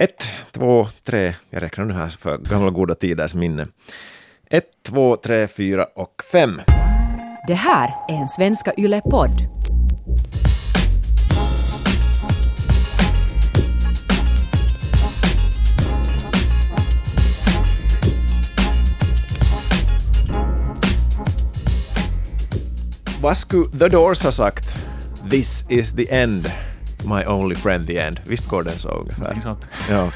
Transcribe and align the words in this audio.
Ett, 0.00 0.24
två, 0.52 0.88
tre, 1.04 1.34
jag 1.50 1.62
räknar 1.62 1.84
nu 1.84 1.94
här 1.94 2.08
för 2.08 2.38
gamla 2.38 2.70
goda 2.70 2.94
tiders 2.94 3.34
minne. 3.34 3.66
Ett, 4.50 4.64
två, 4.86 5.16
tre, 5.16 5.46
fyra 5.46 5.84
och 5.84 6.22
fem. 6.32 6.60
Det 7.46 7.54
här 7.54 7.94
är 8.08 8.14
en 8.14 8.28
Svenska 8.28 8.72
Yle-podd. 8.76 9.30
Vad 23.22 23.36
skulle 23.36 23.78
The 23.78 23.88
Doors 23.88 24.22
ha 24.22 24.32
sagt? 24.32 24.76
This 25.30 25.70
is 25.70 25.92
the 25.92 26.14
end. 26.14 26.67
My 27.04 27.26
only 27.26 27.54
friend 27.54 27.86
the 27.86 27.98
end. 27.98 28.20
Visst 28.26 28.48
går 28.48 28.62
den 28.62 28.78
så 28.78 28.88
ungefär? 28.88 29.40
Sånt. 29.42 29.68
Ja. 29.90 30.10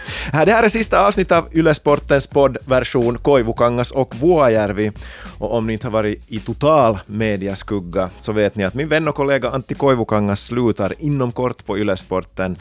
Det 0.44 0.52
här 0.52 0.62
är 0.62 0.68
sista 0.68 1.06
avsnittet 1.06 1.32
av 1.32 1.48
Yle 1.52 1.74
Sportens 1.74 2.26
poddversion 2.26 3.18
Koivukangas 3.18 3.90
och 3.90 4.14
Vuojärvi. 4.14 4.93
Och 5.38 5.54
om 5.54 5.66
ni 5.66 5.72
inte 5.72 5.86
har 5.86 5.93
varit 5.93 6.24
i 6.29 6.40
total 6.40 6.98
mediaskugga 7.07 8.10
så 8.18 8.32
vet 8.32 8.57
ni 8.57 8.64
att 8.64 8.74
min 8.74 8.88
vän 8.88 9.08
och 9.08 9.14
kollega 9.14 9.50
Antti 9.50 9.74
Koivukangas 9.74 10.44
slutar 10.44 10.94
inom 10.98 11.32
kort 11.32 11.66
på 11.66 11.79
Yle 11.79 11.96
Sporten. 11.96 12.57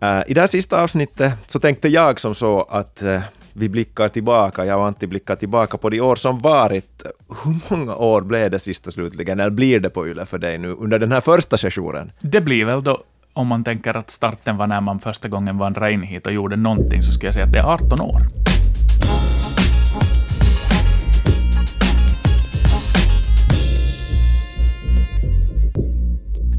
Eh, 0.00 0.20
I 0.26 0.34
det 0.34 0.40
här 0.40 0.46
sista 0.46 0.82
avsnittet 0.82 1.32
så 1.46 1.60
tänkte 1.60 1.88
jag 1.88 2.20
som 2.20 2.34
så 2.34 2.66
att 2.70 3.02
eh, 3.02 3.20
vi 3.52 3.68
blickar 3.68 4.08
tillbaka, 4.08 4.64
jag 4.64 4.78
och 4.78 4.86
Antti 4.86 5.06
blickar 5.06 5.36
tillbaka 5.36 5.78
på 5.78 5.90
de 5.90 6.00
år 6.00 6.16
som 6.16 6.38
varit. 6.38 7.02
Hur 7.44 7.76
många 7.76 7.96
år 7.96 8.20
blev 8.20 8.50
det 8.50 8.58
sista 8.58 8.90
slutligen, 8.90 9.40
eller 9.40 9.50
blir 9.50 9.80
det 9.80 9.90
på 9.90 10.08
Yle 10.08 10.26
för 10.26 10.38
dig 10.38 10.58
nu 10.58 10.72
under 10.72 10.98
den 10.98 11.12
här 11.12 11.20
första 11.20 11.56
sessionen? 11.56 12.12
Det 12.20 12.40
blir 12.40 12.64
väl 12.64 12.84
då, 12.84 13.02
om 13.36 13.46
man 13.46 13.64
tänker 13.64 13.96
att 13.96 14.10
starten 14.10 14.56
var 14.56 14.66
när 14.66 14.80
man 14.80 14.98
första 14.98 15.28
gången 15.28 15.58
vandrade 15.58 15.92
in 15.92 16.02
hit 16.02 16.26
och 16.26 16.32
gjorde 16.32 16.56
någonting, 16.56 17.02
så 17.02 17.12
skulle 17.12 17.26
jag 17.26 17.34
säga 17.34 17.46
att 17.46 17.52
det 17.52 17.58
är 17.58 17.64
18 17.64 18.00
år. 18.00 18.20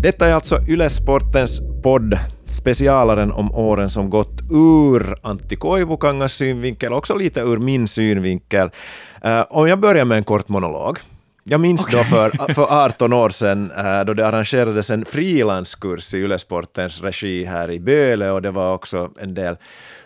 Detta 0.02 0.28
är 0.28 0.34
alltså 0.34 0.60
Ylesportens 0.68 1.62
podd, 1.84 2.20
specialaren 2.46 3.32
om 3.32 3.52
åren 3.52 3.90
som 3.90 4.10
gått 4.10 4.42
ur 4.52 5.16
Antti 5.22 5.56
Koivukangas 5.56 6.34
synvinkel, 6.34 6.94
också 6.94 7.16
lite 7.16 7.40
ur 7.40 7.58
min 7.58 7.88
synvinkel. 7.88 8.70
Uh, 9.26 9.44
om 9.50 9.68
jag 9.68 9.80
börjar 9.80 10.06
med 10.06 10.18
en 10.18 10.24
kort 10.24 10.50
monolog. 10.50 11.00
Jag 11.50 11.62
minns 11.62 11.86
då 11.86 12.04
för, 12.04 12.54
för 12.54 12.86
18 12.86 13.14
år 13.14 13.30
sedan 13.30 13.72
eh, 13.72 14.04
då 14.06 14.14
det 14.14 14.28
arrangerades 14.28 14.90
en 14.90 15.06
frilanskurs 15.06 16.14
i 16.14 16.18
Yle 16.18 16.40
Sportens 16.40 17.02
regi 17.02 17.46
här 17.46 17.72
i 17.72 17.80
Böle 17.80 18.30
och 18.32 18.42
det 18.42 18.52
var 18.52 18.74
också 18.74 19.12
en 19.20 19.34
del 19.34 19.58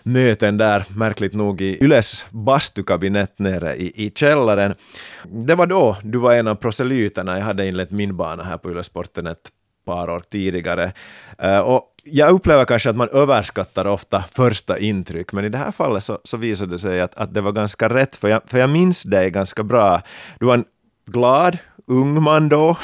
möten 0.04 0.58
där, 0.58 0.86
märkligt 0.96 1.34
nog, 1.34 1.62
i 1.62 1.84
Yles 1.84 2.26
bastukabinett 2.30 3.40
nere 3.40 3.76
i, 3.76 4.06
i 4.06 4.12
källaren. 4.16 4.76
Det 5.24 5.56
var 5.56 5.68
då 5.68 5.98
du 6.04 6.18
var 6.18 6.34
en 6.34 6.48
av 6.48 6.56
proselyterna. 6.56 7.38
Jag 7.38 7.46
hade 7.46 7.68
inlett 7.68 7.92
min 7.92 8.18
bana 8.18 8.44
här 8.44 8.58
på 8.58 8.72
Yle 8.72 8.84
Sporten 8.84 9.28
ett 9.28 9.50
par 9.86 10.10
år 10.10 10.24
tidigare. 10.30 10.92
Eh, 11.38 11.60
och 11.60 11.84
jag 12.04 12.32
upplever 12.32 12.66
kanske 12.66 12.90
att 12.90 12.96
man 12.96 13.10
överskattar 13.10 13.88
ofta 13.88 14.24
första 14.32 14.80
intryck, 14.80 15.34
men 15.34 15.46
i 15.46 15.50
det 15.50 15.58
här 15.58 15.72
fallet 15.72 16.04
så, 16.04 16.20
så 16.24 16.38
visade 16.38 16.72
det 16.72 16.80
sig 16.80 17.02
att, 17.02 17.16
att 17.16 17.34
det 17.34 17.42
var 17.42 17.52
ganska 17.52 17.90
rätt, 17.90 18.16
för 18.16 18.28
jag, 18.28 18.42
för 18.46 18.60
jag 18.60 18.70
minns 18.70 19.04
dig 19.04 19.32
ganska 19.32 19.64
bra. 19.64 20.02
Du 20.40 20.46
var 20.46 20.54
en 20.54 20.66
glad, 21.06 21.58
ung 21.88 22.24
man 22.24 22.50
då, 22.50 22.78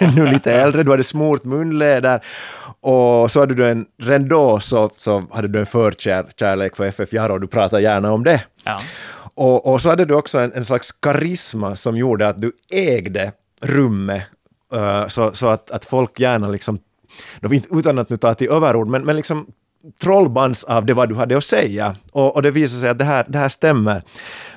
nu 0.16 0.26
lite 0.26 0.52
äldre, 0.52 0.82
du 0.82 0.90
hade 0.90 1.04
smort 1.04 1.44
munläder 1.44 2.20
och 2.80 3.30
så 3.30 3.40
hade 3.40 3.54
du 3.54 3.66
en, 3.66 3.86
redan 4.02 4.28
då 4.28 4.60
så, 4.60 4.90
så 4.96 5.22
hade 5.30 5.48
du 5.48 5.58
en 5.58 5.66
förkärlek 5.66 6.76
för 6.76 6.84
FF 6.84 7.12
Jaro 7.12 7.32
och 7.32 7.40
du 7.40 7.46
pratade 7.46 7.82
gärna 7.82 8.12
om 8.12 8.24
det. 8.24 8.42
Ja. 8.64 8.80
Och, 9.34 9.72
och 9.72 9.80
så 9.80 9.88
hade 9.88 10.04
du 10.04 10.14
också 10.14 10.38
en, 10.38 10.52
en 10.52 10.64
slags 10.64 10.92
karisma 10.92 11.76
som 11.76 11.96
gjorde 11.96 12.28
att 12.28 12.38
du 12.38 12.52
ägde 12.70 13.32
rummet 13.60 14.22
eh, 14.72 15.08
så, 15.08 15.32
så 15.32 15.48
att, 15.48 15.70
att 15.70 15.84
folk 15.84 16.20
gärna 16.20 16.48
liksom, 16.48 16.78
utan 17.70 17.98
att 17.98 18.10
nu 18.10 18.16
ta 18.16 18.34
till 18.34 18.48
överord, 18.48 18.88
men, 18.88 19.04
men 19.04 19.16
liksom 19.16 19.46
trollbands 20.02 20.64
av 20.64 20.86
det 20.86 20.94
vad 20.94 21.08
du 21.08 21.14
hade 21.14 21.36
att 21.36 21.44
säga. 21.44 21.96
Och, 22.12 22.36
och 22.36 22.42
det 22.42 22.50
visade 22.50 22.80
sig 22.80 22.90
att 22.90 22.98
det 22.98 23.04
här, 23.04 23.24
det 23.28 23.38
här 23.38 23.48
stämmer. 23.48 24.02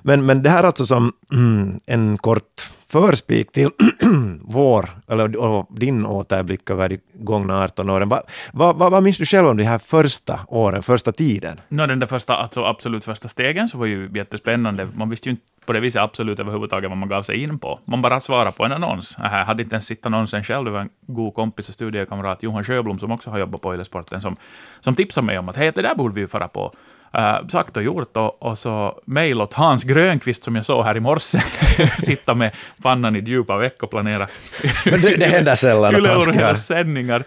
Men, 0.01 0.25
men 0.25 0.43
det 0.43 0.49
här 0.49 0.63
alltså 0.63 0.85
som 0.85 1.13
mm, 1.31 1.79
en 1.85 2.17
kort 2.17 2.69
förspik 2.89 3.51
till 3.51 3.69
vår, 4.41 4.89
eller 5.07 5.65
din 5.79 6.05
återblick 6.05 6.69
över 6.69 6.89
de 6.89 6.99
gångna 7.13 7.63
18 7.63 7.89
åren. 7.89 8.09
Vad 8.09 8.23
va, 8.53 8.73
va, 8.73 8.89
va 8.89 9.01
minns 9.01 9.17
du 9.17 9.25
själv 9.25 9.47
om 9.47 9.57
de 9.57 9.63
här 9.63 9.79
första 9.79 10.39
åren, 10.47 10.83
första 10.83 11.11
tiden? 11.11 11.59
No, 11.69 11.87
den 11.87 11.99
där 11.99 12.07
första, 12.07 12.35
alltså 12.35 12.63
absolut 12.63 13.05
första 13.05 13.27
stegen 13.27 13.67
så 13.67 13.77
var 13.77 13.85
ju 13.85 14.09
jättespännande. 14.13 14.87
Man 14.95 15.09
visste 15.09 15.29
ju 15.29 15.31
inte 15.31 15.45
på 15.65 15.73
det 15.73 15.79
viset 15.79 16.01
absolut 16.01 16.39
överhuvudtaget 16.39 16.89
vad 16.89 16.97
man 16.97 17.09
gav 17.09 17.23
sig 17.23 17.43
in 17.43 17.59
på. 17.59 17.79
Man 17.85 18.01
bara 18.01 18.19
svarade 18.19 18.51
på 18.51 18.65
en 18.65 18.71
annons. 18.71 19.15
Jag 19.19 19.29
hade 19.29 19.63
inte 19.63 19.75
ens 19.75 19.85
sett 19.85 20.05
annonsen 20.05 20.43
själv. 20.43 20.65
Det 20.65 20.71
var 20.71 20.79
en 20.79 20.89
god 21.07 21.33
kompis 21.33 21.69
och 21.69 21.75
studiekamrat, 21.75 22.43
Johan 22.43 22.63
Sjöblom, 22.63 22.99
som 22.99 23.11
också 23.11 23.29
har 23.29 23.39
jobbat 23.39 23.61
på 23.61 23.73
Ylesporten, 23.73 24.21
som, 24.21 24.35
som 24.79 24.95
tipsade 24.95 25.27
mig 25.27 25.39
om 25.39 25.49
att 25.49 25.55
hej, 25.55 25.71
det 25.75 25.81
där 25.81 25.95
borde 25.95 26.15
vi 26.15 26.21
ju 26.21 26.27
fara 26.27 26.47
på. 26.47 26.73
Uh, 27.15 27.47
sagt 27.47 27.77
och 27.77 27.83
gjort, 27.83 28.17
och, 28.17 28.43
och 28.43 28.57
så 28.57 29.01
mejl 29.05 29.41
åt 29.41 29.53
Hans 29.53 29.83
Grönqvist, 29.83 30.43
som 30.43 30.55
jag 30.55 30.65
såg 30.65 30.85
här 30.85 30.97
i 30.97 30.99
morse, 30.99 31.39
sitta 31.97 32.33
med 32.33 32.51
pannan 32.81 33.15
i 33.15 33.19
djupa 33.19 33.57
veck 33.57 33.83
och 33.83 33.89
planera 33.89 34.27
Men 34.85 35.01
det, 35.01 35.15
det 35.17 35.25
händer 35.25 35.55
sällan 35.55 35.95
att 35.95 36.03
man 36.03 36.21
ska... 36.21 36.55
Sändningar. 36.55 37.23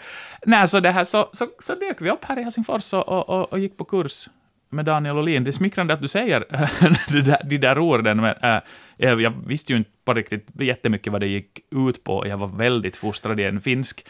Nej, 0.47 0.69
så, 0.69 0.81
det 0.81 0.91
här, 0.91 1.05
så, 1.05 1.29
så, 1.33 1.47
så 1.59 1.75
dök 1.75 2.01
vi 2.01 2.11
upp 2.11 2.25
här 2.25 2.39
i 2.39 2.43
Helsingfors 2.43 2.93
och, 2.93 3.09
och, 3.09 3.29
och, 3.29 3.53
och 3.53 3.59
gick 3.59 3.77
på 3.77 3.85
kurs 3.85 4.29
med 4.71 4.85
Daniel 4.85 5.19
Olin. 5.19 5.45
Det 5.45 5.51
är 5.51 5.53
smickrande 5.53 5.95
att 5.95 6.03
du 6.03 6.09
säger 6.09 6.45
de, 7.13 7.21
där, 7.21 7.41
de 7.45 7.59
där 7.59 7.79
orden, 7.79 8.21
men 8.21 8.35
äh, 8.43 8.63
jag, 8.97 9.21
jag 9.21 9.33
visste 9.47 9.73
ju 9.73 9.79
inte 9.79 9.91
på 10.05 10.15
riktigt 10.15 10.49
jättemycket 10.61 11.13
vad 11.13 11.21
det 11.21 11.27
gick 11.27 11.61
ut 11.71 12.05
på. 12.05 12.27
Jag 12.27 12.37
var 12.37 12.47
väldigt 12.47 12.97
fostrad 12.97 13.41
i 13.41 13.45
en 13.45 13.61
finsk, 13.61 14.05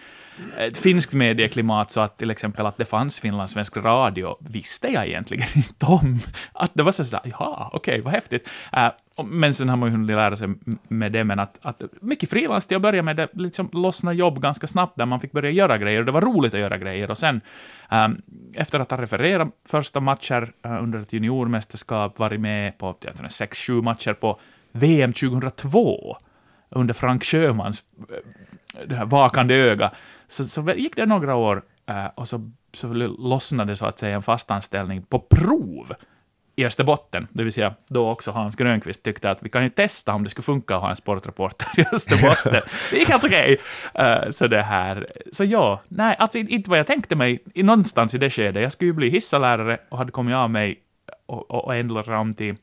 ett 0.58 0.78
finskt 0.78 1.12
medieklimat, 1.12 1.90
så 1.90 2.00
att 2.00 2.18
till 2.18 2.30
exempel 2.30 2.66
att 2.66 2.76
det 2.76 2.84
fanns 2.84 3.20
finlandssvensk 3.20 3.76
radio 3.76 4.36
visste 4.40 4.88
jag 4.88 5.06
egentligen 5.06 5.48
inte 5.54 5.86
om. 5.86 6.18
Att 6.52 6.70
det 6.74 6.82
var 6.82 6.92
så 6.92 7.04
sådär, 7.04 7.32
ja, 7.38 7.70
okej, 7.72 8.00
vad 8.00 8.12
häftigt. 8.12 8.48
Eh, 8.72 8.88
men 9.24 9.54
sen 9.54 9.68
har 9.68 9.76
man 9.76 9.88
ju 9.88 9.92
hunnit 9.92 10.16
lära 10.16 10.36
sig 10.36 10.48
med 10.88 11.12
det, 11.12 11.24
men 11.24 11.40
att, 11.40 11.58
att 11.62 11.82
mycket 12.00 12.30
frilans 12.30 12.66
till 12.66 12.76
att 12.76 12.82
börja 12.82 13.02
med, 13.02 13.16
det 13.16 13.28
liksom 13.32 13.68
lossna 13.72 14.12
jobb 14.12 14.42
ganska 14.42 14.66
snabbt, 14.66 14.98
där 14.98 15.06
man 15.06 15.20
fick 15.20 15.32
börja 15.32 15.50
göra 15.50 15.78
grejer, 15.78 16.00
och 16.00 16.06
det 16.06 16.12
var 16.12 16.20
roligt 16.20 16.54
att 16.54 16.60
göra 16.60 16.78
grejer. 16.78 17.10
Och 17.10 17.18
sen, 17.18 17.40
ehm, 17.90 18.22
efter 18.54 18.80
att 18.80 18.90
ha 18.90 19.02
refererat 19.02 19.48
första 19.68 20.00
matcher 20.00 20.52
eh, 20.64 20.82
under 20.82 20.98
ett 20.98 21.12
juniormästerskap, 21.12 22.18
varit 22.18 22.40
med 22.40 22.78
på 22.78 22.96
jag 23.04 23.16
tror, 23.16 23.28
sex, 23.28 23.58
sju 23.58 23.82
matcher 23.82 24.12
på 24.12 24.40
VM 24.72 25.12
2002, 25.12 26.16
under 26.70 26.94
Frank 26.94 27.24
Sjömans 27.24 27.82
äh, 27.98 28.86
det 28.86 28.94
här 28.94 29.04
vakande 29.04 29.54
öga, 29.54 29.90
så, 30.28 30.44
så 30.44 30.72
gick 30.76 30.96
det 30.96 31.06
några 31.06 31.34
år 31.34 31.62
äh, 31.86 32.06
och 32.14 32.28
så, 32.28 32.50
så 32.74 32.92
lossnade 33.18 33.76
så 33.76 33.86
att 33.86 33.98
säga 33.98 34.16
en 34.16 34.22
fastanställning 34.22 35.02
på 35.02 35.18
prov 35.18 35.94
i 36.56 36.64
Österbotten, 36.64 37.26
det 37.30 37.44
vill 37.44 37.52
säga 37.52 37.74
då 37.88 38.10
också 38.10 38.30
Hans 38.30 38.56
Grönqvist 38.56 39.02
tyckte 39.02 39.30
att 39.30 39.42
vi 39.42 39.48
kan 39.48 39.62
ju 39.62 39.68
testa 39.68 40.14
om 40.14 40.24
det 40.24 40.30
skulle 40.30 40.42
funka 40.42 40.76
att 40.76 40.82
ha 40.82 40.90
en 40.90 40.96
sportreporter 40.96 41.66
i 41.76 41.84
Österbotten. 41.92 42.52
det 42.90 42.96
gick 42.98 43.08
helt 43.08 43.24
okej. 43.24 43.58
Eh, 43.94 44.30
så 44.30 44.46
det 44.46 44.62
här, 44.62 45.06
så 45.32 45.44
ja, 45.44 45.82
nej, 45.88 46.16
alltså 46.18 46.38
inte 46.38 46.70
vad 46.70 46.78
jag 46.78 46.86
tänkte 46.86 47.16
mig 47.16 47.42
i 47.54 47.62
någonstans 47.62 48.14
i 48.14 48.18
det 48.18 48.30
skedet. 48.30 48.62
Jag 48.62 48.72
skulle 48.72 48.88
ju 48.88 48.92
bli 48.92 49.10
hissalärare 49.10 49.78
och 49.88 49.98
hade 49.98 50.12
kommit 50.12 50.34
av 50.34 50.50
mig 50.50 50.80
och, 51.26 51.50
och, 51.50 51.64
och 51.64 51.74
ändrat 51.74 52.06
fram 52.06 52.32
till 52.32 52.56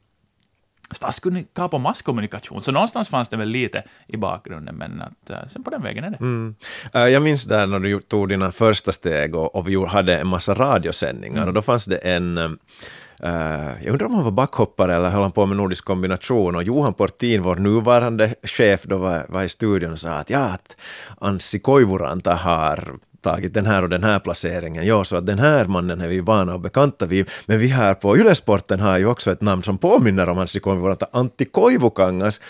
statskunskap 0.91 1.73
och 1.73 1.81
masskommunikation, 1.81 2.61
så 2.61 2.71
någonstans 2.71 3.09
fanns 3.09 3.29
det 3.29 3.37
väl 3.37 3.49
lite 3.49 3.83
i 4.07 4.17
bakgrunden, 4.17 4.75
men 4.75 5.01
att, 5.01 5.29
eh, 5.29 5.47
sen 5.47 5.63
på 5.63 5.69
den 5.69 5.81
vägen 5.81 6.03
är 6.03 6.09
det. 6.09 6.99
Eh, 6.99 7.07
Jag 7.07 7.23
minns 7.23 7.45
där 7.45 7.67
när 7.67 7.79
du 7.79 7.99
tog 8.01 8.29
dina 8.29 8.51
första 8.51 8.91
steg 8.91 9.35
och, 9.35 9.55
och 9.55 9.67
vi 9.67 9.85
hade 9.85 10.17
en 10.17 10.27
massa 10.27 10.53
radiosändningar. 10.53 11.47
Och 11.47 11.53
då 11.53 11.61
fanns 11.61 11.85
det 11.85 11.97
en 11.97 12.37
eh, 12.37 13.83
jag 13.83 13.91
undrar 13.91 14.05
om 14.07 14.13
han 14.13 14.23
var 14.23 14.31
backhoppare 14.31 14.95
eller 14.95 15.09
höll 15.09 15.21
han 15.21 15.31
på 15.31 15.45
med 15.45 15.57
nordisk 15.57 15.85
kombination? 15.85 16.55
Och 16.55 16.63
Johan 16.63 16.93
Portin, 16.93 17.41
vår 17.41 17.55
nuvarande 17.55 18.35
chef, 18.43 18.83
då 18.83 18.97
var, 18.97 19.25
var 19.29 19.43
i 19.43 19.49
studion 19.49 19.91
och 19.91 19.99
sa 19.99 20.09
att 20.09 20.29
ja, 20.29 20.53
att 20.53 20.75
Anssi 21.21 21.59
Koivuranta 21.59 22.33
har 22.33 22.93
tagit 23.21 23.53
den 23.53 23.65
här 23.65 23.83
och 23.83 23.89
den 23.89 24.03
här 24.03 24.19
placeringen. 24.19 24.85
Ja, 24.85 25.03
så 25.03 25.15
att 25.15 25.25
den 25.25 25.39
här 25.39 25.65
mannen 25.65 26.01
är 26.01 26.07
vi 26.07 26.19
vana 26.19 26.53
och 26.53 26.59
bekanta 26.59 27.05
vid. 27.05 27.29
Men 27.45 27.59
vi 27.59 27.67
här 27.67 27.93
på 27.93 28.17
Ylesporten 28.17 28.79
har 28.79 28.97
ju 28.97 29.05
också 29.05 29.31
ett 29.31 29.41
namn 29.41 29.63
som 29.63 29.77
påminner 29.77 30.29
om 30.29 30.37
hans 30.37 30.59
Koivuranta, 30.59 31.07
Antti 31.11 31.45
Koivukangas. 31.45 32.41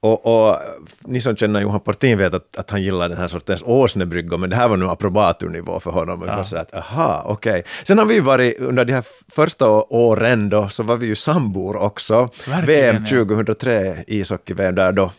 Och, 0.00 0.26
och 0.26 0.56
ni 1.00 1.20
som 1.20 1.36
känner 1.36 1.60
Johan 1.60 1.80
Portin 1.80 2.18
vet 2.18 2.34
att, 2.34 2.56
att 2.56 2.70
han 2.70 2.82
gillar 2.82 3.08
den 3.08 3.18
här 3.18 3.28
sortens 3.28 3.62
åsnebryggor, 3.66 4.38
men 4.38 4.50
det 4.50 4.56
här 4.56 4.68
var 4.68 4.76
nu 4.76 4.86
approbaturnivå 4.86 5.80
för 5.80 5.90
honom. 5.90 6.24
Ja. 6.26 6.44
För 6.44 6.56
att, 6.56 6.74
aha, 6.74 7.22
okej. 7.26 7.50
Okay. 7.50 7.62
Sen 7.82 7.98
har 7.98 8.04
vi 8.04 8.14
ju 8.14 8.20
varit, 8.20 8.58
under 8.58 8.84
de 8.84 8.92
här 8.92 9.04
första 9.32 9.68
åren 9.70 10.48
då, 10.48 10.68
så 10.68 10.82
var 10.82 10.96
vi 10.96 11.06
ju 11.06 11.14
sambor 11.14 11.76
också. 11.76 12.28
Verkligen, 12.48 12.94
VM 12.94 13.04
2003, 13.04 14.04
ishockey-VM, 14.06 14.74
där 14.74 14.92
då 14.92 15.12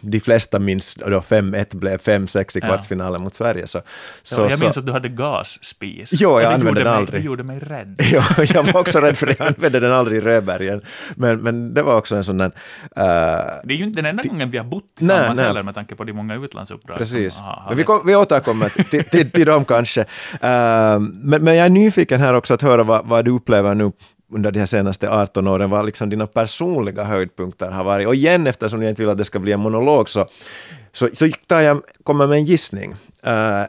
de 0.00 0.20
flesta 0.20 0.58
minns 0.58 0.94
då 0.94 1.06
5-1 1.06 1.76
blev 1.76 1.98
5-6 1.98 2.58
i 2.58 2.60
kvartsfinalen 2.60 3.20
ja. 3.20 3.24
mot 3.24 3.34
Sverige. 3.34 3.66
Så, 3.66 3.80
så, 4.22 4.40
ja, 4.40 4.50
jag 4.50 4.60
minns 4.60 4.74
så, 4.74 4.80
att 4.80 4.86
du 4.86 4.92
hade 4.92 5.08
gasspis. 5.08 6.10
Jo, 6.12 6.40
jag 6.40 6.52
använde 6.52 6.80
den 6.84 6.92
aldrig. 6.92 7.22
Det 7.22 7.26
gjorde 7.26 7.42
mig 7.42 7.58
rädd. 7.58 7.96
jo, 8.12 8.20
jag 8.38 8.62
var 8.62 8.80
också 8.80 9.00
rädd 9.00 9.18
för 9.18 9.26
det, 9.26 9.34
jag 9.38 9.48
använde 9.48 9.80
den 9.80 9.92
aldrig 9.92 10.18
i 10.18 10.20
Röbergen. 10.20 10.82
Men, 11.14 11.40
men 11.42 11.74
det 11.74 11.82
var 11.82 11.96
också 11.96 12.16
en 12.16 12.24
sån 12.24 12.38
där... 12.38 12.46
Uh, 12.46 12.52
det 13.64 13.74
är 13.74 13.78
ju 13.78 13.84
inte 13.84 14.01
den 14.02 14.10
enda 14.10 14.22
gången 14.22 14.50
vi 14.50 14.58
har 14.58 14.64
bott 14.64 14.94
tillsammans 14.98 15.36
nej, 15.36 15.46
heller 15.46 15.62
med 15.62 15.74
tanke 15.74 15.94
på 15.94 16.04
de 16.04 16.12
många 16.12 16.34
utlandsuppdrag 16.34 16.98
Precis. 16.98 17.34
Som, 17.34 17.46
aha, 17.46 17.64
men 17.68 17.76
vi, 17.76 17.84
kom, 17.84 18.06
vi 18.06 18.16
återkommer 18.16 18.68
till, 18.68 19.04
till, 19.04 19.30
till 19.30 19.46
dem 19.46 19.64
kanske. 19.64 20.00
Uh, 20.00 20.06
men, 21.00 21.44
men 21.44 21.56
jag 21.56 21.66
är 21.66 21.70
nyfiken 21.70 22.20
här 22.20 22.34
också 22.34 22.54
att 22.54 22.62
höra 22.62 22.82
vad, 22.82 23.06
vad 23.06 23.24
du 23.24 23.30
upplever 23.30 23.74
nu 23.74 23.92
under 24.32 24.50
de 24.50 24.58
här 24.58 24.66
senaste 24.66 25.10
18 25.10 25.46
åren, 25.46 25.70
vad 25.70 25.86
liksom 25.86 26.10
dina 26.10 26.26
personliga 26.26 27.04
höjdpunkter 27.04 27.70
har 27.70 27.84
varit. 27.84 28.06
Och 28.06 28.14
igen, 28.14 28.46
eftersom 28.46 28.82
jag 28.82 28.90
inte 28.90 29.02
vill 29.02 29.10
att 29.10 29.18
det 29.18 29.24
ska 29.24 29.38
bli 29.38 29.52
en 29.52 29.60
monolog, 29.60 30.08
så, 30.08 30.26
så, 30.92 31.08
så 31.12 31.28
tar 31.46 31.60
jag, 31.60 31.82
kommer 32.02 32.26
med 32.26 32.38
en 32.38 32.44
gissning. 32.44 32.92
Uh, 33.26 33.66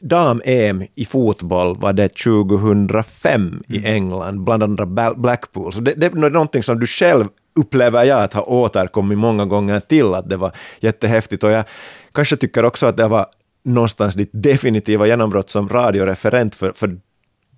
dam-EM 0.00 0.84
i 0.94 1.04
fotboll 1.04 1.76
var 1.76 1.92
det 1.92 2.08
2005 2.08 3.40
mm. 3.40 3.62
i 3.68 3.86
England, 3.86 4.44
bland 4.44 4.62
andra 4.62 5.14
Blackpool. 5.14 5.72
Så 5.72 5.80
det, 5.80 5.94
det 5.94 6.06
är 6.06 6.30
någonting 6.30 6.62
som 6.62 6.80
du 6.80 6.86
själv 6.86 7.24
upplever 7.56 8.04
jag 8.04 8.22
att 8.22 8.32
har 8.32 8.50
återkommit 8.50 9.18
många 9.18 9.44
gånger 9.44 9.80
till, 9.80 10.14
att 10.14 10.28
det 10.28 10.36
var 10.36 10.52
jättehäftigt. 10.80 11.44
Och 11.44 11.50
jag 11.50 11.64
kanske 12.12 12.36
tycker 12.36 12.64
också 12.64 12.86
att 12.86 12.96
det 12.96 13.08
var 13.08 13.26
någonstans 13.64 14.14
ditt 14.14 14.30
definitiva 14.32 15.06
genombrott 15.06 15.50
som 15.50 15.68
radioreferent, 15.68 16.54
för, 16.54 16.72
för 16.72 16.98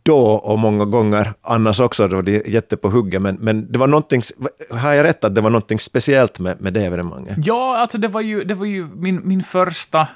då 0.02 0.20
och 0.20 0.58
många 0.58 0.84
gånger 0.84 1.32
annars 1.42 1.80
också, 1.80 2.08
då 2.08 2.22
det 2.22 2.36
är 2.36 2.50
jätte 2.50 2.76
på 2.76 2.90
hugget, 2.90 3.22
men, 3.22 3.36
men 3.36 3.72
det 3.72 3.78
var 3.78 3.86
någonting, 3.86 4.22
har 4.70 4.92
jag 4.92 5.04
rätt 5.04 5.24
att 5.24 5.34
det 5.34 5.40
var 5.40 5.50
någonting 5.50 5.80
speciellt 5.80 6.38
med, 6.38 6.60
med 6.60 6.72
det 6.72 6.84
evenemanget? 6.84 7.36
Ja, 7.38 7.76
alltså 7.76 7.98
det 7.98 8.08
var 8.08 8.20
ju, 8.20 8.44
det 8.44 8.54
var 8.54 8.66
ju 8.66 8.86
min, 8.94 9.20
min 9.24 9.42
första 9.42 10.08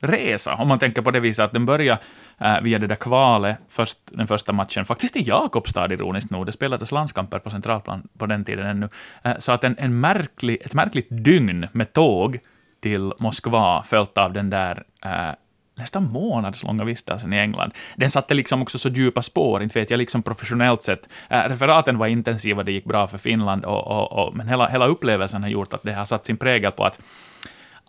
resa, 0.00 0.54
om 0.54 0.68
man 0.68 0.78
tänker 0.78 1.02
på 1.02 1.10
det 1.10 1.20
viset 1.20 1.44
att 1.44 1.52
den 1.52 1.66
började 1.66 2.00
äh, 2.38 2.60
via 2.60 2.78
det 2.78 2.86
där 2.86 2.96
kvalet, 2.96 3.58
först, 3.68 3.98
den 4.04 4.26
första 4.26 4.52
matchen, 4.52 4.84
faktiskt 4.84 5.16
i 5.16 5.22
Jakobstad 5.22 5.92
ironiskt 5.92 6.30
nog, 6.30 6.46
det 6.46 6.52
spelades 6.52 6.92
landskamper 6.92 7.38
på 7.38 7.50
centralplan 7.50 8.08
på 8.18 8.26
den 8.26 8.44
tiden 8.44 8.66
ännu, 8.66 8.88
äh, 9.22 9.32
så 9.38 9.52
att 9.52 9.64
en, 9.64 9.76
en 9.78 10.00
märklig, 10.00 10.58
ett 10.64 10.74
märkligt 10.74 11.08
dygn 11.10 11.66
med 11.72 11.92
tåg 11.92 12.38
till 12.80 13.12
Moskva, 13.18 13.82
följt 13.82 14.18
av 14.18 14.32
den 14.32 14.50
där 14.50 14.82
äh, 15.04 15.34
nästan 15.74 16.12
månadslånga 16.12 16.84
vistelsen 16.84 17.32
i 17.32 17.36
England. 17.36 17.72
Den 17.96 18.10
satte 18.10 18.34
liksom 18.34 18.62
också 18.62 18.78
så 18.78 18.88
djupa 18.88 19.22
spår, 19.22 19.62
inte 19.62 19.78
vet 19.78 19.90
jag, 19.90 19.98
liksom 19.98 20.22
professionellt 20.22 20.82
sett. 20.82 21.08
Äh, 21.28 21.48
referaten 21.48 21.98
var 21.98 22.06
intensiva, 22.06 22.62
det 22.62 22.72
gick 22.72 22.84
bra 22.84 23.06
för 23.06 23.18
Finland, 23.18 23.64
och, 23.64 23.86
och, 23.86 24.12
och, 24.12 24.36
men 24.36 24.48
hela, 24.48 24.68
hela 24.68 24.86
upplevelsen 24.86 25.42
har 25.42 25.50
gjort 25.50 25.74
att 25.74 25.82
det 25.82 25.92
har 25.92 26.04
satt 26.04 26.26
sin 26.26 26.36
prägel 26.36 26.72
på 26.72 26.84
att 26.84 27.00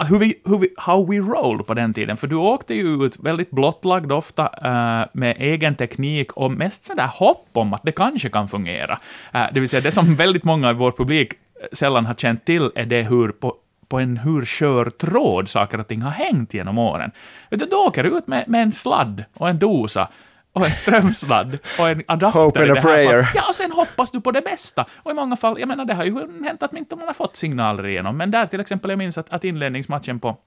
hur 0.04 0.20
vi, 0.20 0.42
hur 0.46 0.58
vi, 0.58 0.74
how 0.78 1.06
we 1.06 1.18
roll 1.18 1.64
på 1.64 1.74
den 1.74 1.94
tiden, 1.94 2.18
för 2.18 2.28
du 2.28 2.36
åkte 2.36 2.74
ju 2.74 3.06
ut 3.06 3.20
väldigt 3.20 3.52
blottlagd 3.52 4.12
ofta 4.12 4.44
uh, 4.44 5.08
med 5.14 5.36
egen 5.40 5.76
teknik 5.76 6.32
och 6.34 6.52
mest 6.52 6.86
sådär 6.86 7.10
hopp 7.14 7.48
om 7.54 7.74
att 7.74 7.84
det 7.84 7.92
kanske 7.92 8.30
kan 8.30 8.48
fungera. 8.48 8.94
Uh, 9.36 9.46
det 9.54 9.60
vill 9.60 9.70
säga 9.70 9.82
det 9.82 9.92
som 9.92 10.16
väldigt 10.24 10.44
många 10.44 10.72
i 10.72 10.74
vår 10.74 10.92
publik 10.92 11.34
sällan 11.72 12.06
har 12.06 12.14
känt 12.14 12.46
till 12.46 12.72
är 12.76 12.86
det 12.86 13.04
hur 13.04 13.32
på 13.32 13.56
på 13.92 14.00
en 14.00 14.18
hur 14.18 14.46
skör 14.46 14.90
tråd 14.90 15.50
saker 15.50 15.80
och 15.80 15.88
ting 15.88 16.02
har 16.02 16.12
hängt 16.12 16.54
genom 16.54 16.78
åren. 16.78 17.12
Du, 17.50 17.56
du 17.56 17.76
åker 17.76 18.04
ut 18.18 18.28
med, 18.28 18.46
med 18.48 18.64
en 18.64 18.72
sladd 18.72 19.24
och 19.34 19.50
en 19.50 19.60
dosa 19.60 20.08
och 20.54 20.66
en 20.66 20.72
strömsladd 20.72 21.60
och 21.80 21.90
en 21.90 22.04
adapter. 22.08 22.40
Hope 22.40 22.62
and 22.62 22.78
a 22.78 22.82
prayer. 22.82 23.30
Ja, 23.36 23.44
och 23.50 23.56
sen 23.56 23.72
hoppas 23.72 24.12
du 24.12 24.22
på 24.22 24.32
det 24.32 24.42
bästa. 24.42 24.86
Och 24.96 25.12
i 25.12 25.14
många 25.14 25.36
fall, 25.36 25.60
jag 25.60 25.68
menar, 25.68 25.86
det 25.86 25.94
har 25.94 26.06
ju 26.06 26.44
hänt 26.44 26.64
att 26.64 26.72
man 26.72 26.80
inte 26.80 26.96
har 26.96 27.14
fått 27.14 27.36
signaler 27.36 27.88
igenom, 27.88 28.18
men 28.18 28.32
där 28.32 28.48
till 28.48 28.60
exempel, 28.60 28.92
jag 28.92 28.98
minns 28.98 29.18
att, 29.18 29.30
att 29.30 29.44
inledningsmatchen 29.44 30.20
på 30.20 30.38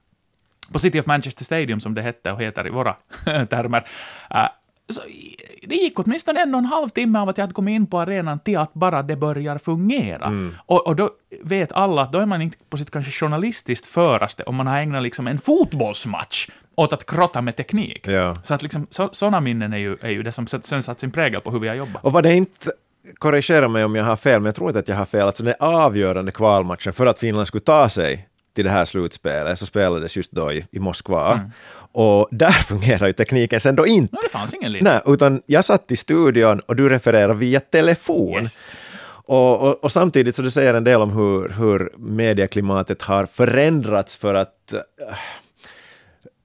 på 0.72 0.78
City 0.78 1.00
of 1.00 1.06
Manchester 1.06 1.44
Stadium, 1.44 1.80
som 1.80 1.94
det 1.94 2.02
hette 2.02 2.32
och 2.32 2.42
heter 2.42 2.66
i 2.66 2.70
våra 2.70 2.92
termer, 3.24 3.80
uh, 4.34 4.48
så 4.88 5.00
det 5.62 5.74
gick 5.74 5.98
åtminstone 5.98 6.40
en 6.40 6.54
och 6.54 6.58
en 6.58 6.64
halv 6.64 6.88
timme 6.88 7.18
av 7.18 7.28
att 7.28 7.38
jag 7.38 7.42
hade 7.42 7.54
kommit 7.54 7.72
in 7.72 7.86
på 7.86 7.98
arenan 7.98 8.38
till 8.38 8.58
att 8.58 8.74
bara 8.74 9.02
det 9.02 9.16
börjar 9.16 9.58
fungera. 9.58 10.26
Mm. 10.26 10.54
Och, 10.66 10.86
och, 10.86 10.96
då 10.96 11.10
vet 11.42 11.72
alla 11.72 12.02
att 12.02 12.12
då 12.12 12.18
är 12.18 12.26
man 12.26 12.42
inte 12.42 12.56
på 12.68 12.76
sitt 12.76 12.90
kanske 12.90 13.12
journalistiskt 13.12 13.86
föraste 13.86 14.42
om 14.42 14.56
man 14.56 14.66
har 14.66 14.78
ägnat 14.78 15.02
liksom 15.02 15.26
en 15.26 15.38
fotbollsmatch 15.38 16.48
åt 16.76 16.92
att 16.92 17.06
krotta 17.06 17.40
med 17.40 17.56
teknik. 17.56 18.06
Ja. 18.08 18.36
Så 18.42 18.54
att 18.54 18.62
liksom, 18.62 18.86
så, 18.90 19.08
sådana 19.12 19.40
minnen 19.40 19.72
är 19.72 19.78
ju, 19.78 19.96
är 20.00 20.10
ju 20.10 20.22
det 20.22 20.32
som 20.32 20.46
sen 20.46 20.82
satt 20.82 21.00
sin 21.00 21.10
prägel 21.10 21.40
på 21.40 21.50
hur 21.50 21.58
vi 21.58 21.68
har 21.68 21.74
jobbat. 21.74 22.04
Och 22.04 22.12
var 22.12 22.22
det 22.22 22.34
inte 22.34 22.72
korrigera 23.14 23.68
mig 23.68 23.84
om 23.84 23.94
jag 23.94 24.04
har 24.04 24.16
fel, 24.16 24.40
men 24.40 24.46
jag 24.46 24.54
tror 24.54 24.70
inte 24.70 24.78
att 24.78 24.88
jag 24.88 24.96
har 24.96 25.04
fel. 25.04 25.26
Alltså 25.26 25.44
den 25.44 25.54
avgörande 25.60 26.32
kvalmatchen 26.32 26.92
för 26.92 27.06
att 27.06 27.18
Finland 27.18 27.46
skulle 27.46 27.64
ta 27.64 27.88
sig 27.88 28.28
till 28.54 28.64
det 28.64 28.70
här 28.70 28.84
slutspelet 28.84 29.58
så 29.58 29.66
spelades 29.66 30.16
just 30.16 30.32
då 30.32 30.52
i, 30.52 30.66
i 30.70 30.78
Moskva. 30.78 31.34
Mm. 31.34 31.50
Och 31.92 32.28
där 32.30 32.50
fungerar 32.68 33.06
ju 33.06 33.12
tekniken 33.12 33.60
sen 33.60 33.76
då 33.76 33.86
inte. 33.86 34.16
No, 34.16 34.20
det 34.22 34.30
fanns 34.30 34.54
ingen 34.54 34.72
linje. 34.72 34.92
Nej, 34.92 35.14
utan 35.14 35.42
jag 35.46 35.64
satt 35.64 35.90
i 35.90 35.96
studion 35.96 36.60
och 36.60 36.76
du 36.76 36.88
refererar 36.88 37.34
via 37.34 37.60
telefon. 37.60 38.40
Yes. 38.40 38.76
Och, 39.26 39.68
och, 39.68 39.84
och, 39.84 39.92
samtidigt 39.92 40.36
så 40.36 40.42
det 40.42 40.50
säger 40.50 40.74
en 40.74 40.84
del 40.84 41.00
om 41.00 41.10
hur, 41.10 41.48
hur 41.48 41.92
medieklimatet 41.96 43.02
har 43.02 43.26
förändrats 43.26 44.16
för 44.16 44.34
att 44.34 44.72
uh, 44.72 44.78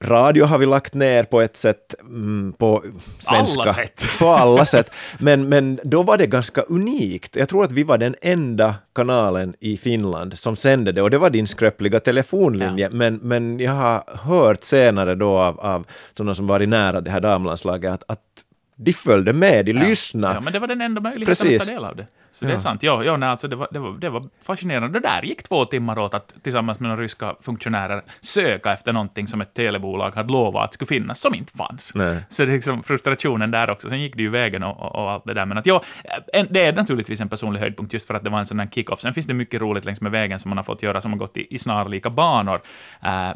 Radio 0.04 0.44
har 0.44 0.58
vi 0.58 0.66
lagt 0.66 0.94
ner 0.94 1.22
på 1.24 1.40
ett 1.40 1.56
sätt, 1.56 1.94
mm, 2.00 2.52
på 2.52 2.84
svenska. 3.18 3.62
Alla 3.62 3.72
sätt. 3.72 4.04
På 4.18 4.28
alla 4.28 4.64
sätt. 4.64 4.90
Men, 5.18 5.48
men 5.48 5.80
då 5.84 6.02
var 6.02 6.18
det 6.18 6.26
ganska 6.26 6.62
unikt. 6.62 7.36
Jag 7.36 7.48
tror 7.48 7.64
att 7.64 7.72
vi 7.72 7.82
var 7.82 7.98
den 7.98 8.14
enda 8.22 8.74
kanalen 8.94 9.54
i 9.60 9.76
Finland 9.76 10.38
som 10.38 10.56
sände 10.56 10.92
det 10.92 11.02
och 11.02 11.10
det 11.10 11.18
var 11.18 11.30
din 11.30 11.46
skröpliga 11.46 12.00
telefonlinje. 12.00 12.84
Ja. 12.84 12.96
Men, 12.96 13.16
men 13.16 13.60
jag 13.60 13.72
har 13.72 14.04
hört 14.22 14.64
senare 14.64 15.14
då 15.14 15.38
av, 15.38 15.60
av 15.60 15.86
sådana 16.14 16.34
som 16.34 16.46
var 16.46 16.62
i 16.62 16.66
nära 16.66 17.00
det 17.00 17.10
här 17.10 17.20
damlandslaget 17.20 17.92
att, 17.92 18.10
att 18.10 18.20
de 18.76 18.92
följde 18.92 19.32
med, 19.32 19.66
de 19.66 19.72
ja. 19.72 19.82
lyssnade. 19.82 20.34
Ja, 20.34 20.40
men 20.40 20.52
det 20.52 20.58
var 20.58 20.68
den 20.68 20.80
enda 20.80 21.00
möjligheten 21.00 21.26
Precis. 21.26 21.62
att 21.62 21.68
ta 21.68 21.74
del 21.74 21.84
av 21.84 21.96
det. 21.96 22.06
Så 22.32 22.44
det 22.44 22.52
är 22.52 22.58
sant. 22.58 22.82
Ja, 22.82 23.04
ja 23.04 23.16
nej, 23.16 23.28
alltså 23.28 23.48
det, 23.48 23.56
var, 23.56 23.68
det, 23.70 23.78
var, 23.78 23.90
det 23.90 24.10
var 24.10 24.24
fascinerande. 24.42 25.00
Det 25.00 25.08
där 25.08 25.22
gick 25.22 25.42
två 25.42 25.64
timmar 25.64 25.98
åt 25.98 26.14
att 26.14 26.34
tillsammans 26.42 26.80
med 26.80 26.88
några 26.88 27.02
ryska 27.02 27.34
funktionärer 27.40 28.02
söka 28.20 28.72
efter 28.72 28.92
någonting 28.92 29.26
som 29.26 29.40
ett 29.40 29.54
telebolag 29.54 30.10
hade 30.10 30.32
lovat 30.32 30.64
att 30.64 30.74
skulle 30.74 30.86
finnas, 30.86 31.20
som 31.20 31.34
inte 31.34 31.52
fanns. 31.52 31.92
Nej. 31.94 32.24
Så 32.28 32.44
det 32.44 32.52
är 32.52 32.54
liksom 32.54 32.82
frustrationen 32.82 33.50
där 33.50 33.70
också. 33.70 33.88
Sen 33.88 34.00
gick 34.00 34.16
det 34.16 34.22
ju 34.22 34.28
vägen 34.28 34.62
och, 34.62 34.80
och, 34.80 34.94
och 34.94 35.10
allt 35.10 35.24
det 35.24 35.34
där. 35.34 35.46
Men 35.46 35.58
att 35.58 35.66
ja, 35.66 35.82
en, 36.32 36.46
det 36.50 36.60
är 36.60 36.72
naturligtvis 36.72 37.20
en 37.20 37.28
personlig 37.28 37.60
höjdpunkt 37.60 37.92
just 37.92 38.06
för 38.06 38.14
att 38.14 38.24
det 38.24 38.30
var 38.30 38.38
en 38.38 38.46
sån 38.46 38.56
där 38.56 38.66
kick-off. 38.66 39.00
Sen 39.00 39.14
finns 39.14 39.26
det 39.26 39.34
mycket 39.34 39.60
roligt 39.60 39.84
längs 39.84 40.00
med 40.00 40.12
vägen 40.12 40.38
som 40.38 40.48
man 40.48 40.58
har 40.58 40.64
fått 40.64 40.82
göra 40.82 41.00
som 41.00 41.12
har 41.12 41.18
gått 41.18 41.36
i, 41.36 41.54
i 41.54 41.58
snarlika 41.58 42.10
banor. 42.10 42.60
Uh, 43.04 43.34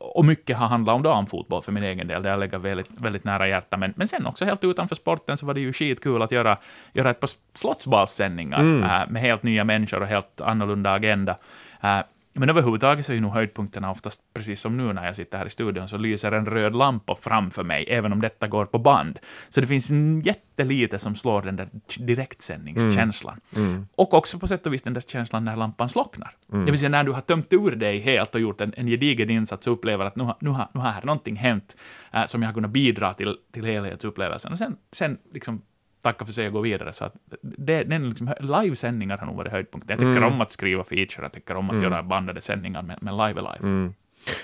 och 0.00 0.24
mycket 0.24 0.56
har 0.56 0.66
handlat 0.66 0.96
om 0.96 1.02
damfotboll 1.02 1.62
för 1.62 1.72
min 1.72 1.82
egen 1.82 2.06
del. 2.06 2.22
Det 2.22 2.30
har 2.30 2.38
legat 2.38 2.62
väldigt, 2.62 2.90
väldigt 2.90 3.24
nära 3.24 3.48
hjärtat. 3.48 3.80
Men, 3.80 3.92
men 3.96 4.08
sen 4.08 4.26
också 4.26 4.44
helt 4.44 4.64
utanför 4.64 4.94
sporten 4.94 5.36
så 5.36 5.46
var 5.46 5.54
det 5.54 5.60
ju 5.60 5.72
skitkul 5.72 6.22
att 6.22 6.32
göra, 6.32 6.56
göra 6.92 7.10
ett 7.10 7.20
par 7.20 7.30
slottsbalssändningar 7.54 8.29
sändningar 8.30 8.60
mm. 8.60 8.82
äh, 8.82 9.08
med 9.10 9.22
helt 9.22 9.42
nya 9.42 9.64
människor 9.64 10.00
och 10.00 10.06
helt 10.06 10.40
annorlunda 10.40 10.92
agenda. 10.92 11.36
Äh, 11.82 12.00
men 12.32 12.48
överhuvudtaget 12.48 13.06
så 13.06 13.12
är 13.12 13.14
ju 13.14 13.20
nog 13.20 13.32
höjdpunkterna 13.32 13.90
oftast, 13.90 14.22
precis 14.34 14.60
som 14.60 14.76
nu 14.76 14.92
när 14.92 15.06
jag 15.06 15.16
sitter 15.16 15.38
här 15.38 15.46
i 15.46 15.50
studion, 15.50 15.88
så 15.88 15.96
lyser 15.96 16.32
en 16.32 16.46
röd 16.46 16.76
lampa 16.76 17.16
framför 17.20 17.62
mig, 17.62 17.86
även 17.88 18.12
om 18.12 18.20
detta 18.20 18.48
går 18.48 18.64
på 18.64 18.78
band. 18.78 19.18
Så 19.48 19.60
det 19.60 19.66
finns 19.66 19.90
jättelite 20.24 20.98
som 20.98 21.16
slår 21.16 21.42
den 21.42 21.56
där 21.56 21.68
direktsändningskänslan. 21.98 23.40
Mm. 23.56 23.68
Mm. 23.68 23.86
Och 23.96 24.14
också 24.14 24.38
på 24.38 24.48
sätt 24.48 24.66
och 24.66 24.72
vis 24.72 24.82
den 24.82 24.94
där 24.94 25.00
känslan 25.00 25.44
när 25.44 25.56
lampan 25.56 25.88
slocknar. 25.88 26.36
Mm. 26.52 26.64
Det 26.64 26.70
vill 26.70 26.80
säga 26.80 26.90
när 26.90 27.04
du 27.04 27.12
har 27.12 27.20
tömt 27.20 27.52
ur 27.52 27.76
dig 27.76 28.00
helt 28.00 28.34
och 28.34 28.40
gjort 28.40 28.60
en, 28.60 28.74
en 28.76 28.86
gedigen 28.86 29.30
insats 29.30 29.66
och 29.66 29.72
upplever 29.72 30.04
att 30.04 30.16
nu 30.16 30.24
har, 30.24 30.36
nu 30.40 30.50
har, 30.50 30.68
nu 30.74 30.80
har 30.80 31.02
någonting 31.04 31.36
hänt 31.36 31.76
äh, 32.12 32.26
som 32.26 32.42
jag 32.42 32.48
har 32.48 32.54
kunnat 32.54 32.70
bidra 32.70 33.14
till, 33.14 33.36
till 33.52 33.64
helhetsupplevelsen. 33.64 34.52
Och 34.52 34.58
sen, 34.58 34.76
sen 34.92 35.18
liksom 35.32 35.62
tacka 36.02 36.24
för 36.24 36.32
sig 36.32 36.46
och 36.46 36.52
gå 36.52 36.60
vidare. 36.60 36.92
Så 36.92 37.04
att 37.04 37.14
det, 37.42 37.84
det 37.84 37.98
liksom, 37.98 38.32
livesändningar 38.40 39.18
har 39.18 39.26
nog 39.26 39.36
varit 39.36 39.52
höjdpunkten. 39.52 39.90
Jag 39.90 39.98
tycker 39.98 40.16
mm. 40.16 40.32
om 40.32 40.40
att 40.40 40.52
skriva 40.52 40.84
feature, 40.84 41.22
jag 41.22 41.32
tycker 41.32 41.56
om 41.56 41.70
att 41.70 41.76
mm. 41.76 41.84
göra 41.84 42.02
bandade 42.02 42.40
sändningar, 42.40 42.82
men, 42.82 42.96
men 43.00 43.16
live 43.16 43.40
är 43.40 43.54
live. 43.54 43.58
Mm. 43.62 43.94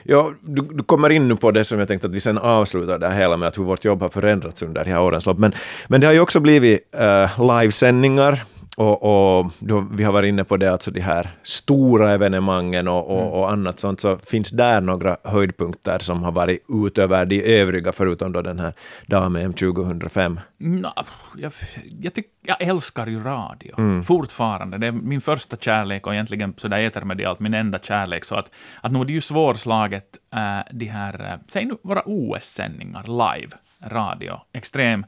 Ja, 0.02 0.32
du, 0.40 0.62
du, 0.62 0.84
kommer 0.84 1.10
in 1.10 1.28
nu 1.28 1.36
på 1.36 1.50
det 1.50 1.64
som 1.64 1.78
jag 1.78 1.88
tänkte 1.88 2.06
att 2.06 2.14
vi 2.14 2.20
sen 2.20 2.38
avslutar 2.38 2.98
det 2.98 3.12
hela 3.12 3.36
med, 3.36 3.48
att 3.48 3.58
hur 3.58 3.64
vårt 3.64 3.84
jobb 3.84 4.02
har 4.02 4.08
förändrats 4.08 4.62
under 4.62 4.84
de 4.84 4.90
här 4.90 5.02
årens 5.02 5.26
lopp. 5.26 5.38
Men, 5.38 5.52
men 5.88 6.00
det 6.00 6.06
har 6.06 6.14
ju 6.14 6.20
också 6.20 6.40
blivit 6.40 6.80
uh, 6.94 7.58
livesändningar 7.58 8.44
och, 8.78 9.02
och 9.38 9.52
då, 9.58 9.86
vi 9.90 10.04
har 10.04 10.12
varit 10.12 10.28
inne 10.28 10.44
på 10.44 10.56
det, 10.56 10.72
alltså 10.72 10.90
de 10.90 11.00
här 11.00 11.30
stora 11.42 12.12
evenemangen 12.12 12.88
och, 12.88 13.10
och, 13.10 13.20
mm. 13.20 13.32
och, 13.32 13.50
annat 13.52 13.80
sånt, 13.80 14.00
så 14.00 14.18
finns 14.18 14.50
där 14.50 14.80
några 14.80 15.16
höjdpunkter 15.24 15.98
som 15.98 16.22
har 16.22 16.32
varit 16.32 16.64
utöver 16.68 17.26
de 17.26 17.60
övriga, 17.60 17.92
förutom 17.92 18.32
då 18.32 18.42
den 18.42 18.58
här 18.58 18.72
dam-EM 19.06 19.52
2005? 19.52 20.40
No, 20.58 20.92
jag, 21.36 21.52
jag, 22.00 22.14
tyck, 22.14 22.26
jag 22.42 22.62
älskar 22.62 23.06
ju 23.06 23.22
radio, 23.22 23.74
mm. 23.78 24.04
fortfarande. 24.04 24.78
Det 24.78 24.86
är 24.86 24.92
min 24.92 25.20
första 25.20 25.56
kärlek 25.56 26.06
och 26.06 26.14
egentligen 26.14 26.54
sådär 26.56 26.78
etermedialt 26.78 27.40
min 27.40 27.54
enda 27.54 27.78
kärlek, 27.78 28.24
så 28.24 28.34
att, 28.34 28.50
att 28.80 28.92
nu 28.92 29.00
är 29.00 29.04
det 29.04 29.12
ju 29.12 29.20
svårslaget, 29.20 30.18
äh, 30.34 30.58
de 30.72 30.86
här, 30.86 31.32
äh, 31.32 31.38
säg 31.46 31.64
nu 31.64 31.76
våra 31.82 32.02
OS-sändningar 32.06 33.02
live, 33.02 33.56
radio, 33.80 34.40
extrem 34.52 35.06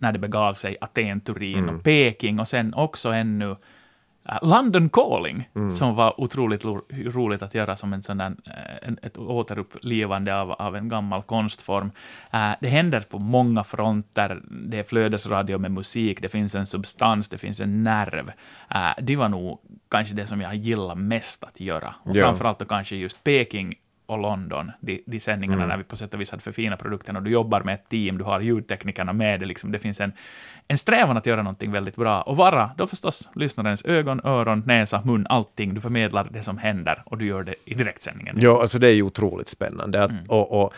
när 0.00 0.12
det 0.12 0.18
begav 0.18 0.54
sig 0.54 0.76
Aten, 0.80 1.20
Turin 1.20 1.58
mm. 1.58 1.76
och 1.76 1.84
Peking 1.84 2.40
och 2.40 2.48
sen 2.48 2.74
också 2.74 3.08
ännu 3.08 3.50
uh, 3.50 3.56
London 4.42 4.88
Calling, 4.88 5.48
mm. 5.54 5.70
som 5.70 5.94
var 5.94 6.20
otroligt 6.20 6.64
roligt 6.90 7.42
att 7.42 7.54
göra 7.54 7.76
som 7.76 7.92
en 7.92 8.02
sån 8.02 8.18
där, 8.18 8.30
uh, 8.30 8.34
en, 8.82 8.98
ett 9.02 9.18
återupplivande 9.18 10.40
av, 10.40 10.52
av 10.52 10.76
en 10.76 10.88
gammal 10.88 11.22
konstform. 11.22 11.90
Uh, 12.34 12.52
det 12.60 12.68
händer 12.68 13.00
på 13.00 13.18
många 13.18 13.64
fronter. 13.64 14.42
Det 14.50 14.78
är 14.78 14.82
flödesradio 14.82 15.58
med 15.58 15.70
musik, 15.70 16.22
det 16.22 16.28
finns 16.28 16.54
en 16.54 16.66
substans, 16.66 17.28
det 17.28 17.38
finns 17.38 17.60
en 17.60 17.84
nerv. 17.84 18.32
det 18.98 19.16
var 19.16 19.28
nog 19.28 19.60
kanske 19.90 20.14
det 20.14 20.26
som 20.26 20.40
jag 20.40 20.54
gillar 20.54 20.94
mest 20.94 21.44
att 21.44 21.60
göra. 21.60 21.94
Och 22.02 22.16
ja. 22.16 22.24
framförallt 22.24 22.58
då 22.58 22.64
kanske 22.64 22.96
just 22.96 23.24
Peking 23.24 23.74
och 24.10 24.18
London, 24.18 24.72
de, 24.80 25.02
de 25.06 25.20
sändningarna 25.20 25.62
mm. 25.62 25.68
när 25.68 25.76
vi 25.76 25.84
på 25.84 25.96
sätt 25.96 26.14
och 26.14 26.20
vis 26.20 26.30
hade 26.30 26.42
förfinat 26.42 26.78
produkten 26.78 27.16
och 27.16 27.22
du 27.22 27.30
jobbar 27.30 27.60
med 27.60 27.74
ett 27.74 27.88
team, 27.88 28.18
du 28.18 28.24
har 28.24 28.40
ljudteknikerna 28.40 29.12
med 29.12 29.40
dig, 29.40 29.48
liksom, 29.48 29.72
det 29.72 29.78
finns 29.78 30.00
en, 30.00 30.12
en 30.68 30.78
strävan 30.78 31.16
att 31.16 31.26
göra 31.26 31.42
någonting 31.42 31.72
väldigt 31.72 31.96
bra 31.96 32.22
och 32.22 32.36
vara 32.36 32.70
då 32.76 32.86
förstås 32.86 33.28
lyssnarens 33.34 33.84
ögon, 33.84 34.20
öron, 34.24 34.62
näsa, 34.66 35.02
mun, 35.04 35.26
allting. 35.28 35.74
Du 35.74 35.80
förmedlar 35.80 36.28
det 36.30 36.42
som 36.42 36.58
händer 36.58 37.02
och 37.06 37.18
du 37.18 37.26
gör 37.26 37.42
det 37.42 37.54
i 37.64 37.74
direktsändningen. 37.74 38.36
Ja, 38.40 38.60
alltså 38.60 38.78
det 38.78 38.88
är 38.88 38.94
ju 38.94 39.02
otroligt 39.02 39.48
spännande. 39.48 40.04
Att, 40.04 40.10
mm. 40.10 40.24
och, 40.28 40.62
och 40.62 40.74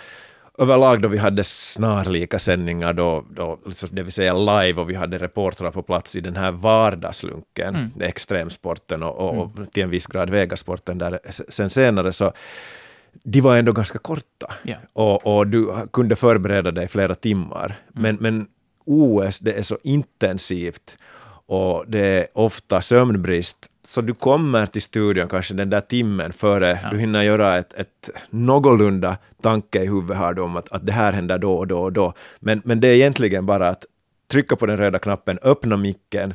överlag 0.58 1.02
då 1.02 1.08
vi 1.08 1.18
hade 1.18 1.44
snarlika 1.44 2.38
sändningar, 2.38 2.92
då, 2.92 3.24
då, 3.30 3.58
liksom, 3.66 3.88
det 3.92 4.02
vill 4.02 4.12
säga 4.12 4.34
live, 4.34 4.80
och 4.80 4.90
vi 4.90 4.94
hade 4.94 5.18
reportrar 5.18 5.70
på 5.70 5.82
plats 5.82 6.16
i 6.16 6.20
den 6.20 6.36
här 6.36 6.52
vardagslunken, 6.52 7.74
mm. 7.74 7.90
extremsporten 8.00 9.02
och, 9.02 9.18
och, 9.18 9.38
och, 9.38 9.56
mm. 9.56 9.66
till 9.66 9.82
en 9.82 9.90
viss 9.90 10.06
grad 10.06 10.30
vegasporten 10.30 10.98
där 10.98 11.20
sen 11.48 11.70
senare, 11.70 12.12
så 12.12 12.32
de 13.22 13.40
var 13.40 13.56
ändå 13.56 13.72
ganska 13.72 13.98
korta 13.98 14.52
yeah. 14.64 14.80
och, 14.92 15.36
och, 15.36 15.46
du 15.46 15.72
kunde 15.92 16.16
förbereda 16.16 16.70
dig 16.70 16.88
flera 16.88 17.14
timmar. 17.14 17.64
Mm. 17.64 18.02
Men, 18.02 18.16
men 18.20 18.46
OS, 18.84 19.38
det 19.38 19.52
är 19.52 19.62
så 19.62 19.78
intensivt 19.82 20.96
och 21.46 21.84
det 21.88 22.06
är 22.06 22.26
ofta 22.32 22.80
sömnbrist, 22.80 23.66
så 23.84 24.00
du 24.00 24.14
kommer 24.14 24.66
till 24.66 24.82
studion 24.82 25.28
kanske 25.28 25.54
den 25.54 25.70
där 25.70 25.80
timmen 25.80 26.32
före 26.32 26.80
ja. 26.82 26.90
du 26.90 26.98
hinner 26.98 27.22
göra 27.22 27.58
ett, 27.58 27.72
ett 27.72 28.10
någorlunda 28.30 29.16
tanke 29.42 29.82
i 29.82 29.86
huvudet 29.86 30.36
du 30.36 30.42
om 30.42 30.56
att, 30.56 30.72
att 30.72 30.86
det 30.86 30.92
här 30.92 31.12
händer 31.12 31.38
då 31.38 31.54
och 31.54 31.66
då 31.66 31.78
och 31.78 31.92
då. 31.92 32.14
Men, 32.40 32.62
men 32.64 32.80
det 32.80 32.88
är 32.88 32.94
egentligen 32.94 33.46
bara 33.46 33.68
att 33.68 33.84
trycka 34.28 34.56
på 34.56 34.66
den 34.66 34.76
röda 34.76 34.98
knappen, 34.98 35.38
öppna 35.42 35.76
micken 35.76 36.34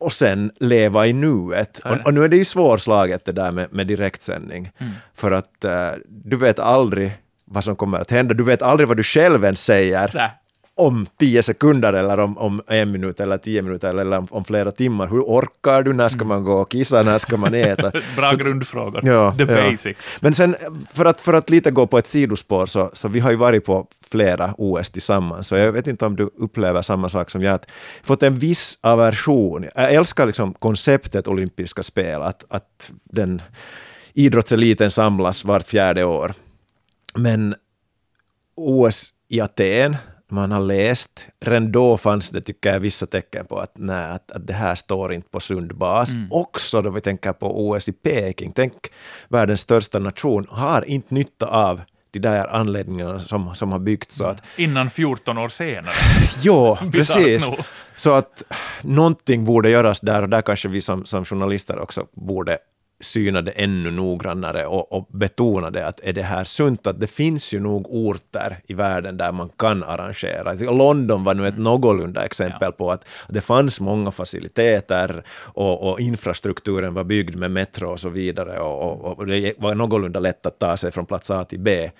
och 0.00 0.12
sen 0.12 0.52
leva 0.60 1.06
i 1.06 1.12
nuet. 1.12 1.78
Och, 1.78 2.06
och, 2.06 2.14
nu 2.14 2.24
är 2.24 2.28
det 2.28 2.36
ju 2.36 2.44
svårslaget 2.44 3.24
det 3.24 3.32
där 3.32 3.52
med, 3.52 3.72
med 3.72 3.86
direktsändning, 3.86 4.70
mm. 4.78 4.92
för 5.14 5.30
att 5.32 5.64
uh, 5.64 6.00
du 6.08 6.36
vet 6.36 6.58
aldrig 6.58 7.12
vad 7.44 7.64
som 7.64 7.76
kommer 7.76 7.98
att 7.98 8.10
hända. 8.10 8.34
Du 8.34 8.44
vet 8.44 8.62
aldrig 8.62 8.88
vad 8.88 8.96
du 8.96 9.02
själv 9.02 9.44
ens 9.44 9.64
säger. 9.64 10.10
Nej 10.14 10.39
om 10.80 11.06
tio 11.16 11.42
sekunder 11.42 11.92
eller 11.92 12.20
om, 12.20 12.38
om 12.38 12.62
en 12.66 12.90
minut 12.90 13.20
eller 13.20 13.38
tio 13.38 13.62
minuter 13.62 13.88
eller 13.94 14.18
om, 14.18 14.26
om, 14.30 14.44
flera 14.44 14.70
timmar. 14.70 15.06
Hur 15.06 15.20
orkar 15.20 15.82
du? 15.82 15.92
När 15.92 16.08
ska 16.08 16.24
man 16.24 16.44
gå 16.44 16.52
och 16.52 16.70
kissa? 16.70 17.02
När 17.02 17.18
ska 17.18 17.36
man 17.36 17.54
äta? 17.54 17.92
Bra 18.16 18.32
grundfrågor. 18.32 19.00
Ja, 19.04 19.34
The 19.36 19.42
ja. 19.42 19.70
basics. 19.70 20.14
Men 20.20 20.34
sen 20.34 20.56
för 20.92 21.04
att, 21.04 21.20
för 21.20 21.32
att 21.32 21.50
lite 21.50 21.70
gå 21.70 21.86
på 21.86 21.98
ett 21.98 22.06
sidospår 22.06 22.66
så, 22.66 22.90
så 22.92 23.08
vi 23.08 23.20
har 23.20 23.30
ju 23.30 23.36
varit 23.36 23.64
på 23.64 23.86
flera 24.10 24.54
OS 24.58 24.90
tillsammans, 24.90 25.48
så 25.48 25.56
jag 25.56 25.72
vet 25.72 25.86
inte 25.86 26.06
om 26.06 26.16
du 26.16 26.30
upplever 26.38 26.82
samma 26.82 27.08
sak 27.08 27.30
som 27.30 27.42
jag, 27.42 27.54
att 27.54 27.66
fått 28.02 28.22
en 28.22 28.34
viss 28.34 28.78
aversion. 28.80 29.66
Jag 29.74 29.94
älskar 29.94 30.26
liksom 30.26 30.54
konceptet 30.54 31.28
olympiska 31.28 31.82
spel, 31.82 32.22
att, 32.22 32.44
att 32.48 32.92
den 33.04 33.42
idrottseliten 34.14 34.90
samlas 34.90 35.44
vart 35.44 35.66
fjärde 35.66 36.04
år. 36.04 36.34
Men 37.14 37.54
OS 38.54 39.12
i 39.28 39.40
Aten 39.40 39.96
man 40.30 40.52
har 40.52 40.60
läst, 40.60 41.28
redan 41.40 41.72
då 41.72 41.96
fanns 41.96 42.30
det, 42.30 42.40
tycker 42.40 42.72
jag, 42.72 42.80
vissa 42.80 43.06
tecken 43.06 43.46
på 43.46 43.58
att, 43.58 43.72
nej, 43.74 44.10
att, 44.10 44.30
att 44.30 44.46
det 44.46 44.52
här 44.52 44.74
står 44.74 45.12
inte 45.12 45.28
på 45.28 45.40
sund 45.40 45.76
bas. 45.76 46.12
Mm. 46.12 46.28
Också 46.30 46.82
då 46.82 46.90
vi 46.90 47.00
tänker 47.00 47.32
på 47.32 47.68
OS 47.68 47.88
i 47.88 47.92
Peking. 47.92 48.52
Tänk, 48.52 48.74
världens 49.28 49.60
största 49.60 49.98
nation 49.98 50.46
har 50.48 50.88
inte 50.88 51.14
nytta 51.14 51.46
av 51.46 51.80
de 52.10 52.18
där 52.18 52.54
anledningarna 52.54 53.18
som, 53.18 53.54
som 53.54 53.72
har 53.72 53.78
byggts. 53.78 54.16
Så 54.16 54.24
att, 54.24 54.42
Innan 54.56 54.90
14 54.90 55.38
år 55.38 55.48
senare. 55.48 55.94
ja, 56.42 56.78
precis. 56.92 57.48
Så 57.96 58.12
att 58.12 58.42
någonting 58.82 59.44
borde 59.44 59.70
göras 59.70 60.00
där 60.00 60.22
och 60.22 60.28
där 60.28 60.42
kanske 60.42 60.68
vi 60.68 60.80
som, 60.80 61.04
som 61.04 61.24
journalister 61.24 61.78
också 61.78 62.06
borde 62.12 62.58
syna 63.00 63.42
det 63.42 63.50
ännu 63.50 63.90
noggrannare 63.90 64.66
och, 64.66 64.92
och 64.92 65.08
betona 65.10 65.70
det 65.70 65.86
att 65.86 66.00
är 66.02 66.12
det 66.12 66.22
här 66.22 66.44
sunt, 66.44 66.86
att 66.86 67.00
det 67.00 67.06
finns 67.06 67.54
ju 67.54 67.60
nog 67.60 67.86
orter 67.88 68.58
i 68.66 68.74
världen 68.74 69.16
där 69.16 69.32
man 69.32 69.48
kan 69.56 69.82
arrangera. 69.82 70.52
London 70.52 71.24
var 71.24 71.34
nu 71.34 71.48
ett 71.48 71.58
någorlunda 71.58 72.24
exempel 72.24 72.58
ja. 72.60 72.72
på 72.72 72.90
att 72.90 73.08
det 73.28 73.40
fanns 73.40 73.80
många 73.80 74.10
faciliteter 74.10 75.22
och, 75.30 75.90
och, 75.90 76.00
infrastrukturen 76.00 76.94
var 76.94 77.04
byggd 77.04 77.36
med 77.36 77.50
metro 77.50 77.90
och 77.90 78.00
så 78.00 78.08
vidare 78.08 78.60
och, 78.60 79.18
och 79.18 79.26
det 79.26 79.54
var 79.58 79.74
någorlunda 79.74 80.20
lätt 80.20 80.46
att 80.46 80.58
ta 80.58 80.76
sig 80.76 80.90
från 80.90 81.06
plats 81.06 81.30
A 81.30 81.44
till 81.44 81.60
B. 81.60 81.90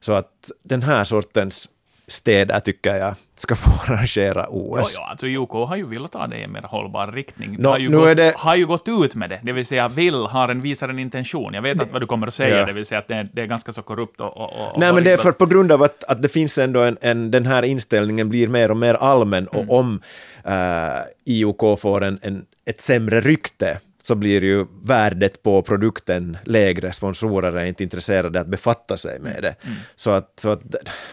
Så 0.00 0.12
att 0.12 0.50
den 0.62 0.82
här 0.82 1.04
sortens 1.04 1.68
städer 2.12 2.60
tycker 2.60 2.96
jag 2.96 3.14
ska 3.34 3.56
få 3.56 3.92
arrangera 3.92 4.46
OS. 4.50 4.96
Jo, 4.96 5.02
jo, 5.02 5.10
alltså 5.10 5.26
UK 5.26 5.68
har 5.68 5.76
ju 5.76 5.86
velat 5.86 6.12
ta 6.12 6.26
det 6.26 6.36
i 6.36 6.42
en 6.42 6.52
mer 6.52 6.62
hållbar 6.62 7.06
riktning. 7.06 7.56
No, 7.58 7.68
har, 7.68 7.78
ju 7.78 7.90
gått, 7.90 8.16
det... 8.16 8.34
har 8.36 8.56
ju 8.56 8.66
gått 8.66 8.88
ut 8.88 9.14
med 9.14 9.30
det, 9.30 9.40
det 9.42 9.52
vill 9.52 9.66
säga 9.66 9.88
vill, 9.88 10.14
har 10.14 10.48
en, 10.48 10.60
visar 10.60 10.88
en 10.88 10.98
intention. 10.98 11.54
Jag 11.54 11.62
vet 11.62 11.82
att 11.82 11.92
vad 11.92 12.02
du 12.02 12.06
kommer 12.06 12.26
att 12.26 12.34
säga, 12.34 12.58
ja. 12.58 12.66
det 12.66 12.72
vill 12.72 12.86
säga 12.86 12.98
att 12.98 13.08
det 13.08 13.14
är, 13.14 13.28
det 13.32 13.42
är 13.42 13.46
ganska 13.46 13.72
så 13.72 13.82
korrupt 13.82 14.20
och... 14.20 14.36
och, 14.36 14.72
och 14.72 14.78
Nej, 14.78 14.92
men 14.92 15.04
det 15.04 15.12
är 15.12 15.16
för 15.16 15.32
på 15.32 15.46
grund 15.46 15.72
av 15.72 15.82
att, 15.82 16.04
att 16.04 16.22
det 16.22 16.28
finns 16.28 16.58
ändå 16.58 16.80
en, 16.80 16.98
en, 17.00 17.30
den 17.30 17.46
här 17.46 17.62
inställningen 17.62 18.28
blir 18.28 18.48
mer 18.48 18.70
och 18.70 18.76
mer 18.76 18.94
allmän 18.94 19.48
mm. 19.52 19.68
och 19.68 19.78
om 19.78 20.02
uh, 20.46 20.52
eh, 20.52 21.00
IOK 21.24 21.80
får 21.80 22.04
en, 22.04 22.18
en, 22.22 22.44
ett 22.66 22.80
sämre 22.80 23.20
rykte 23.20 23.80
så 24.02 24.14
blir 24.14 24.44
ju 24.44 24.66
värdet 24.82 25.42
på 25.42 25.62
produkten 25.62 26.38
lägre, 26.44 26.92
sponsorer 26.92 27.52
är 27.52 27.64
inte 27.64 27.82
intresserade 27.82 28.40
att 28.40 28.46
befatta 28.46 28.96
sig 28.96 29.20
med 29.20 29.42
det. 29.42 29.54
Mm. 29.62 29.76
Så 29.94 30.10
att, 30.10 30.40
så 30.40 30.50
att, 30.50 30.62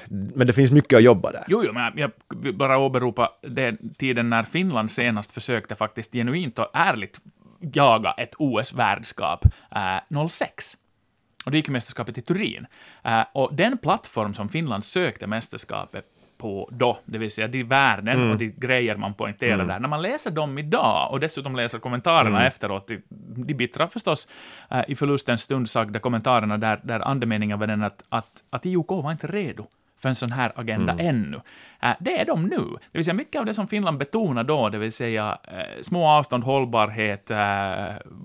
men 0.10 0.48
det 0.48 0.54
finns 0.54 0.72
mycket 0.72 0.98
att 0.98 1.04
jobba 1.04 1.32
där. 1.32 1.44
Jo, 1.48 1.64
jo 1.66 1.74
men 1.74 1.98
jag 1.98 2.12
vill 2.36 2.58
bara 2.58 2.78
åberopa 2.78 3.32
den 3.42 3.94
tiden 3.98 4.30
när 4.30 4.44
Finland 4.44 4.92
senast 4.92 5.32
försökte 5.32 5.76
faktiskt 5.76 6.14
genuint 6.14 6.60
och 6.60 6.70
ärligt 6.74 7.20
jaga 7.74 8.12
ett 8.12 8.36
OS-värdskap, 8.38 9.46
eh, 9.76 10.28
06. 10.28 10.74
Och 11.46 11.52
det 11.52 11.58
gick 11.58 11.70
mästerskapet 11.70 12.18
i 12.18 12.22
Turin. 12.22 12.66
Eh, 13.04 13.24
och 13.34 13.56
den 13.56 13.78
plattform 13.78 14.34
som 14.34 14.50
Finland 14.50 14.86
sökte 14.86 15.28
mästerskapet 15.28 16.06
på 16.38 16.70
då, 16.72 16.98
det 17.06 17.18
vill 17.18 17.32
säga 17.32 17.48
de 17.48 17.64
värden 17.64 18.18
mm. 18.18 18.32
och 18.32 18.38
de 18.38 18.54
grejer 18.58 18.96
man 18.96 19.14
poängterar 19.14 19.54
mm. 19.54 19.68
där. 19.68 19.80
När 19.80 19.88
man 19.88 20.02
läser 20.02 20.32
dem 20.32 20.58
idag 20.58 21.12
och 21.12 21.20
dessutom 21.20 21.56
läser 21.56 21.80
kommentarerna 21.80 22.38
mm. 22.38 22.48
efteråt, 22.48 22.88
de, 22.88 23.02
de 23.46 23.54
bittra 23.54 23.88
förstås 23.88 24.28
äh, 24.70 24.82
i 24.88 24.96
förlustens 24.96 25.42
stund 25.42 25.70
sagda 25.70 26.00
kommentarerna 26.00 26.58
där, 26.58 26.80
där 26.84 27.00
andemeningen 27.00 27.60
var 27.60 27.68
den 27.68 27.84
att, 27.84 28.04
att, 28.10 28.44
att 28.50 28.66
IOK 28.66 28.90
var 28.90 29.12
inte 29.12 29.28
redo 29.28 29.68
för 30.00 30.10
en 30.10 30.16
sån 30.16 30.32
här 30.32 30.52
agenda 30.56 30.94
mm. 30.94 31.08
ännu. 31.08 31.42
Äh, 31.82 31.96
det 32.00 32.22
är 32.22 32.26
de 32.26 32.44
nu. 32.44 32.58
Det 32.58 32.98
vill 32.98 33.06
säga 33.06 33.14
mycket 33.14 33.40
av 33.40 33.46
det 33.46 33.54
som 33.54 33.68
Finland 33.68 33.98
betonar 33.98 34.44
då, 34.44 34.70
det 34.70 34.78
vill 34.78 34.92
säga 34.92 35.38
äh, 35.44 35.82
små 35.82 36.08
avstånd, 36.08 36.44
hållbarhet, 36.44 37.32
äh, 37.32 37.38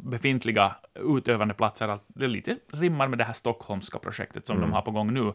befintliga 0.04 0.74
utövande 0.94 1.54
platser, 1.54 1.98
det 2.06 2.26
lite 2.26 2.56
rimmar 2.72 3.08
med 3.08 3.18
det 3.18 3.24
här 3.24 3.32
stockholmska 3.32 3.98
projektet 3.98 4.46
som 4.46 4.56
mm. 4.56 4.68
de 4.68 4.74
har 4.74 4.82
på 4.82 4.90
gång 4.90 5.14
nu. 5.14 5.32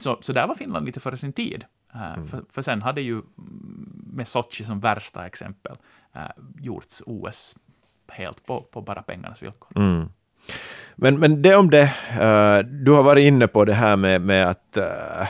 Så, 0.00 0.18
så 0.20 0.32
där 0.32 0.46
var 0.46 0.54
Finland 0.54 0.86
lite 0.86 1.00
före 1.00 1.16
sin 1.16 1.32
tid. 1.32 1.64
Äh, 1.94 2.12
mm. 2.14 2.28
För, 2.28 2.44
för, 2.50 2.62
sen 2.62 2.82
hade 2.82 3.00
ju 3.00 3.22
med 4.12 4.28
Sochi 4.28 4.64
som 4.64 4.80
värsta 4.80 5.26
exempel 5.26 5.76
äh, 6.12 6.22
gjorts 6.60 7.02
OS 7.06 7.56
helt 8.08 8.46
på, 8.46 8.60
på 8.60 8.80
bara 8.80 9.02
pengarnas 9.02 9.42
villkor. 9.42 9.72
Mm. 9.76 10.08
Men, 10.96 11.18
men 11.18 11.42
det 11.42 11.56
om 11.56 11.70
det, 11.70 11.82
uh, 11.82 12.66
du 12.84 12.92
har 12.92 13.02
varit 13.02 13.22
inne 13.22 13.46
på 13.46 13.64
det 13.64 13.74
här 13.74 13.96
med, 13.96 14.20
med 14.20 14.48
att 14.48 14.78
uh, 14.78 15.28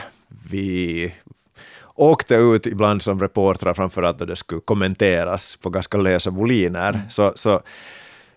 vi 0.49 1.13
åkte 1.95 2.35
ut 2.35 2.67
ibland 2.67 3.01
som 3.01 3.19
reportrar 3.19 3.73
framför 3.73 4.03
att 4.03 4.19
det 4.19 4.35
skulle 4.35 4.61
kommenteras 4.61 5.55
på 5.55 5.69
ganska 5.69 5.97
lösa 5.97 6.29
voliner. 6.29 6.89
Mm. 6.89 7.09
Så, 7.09 7.33
så 7.35 7.61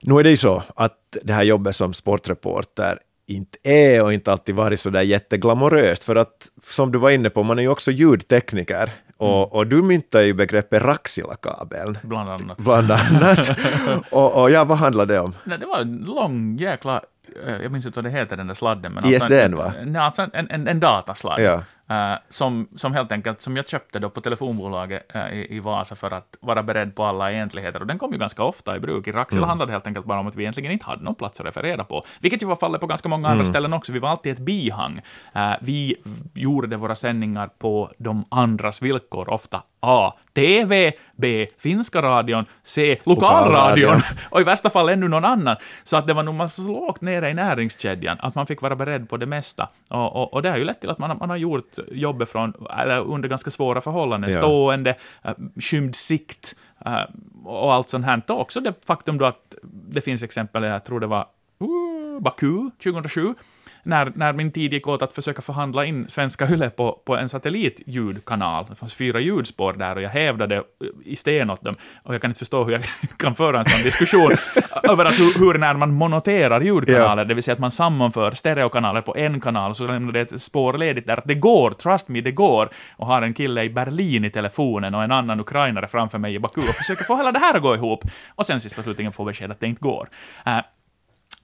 nu 0.01 0.19
är 0.19 0.25
det 0.25 0.31
ju 0.31 0.37
så 0.37 0.63
att 0.77 1.17
det 1.23 1.33
här 1.33 1.43
jobbet 1.43 1.77
som 1.77 1.93
sportreporter 1.93 2.99
inte 3.27 3.59
är 3.63 4.03
och 4.03 4.13
inte 4.13 4.33
alltid 4.33 4.55
varit 4.55 4.81
så 4.81 4.91
där 4.91 5.03
jätteglamoröst. 5.03 6.05
För 6.05 6.17
att, 6.17 6.49
som 6.65 6.93
du 6.93 6.99
var 6.99 7.11
inne 7.11 7.31
på, 7.31 7.43
man 7.43 7.59
är 7.59 7.63
ju 7.63 7.69
också 7.69 7.91
ljudtekniker. 7.91 8.91
Och, 9.17 9.29
Mm. 9.39 9.49
och 9.49 9.67
du 9.67 9.83
myntar 9.83 10.21
ju 10.21 10.33
begreppet 10.35 10.83
Raxila-kabeln. 10.83 11.99
Bland 12.03 12.31
annat. 12.31 12.59
Bland 12.59 12.91
annat. 12.91 13.51
och, 14.11 14.43
och 14.43 14.51
ja, 14.51 14.65
vad 14.65 14.79
handlar 14.79 15.07
det 15.07 15.21
om? 15.21 15.35
Nej, 15.45 15.59
det 15.59 15.67
var 15.67 15.79
en 15.79 15.97
lång 15.97 16.57
jäkla... 16.57 17.01
eh, 17.47 17.55
Jag 17.63 17.73
minns 17.73 17.87
inte 17.87 17.97
vad 17.99 18.05
det 18.05 18.19
heter, 18.19 18.37
den 18.37 18.47
där 18.47 18.55
sladden. 18.55 18.93
Men 18.93 19.05
ISDN, 19.07 19.33
en, 19.33 19.57
va? 19.57 19.73
Nej, 19.85 20.03
alltså 20.03 20.27
en, 20.33 20.51
en, 20.51 20.69
en 20.69 20.81
datasladd. 20.81 21.41
Ja. 21.41 21.63
Eh, 21.91 22.15
som, 22.29 22.69
som 22.77 22.95
helt 22.95 23.13
enkelt, 23.13 23.43
som 23.43 23.57
jag 23.57 23.69
köpte 23.69 23.99
då 23.99 24.11
på 24.11 24.21
telefonbolaget 24.21 25.15
eh, 25.15 25.29
i, 25.29 25.47
i 25.57 25.61
Vasa 25.61 25.97
för 25.97 26.11
att 26.11 26.37
vara 26.41 26.63
beredd 26.63 26.95
på 26.97 27.05
alla 27.05 27.33
egentligheter. 27.33 27.81
Och 27.81 27.87
den 27.87 27.99
kom 27.99 28.13
ju 28.13 28.19
ganska 28.19 28.43
ofta 28.43 28.77
i 28.77 28.81
bruk. 28.81 29.07
I 29.07 29.13
Raxila 29.13 29.39
Mm. 29.39 29.49
handlade 29.49 29.71
det 29.71 29.75
helt 29.75 29.87
enkelt 29.87 30.07
bara 30.07 30.21
om 30.21 30.27
att 30.27 30.37
vi 30.37 30.43
egentligen 30.43 30.73
inte 30.73 30.85
hade 30.87 31.03
någon 31.05 31.15
plats 31.15 31.41
att 31.41 31.47
referera 31.47 31.85
på. 31.85 32.03
Vilket 32.21 32.43
ju 32.43 32.47
var 32.47 32.57
fallet 32.57 32.81
på 32.81 32.87
ganska 32.87 33.09
många 33.09 33.29
Mm. 33.29 33.33
andra 33.33 33.45
ställen 33.45 33.73
också. 33.73 33.93
Vi 33.93 33.99
var 33.99 34.09
alltid 34.09 34.33
ett 34.33 34.39
bihang. 34.39 35.01
Eh, 35.35 35.53
vi 35.61 35.97
gjorde 36.35 36.77
våra 36.77 36.95
sändningar 36.95 37.51
på 37.59 37.91
de 37.99 38.25
andras 38.29 38.83
villkor, 38.83 39.29
ofta 39.31 39.63
A. 39.81 40.13
TV, 40.35 40.93
B. 41.17 41.47
Finska 41.59 42.03
radion, 42.03 42.45
C. 42.63 42.99
Lokalradion 43.05 44.01
och 44.31 44.41
i 44.41 44.45
värsta 44.45 44.71
fall 44.71 44.89
ännu 44.89 45.09
någon 45.09 45.25
annan. 45.25 45.57
Så 45.85 45.97
att 45.97 46.07
det 46.07 46.13
var 46.13 46.23
nog 46.23 46.35
man 46.35 46.49
så 46.51 46.63
lågt 46.63 47.01
nere 47.01 47.31
i 47.31 47.35
näringskedjan 47.35 48.17
att 48.21 48.35
man 48.35 48.47
fick 48.47 48.63
vara 48.63 48.77
beredd 48.77 49.09
på 49.09 49.17
det 49.17 49.27
mesta. 49.27 49.69
Och, 49.89 50.17
och, 50.17 50.35
och 50.35 50.43
det 50.43 50.51
har 50.51 50.57
ju 50.59 50.65
lett 50.65 50.81
till 50.81 50.91
att 50.91 50.99
man, 50.99 51.11
har- 51.11 51.17
man 51.17 51.31
har 51.31 51.37
gjort 51.37 51.73
jobbet 51.93 52.29
från, 52.31 52.55
under 53.07 53.29
ganska 53.29 53.51
svåra 53.51 53.81
förhållanden, 53.81 54.31
Ja. 54.31 54.37
stående, 54.39 54.95
äh, 55.23 55.33
skymd 55.61 55.95
sikt 55.97 56.55
äh, 56.87 56.99
och 57.45 57.75
allt 57.75 57.89
sånt 57.89 58.07
här. 58.07 58.23
Och 58.29 58.41
också 58.41 58.61
det 58.61 58.75
faktum 58.87 59.19
då 59.19 59.25
att 59.25 59.55
det 59.63 60.01
finns 60.01 60.23
exempel, 60.23 60.63
jag 60.63 60.85
tror 60.85 61.01
det 61.01 61.07
var 61.07 61.27
uh, 61.63 62.21
Baku 62.21 62.71
2007, 62.83 63.35
när, 63.85 64.13
när 64.15 64.33
min 64.33 64.53
tid 64.53 64.73
gick 64.73 64.89
åt 64.89 65.03
att 65.03 65.13
försöka 65.13 65.43
förhandla 65.43 65.85
in 65.85 66.09
svenska 66.09 66.49
Yle 66.49 66.71
på, 66.71 67.03
på 67.05 67.17
en 67.17 67.29
satellitljudkanal. 67.29 68.67
Det 68.69 68.75
fanns 68.75 68.95
fyra 68.95 69.21
ljudspår 69.21 69.73
där 69.73 69.97
och 69.97 70.03
jag 70.03 70.11
hävdade 70.11 70.63
i 71.05 71.17
sten 71.17 71.51
åt 71.51 71.63
dem. 71.63 71.77
Och 72.03 72.15
jag 72.15 72.21
kan 72.21 72.31
inte 72.31 72.39
förstå 72.39 72.65
hur 72.65 72.73
jag 72.73 72.83
kan 73.17 73.35
föra 73.35 73.59
en 73.59 73.65
sån 73.65 73.83
diskussion 73.83 74.33
över 74.83 75.05
att 75.05 75.21
hur, 75.21 75.39
hur 75.39 75.59
när 75.59 75.75
man 75.75 75.93
monoterar 75.95 76.61
ljudkanaler, 76.61 77.25
det 77.25 77.35
vill 77.35 77.45
säga 77.45 77.53
att 77.53 77.59
man 77.59 77.71
sammanför 77.71 78.31
stereokanaler 78.31 79.01
på 79.01 79.17
en 79.17 79.41
kanal, 79.41 79.71
och 79.71 79.77
så 79.77 79.87
lämnar 79.87 80.13
det 80.13 80.21
ett 80.21 80.43
spår 80.43 80.79
ledigt 80.79 81.07
där. 81.07 81.23
Det 81.25 81.35
går, 81.35 81.71
trust 81.71 82.09
me, 82.09 82.21
det 82.21 82.33
går. 82.33 82.69
Och 82.97 83.07
har 83.07 83.23
en 83.23 83.35
kille 83.35 83.63
i 83.63 83.71
Berlin 83.71 84.25
i 84.25 84.31
telefonen 84.31 84.95
och 84.95 85.03
en 85.03 85.13
annan 85.13 85.41
ukrainare 85.41 85.87
framför 85.87 86.19
mig 86.19 86.35
i 86.35 86.39
Baku 86.39 86.61
och 86.61 86.75
försöker 86.75 87.05
få 87.05 87.17
hela 87.17 87.33
det 87.33 87.39
här 87.39 87.55
att 87.55 87.63
gå 87.63 87.75
ihop. 87.75 88.05
Och 88.35 88.47
sen 88.47 88.61
sist 88.61 88.79
och 88.79 88.85
slutligen 88.85 89.13
får 89.13 89.25
besked 89.25 89.51
att 89.51 89.61
det 89.61 89.67
inte 89.67 89.81
går. 89.81 90.09
Eh, 90.47 90.59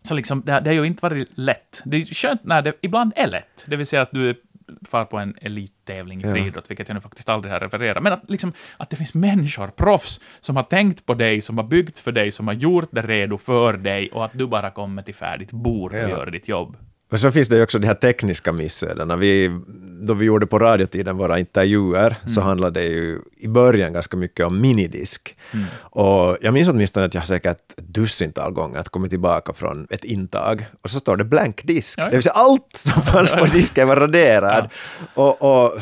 så 0.02 0.14
liksom, 0.14 0.42
det, 0.47 0.61
det 0.61 0.71
har 0.71 0.75
ju 0.75 0.85
inte 0.85 1.02
varit 1.02 1.28
lätt. 1.35 1.83
Det 1.85 1.97
är 1.97 2.04
skönt 2.14 2.45
när 2.45 2.62
det 2.62 2.73
ibland 2.80 3.12
är 3.16 3.26
lätt, 3.26 3.64
det 3.66 3.76
vill 3.76 3.87
säga 3.87 4.02
att 4.02 4.11
du 4.12 4.42
far 4.90 5.04
på 5.04 5.19
en 5.19 5.35
elittävling 5.40 6.21
i 6.21 6.26
Ja. 6.26 6.33
friidrott, 6.33 6.71
vilket 6.71 6.88
jag 6.88 6.95
nu 6.95 7.00
faktiskt 7.00 7.28
aldrig 7.28 7.52
har 7.52 7.61
refererat, 7.61 8.02
men 8.02 8.12
att, 8.12 8.23
liksom, 8.30 8.52
att 8.76 8.90
det 8.90 8.97
finns 8.97 9.14
människor, 9.14 9.66
proffs, 9.69 10.21
som 10.40 10.57
har 10.57 10.62
tänkt 10.62 11.07
på 11.07 11.14
dig, 11.14 11.40
som 11.40 11.59
har 11.59 11.64
byggt 11.64 11.99
för 11.99 12.12
dig, 12.12 12.30
som 12.30 12.47
har 12.47 12.54
gjort 12.54 12.88
det 12.92 13.02
redo 13.02 13.37
för 13.38 13.73
dig, 13.73 14.11
och 14.11 14.25
att 14.25 14.30
du 14.35 14.47
bara 14.47 14.71
kommer 14.71 15.02
till 15.02 15.14
färdigt 15.14 15.50
bord 15.52 15.92
och 15.92 15.99
Ja. 15.99 16.09
gör 16.09 16.26
ditt 16.26 16.49
jobb. 16.49 16.76
Och 17.11 17.21
så 17.21 17.33
finns 17.33 17.49
det 17.49 17.57
ju 17.57 17.62
också 17.62 17.79
de 17.79 17.87
här 17.87 17.95
tekniska 17.95 18.52
missödena. 18.52 19.17
Vi, 19.17 19.61
då 20.00 20.14
vi 20.14 20.26
gjorde 20.26 20.47
på 20.47 20.59
radiotiden 20.59 21.17
våra 21.17 21.38
intervjuer 21.38 22.17
så 22.26 22.40
handlade 22.40 22.81
det 22.81 22.87
ju 22.87 23.21
i 23.37 23.49
början 23.49 23.93
ganska 23.93 24.17
mycket 24.17 24.47
om 24.47 24.61
minidisk. 24.61 25.37
Och 25.81 26.37
jag 26.40 26.55
minns 26.55 26.69
åtminstone 26.69 27.07
att 27.07 27.14
jag 27.14 27.26
säkert 27.26 27.50
ett 27.50 27.76
dussintal 27.76 28.52
gånger 28.52 28.79
att 28.79 28.88
kommit 28.88 29.11
tillbaka 29.11 29.52
från 29.52 29.87
ett 29.90 30.05
intag 30.05 30.67
och 30.83 30.90
så 30.90 30.99
står 30.99 31.17
det 31.17 31.25
blank 31.25 31.62
disk. 31.64 31.99
Ja, 31.99 32.02
ja. 32.02 32.11
Det 32.11 32.17
vill 32.17 32.23
säga 32.23 32.33
allt 32.33 32.76
som 32.76 33.02
fanns 33.02 33.33
på 33.33 33.45
disken 33.45 33.88
var 33.88 33.97
raderad. 33.97 34.69
Och, 35.14 35.64
och 35.64 35.81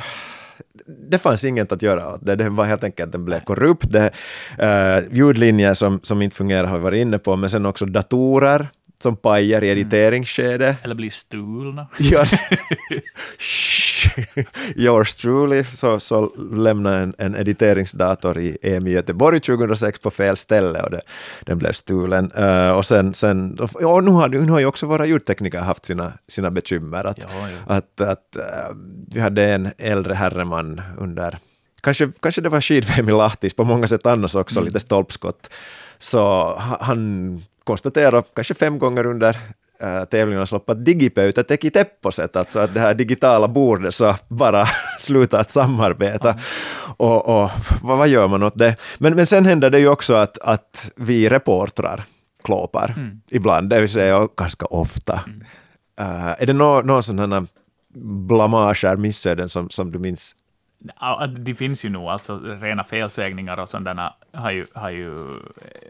det 1.11 1.18
fanns 1.18 1.44
inget 1.44 1.73
att 1.73 1.82
göra 1.82 2.14
åt 2.14 2.26
det. 2.26 2.37
Det 2.37 2.50
var 2.50 2.64
helt 2.64 2.85
enkelt, 2.85 3.12
den 3.12 3.25
blev 3.25 3.40
korrupt. 3.40 3.92
Det, 3.92 4.11
uh, 4.62 5.16
ljudlinjer 5.16 5.75
som, 5.75 6.00
som 6.02 6.23
inte 6.23 6.37
fungerar 6.37 6.64
har 6.64 6.78
vi 6.78 6.85
varit 6.85 7.00
inne 7.00 7.18
på, 7.18 7.37
men 7.37 7.50
sen 7.50 7.66
också 7.66 7.87
datorer 7.87 8.68
som 9.02 9.17
pajar 9.17 9.64
i 9.64 9.69
editeringsskedet. 9.69 10.76
Eller 10.85 10.95
blir 10.95 11.11
stulna. 11.11 11.87
Ja, 11.99 12.25
yours 14.76 15.14
truly, 15.14 15.64
så, 15.64 16.00
så 16.00 16.33
lämnade 16.52 16.97
en, 16.99 17.14
en 17.19 17.35
editeringsdator 17.35 18.38
i 18.38 18.59
EMI 18.62 18.90
Göteborg 18.90 19.40
2006 19.40 19.99
på 20.00 20.11
fel 20.11 20.37
ställe 20.37 20.83
och 20.83 20.90
det, 20.90 21.00
den 21.40 21.59
blev 21.59 21.73
stulen. 21.73 22.31
Eh, 22.33 22.71
och 22.71 22.87
sen, 22.87 23.14
sen 23.14 23.59
och 23.59 24.05
nu, 24.05 24.11
har, 24.11 24.28
nu 24.28 24.50
har 24.52 24.59
ju 24.59 24.67
också 24.67 24.87
våra 24.87 25.07
ljudtekniker 25.07 25.61
haft 25.61 25.87
sina, 25.87 26.12
sina 26.28 26.50
bekymmer. 26.50 27.05
Att, 27.05 27.19
Ja, 27.19 27.49
ja. 27.49 27.75
att, 27.75 28.00
att 28.00 28.37
eh, 28.37 28.75
vi 29.09 29.21
hade 29.21 29.45
en 29.45 29.69
äldre 29.78 30.14
herreman 30.14 30.81
under 30.99 31.38
Kanske, 31.81 32.11
kanske 32.21 32.40
det 32.40 32.49
var 32.49 32.61
skid-VM 32.61 33.09
i 33.09 33.12
Lahtis, 33.12 33.55
på 33.55 33.64
många 33.64 33.87
sätt 33.88 34.07
annars 34.07 34.35
också, 34.35 34.61
lite 34.61 34.81
stolpskott. 34.81 35.50
Så 35.99 36.19
ha- 36.19 36.78
han 36.81 37.43
konstaterade 37.68 38.22
kanske 38.34 38.54
fem 38.54 38.78
gånger 38.78 39.06
under 39.06 39.37
äh, 39.80 40.04
tävlingarnas 40.04 40.52
lopp 40.52 40.70
att 40.70 40.84
digipöytä 40.84 41.42
teki 41.44 41.70
tepposet, 41.70 42.37
alltså 42.37 42.58
att 42.58 42.75
det 42.75 42.80
här 42.80 42.94
digitala 42.94 43.48
bordet 43.48 43.94
så 43.94 44.14
bara 44.28 44.64
sluta 44.98 45.40
att 45.40 45.50
samarbeta. 45.50 46.34
Och, 46.96 47.26
och 47.28 47.50
vad, 47.82 47.98
vad 47.98 48.08
gör 48.08 48.28
man 48.28 48.42
åt 48.42 48.58
det? 48.58 48.76
Men, 48.98 49.16
men 49.16 49.26
sen 49.26 49.46
händer 49.46 49.70
det 49.70 49.80
ju 49.80 49.88
också 49.88 50.14
att, 50.14 50.38
att 50.38 50.92
vi 50.96 51.28
reportrar 51.28 52.04
klåpar 52.44 52.94
ibland, 53.30 53.70
det 53.70 53.80
vill 53.80 53.88
säga 53.88 54.28
ganska 54.37 54.66
ofta. 54.66 55.20
Äh, 56.00 56.42
är 56.42 56.46
det 56.46 56.52
några 56.52 56.83
no, 56.83 57.02
sådana 57.02 57.46
blamager, 58.28 58.96
missöden 58.96 59.48
som, 59.48 59.70
som 59.70 59.92
du 59.92 59.98
minns? 59.98 60.35
Det 61.29 61.55
finns 61.55 61.85
ju 61.85 61.88
nog 61.88 62.09
alltså 62.09 62.38
rena 62.38 62.85
felsägningar 62.85 63.59
och 63.59 63.69
sådana 63.69 64.14
har 64.33 64.51
ju, 64.51 64.67
har 64.75 64.91
ju 64.91 65.17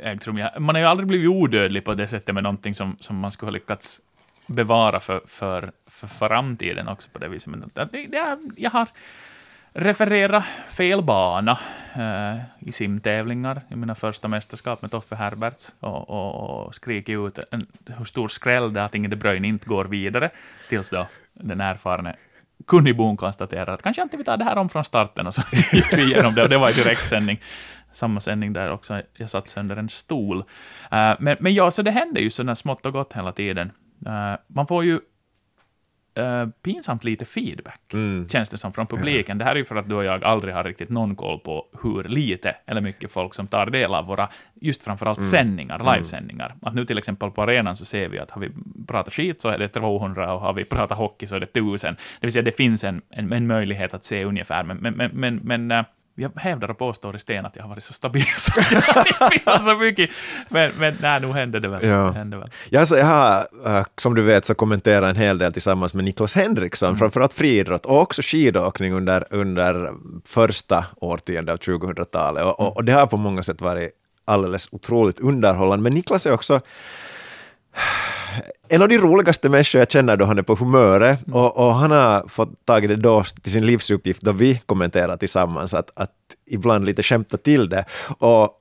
ägt 0.03 0.27
rum. 0.27 0.40
Man 0.59 0.74
har 0.74 0.83
ju 0.83 0.88
aldrig 0.88 1.09
blivit 1.09 1.29
odödlig 1.29 1.85
på 1.85 1.94
det 1.94 2.09
sättet 2.09 2.35
med 2.35 2.42
någonting 2.42 2.74
som, 2.74 2.96
som 3.01 3.16
man 3.16 3.31
skulle 3.31 3.46
ha 3.46 3.55
lyckats 3.55 4.01
bevara 4.46 5.01
för, 5.01 5.20
för, 5.27 5.72
för 5.87 6.07
framtiden 6.07 6.88
också 6.88 7.09
på 7.12 7.18
det 7.18 7.29
viset. 7.29 7.46
Men 7.46 7.70
det, 7.74 8.07
det, 8.09 8.38
jag 8.57 8.70
har 8.70 8.88
refererat 9.72 10.44
fel 10.68 11.03
bana 11.03 11.59
eh, 11.94 12.37
i 12.59 12.72
simtävlingar 12.72 13.61
i 13.70 13.77
mina 13.77 13.94
första 13.94 14.29
mästerskap 14.29 14.83
med 14.83 14.90
Toffe 14.90 15.14
Herberts 15.14 15.74
och, 15.81 16.11
och, 16.11 16.66
och 16.66 16.74
skrikit 16.74 17.18
ut 17.18 17.38
en, 17.51 17.61
hur 17.87 18.05
stor 18.05 18.29
skräll 18.29 18.72
det 18.72 18.81
är 18.81 18.85
att 18.85 18.94
Inge 18.94 19.09
de 19.09 19.16
Bruyne 19.16 19.48
inte 19.48 19.68
går 19.68 19.85
vidare, 19.85 20.31
tills 20.68 20.90
då 20.90 21.07
den 21.33 21.61
erfarne 21.61 22.16
Kunnibon 22.66 23.16
konstaterar 23.16 23.74
att 23.74 23.82
kanske 23.82 24.02
inte 24.02 24.16
vi 24.16 24.24
tar 24.24 24.36
det 24.36 24.44
här 24.44 24.56
om 24.56 24.68
från 24.68 24.84
starten, 24.84 25.26
och 25.26 25.34
så 25.34 25.42
gick 25.72 25.92
vi 25.92 26.02
igenom 26.02 26.34
det, 26.34 26.42
och 26.42 26.48
det 26.48 26.58
var 26.58 26.70
i 26.70 26.72
direktsändning. 26.72 27.40
Samma 27.92 28.20
sändning 28.20 28.52
där 28.52 28.70
också, 28.70 29.02
jag 29.16 29.30
satt 29.30 29.48
sönder 29.48 29.76
en 29.76 29.88
stol. 29.88 30.38
Uh, 30.38 31.14
men, 31.18 31.36
men 31.40 31.54
ja, 31.54 31.70
så 31.70 31.82
det 31.82 31.90
händer 31.90 32.20
ju 32.20 32.30
sådär 32.30 32.54
smått 32.54 32.86
och 32.86 32.92
gott 32.92 33.12
hela 33.12 33.32
tiden. 33.32 33.72
Uh, 34.06 34.34
man 34.46 34.66
får 34.66 34.84
ju 34.84 35.00
eh, 36.18 36.46
pinsamt 36.62 37.04
lite 37.04 37.24
feedback, 37.24 37.81
känns 38.28 38.50
det 38.50 38.59
som, 38.59 38.72
från 38.72 38.87
publiken. 38.87 39.38
Det 39.38 39.44
här 39.44 39.52
är 39.52 39.57
ju 39.57 39.64
för 39.64 39.76
att 39.76 39.88
du 39.88 39.94
och 39.94 40.04
jag 40.04 40.24
aldrig 40.24 40.54
har 40.54 40.64
riktigt 40.64 40.88
någon 40.88 41.16
koll 41.16 41.38
på 41.38 41.66
hur 41.83 42.04
lite 42.04 42.57
eller 42.66 42.81
mycket 42.81 43.12
folk 43.12 43.35
som 43.35 43.46
tar 43.46 43.66
del 43.66 43.94
av 43.94 44.07
våra, 44.07 44.28
just 44.54 44.83
framförallt 44.83 45.22
sändningar, 45.22 45.94
livesändningar. 45.94 46.54
Att 46.62 46.74
nu 46.74 46.85
till 46.85 46.98
exempel 46.98 47.31
på 47.31 47.42
arenan 47.42 47.76
så 47.76 47.85
ser 47.85 48.09
vi 48.09 48.18
att 48.18 48.31
har 48.31 48.40
vi 48.40 48.50
pratat 48.87 49.14
skit 49.14 49.40
så 49.40 49.48
är 49.48 49.59
det 49.59 49.68
200 49.68 50.35
och 50.35 50.40
har 50.40 50.52
vi 50.52 50.64
pratat 50.64 50.98
hockey 50.98 51.26
så 51.26 51.37
är 51.37 51.40
det 51.40 51.46
1000. 51.46 51.94
Det 51.94 52.26
vill 52.26 52.33
säga 52.33 52.42
det 52.42 52.57
finns 52.57 52.85
en, 52.85 53.02
en, 53.11 53.33
en 53.33 53.46
möjlighet 53.46 53.94
att 53.94 54.04
se 54.04 54.24
ungefär, 54.24 54.64
men, 54.64 54.76
men, 54.76 54.94
men, 54.94 55.11
men, 55.12 55.40
men 55.42 55.70
eh, 55.70 55.85
jag 56.18 56.31
hävdar 56.37 56.70
och 56.70 56.78
påstår 56.78 57.16
i 57.16 57.18
sten 57.18 57.46
att 57.46 57.57
jag 57.57 57.62
har 57.62 57.68
varit 57.68 57.85
så 57.85 57.92
stabil 57.92 58.26
så 58.38 58.52
jag 58.70 58.81
har 58.81 59.33
inte 59.33 59.59
så 59.59 59.74
mycket. 59.74 60.11
Men, 60.48 60.72
men 60.78 60.96
nej, 61.00 61.20
nu 61.20 61.33
hände 61.33 61.61
det 61.61 61.68
väl. 61.68 61.87
Ja. 61.87 62.11
Hände 62.11 62.37
väl. 62.37 62.50
Ja, 62.70 62.81
alltså, 62.81 62.96
jag 62.96 63.07
har, 63.07 63.46
äh, 63.66 63.85
som 63.98 64.14
du 64.14 64.22
vet, 64.22 64.44
så 64.44 64.54
kommenterat 64.54 65.11
en 65.11 65.16
hel 65.16 65.38
del 65.38 65.52
tillsammans 65.52 65.94
med 65.94 66.04
Niklas 66.04 66.35
Henriksson, 66.35 66.98
framförallt 66.98 67.33
friidrott 67.33 67.87
och 67.87 68.00
också 68.00 68.22
skidåkning 68.22 68.92
under, 68.92 69.24
under 69.31 69.92
första 70.26 70.87
årtiondet 70.96 71.52
av 71.52 71.59
2000-talet. 71.59 72.44
Och, 72.44 72.61
och, 72.61 72.76
och 72.76 72.85
det 72.85 72.92
har 72.92 73.07
på 73.07 73.16
många 73.16 73.42
sätt 73.42 73.61
varit 73.61 73.90
alldeles 74.24 74.68
otroligt 74.72 75.20
underhållande. 75.20 75.83
Men 75.83 75.92
Niklas 75.92 76.26
är 76.26 76.33
också 76.33 76.61
en 78.68 78.83
av 78.83 78.88
de 78.88 78.98
roligaste 78.98 79.48
människor 79.48 79.79
jag 79.79 79.90
känner 79.90 80.16
då 80.16 80.24
han 80.24 80.38
är 80.38 80.42
på 80.42 80.55
humöret 80.55 81.20
och, 81.33 81.57
och 81.57 81.74
han 81.74 81.90
har 81.90 82.29
fått 82.29 82.66
tagit 82.66 82.90
det 82.90 82.96
då 82.96 83.24
till 83.42 83.53
sin 83.53 83.66
livsuppgift 83.66 84.22
då 84.22 84.33
vi 84.33 84.61
kommenterar 84.66 85.16
tillsammans 85.16 85.74
att, 85.74 85.90
att 85.94 86.12
ibland 86.46 86.85
lite 86.85 87.03
skämta 87.03 87.37
till 87.37 87.68
det. 87.68 87.85
Och 88.18 88.61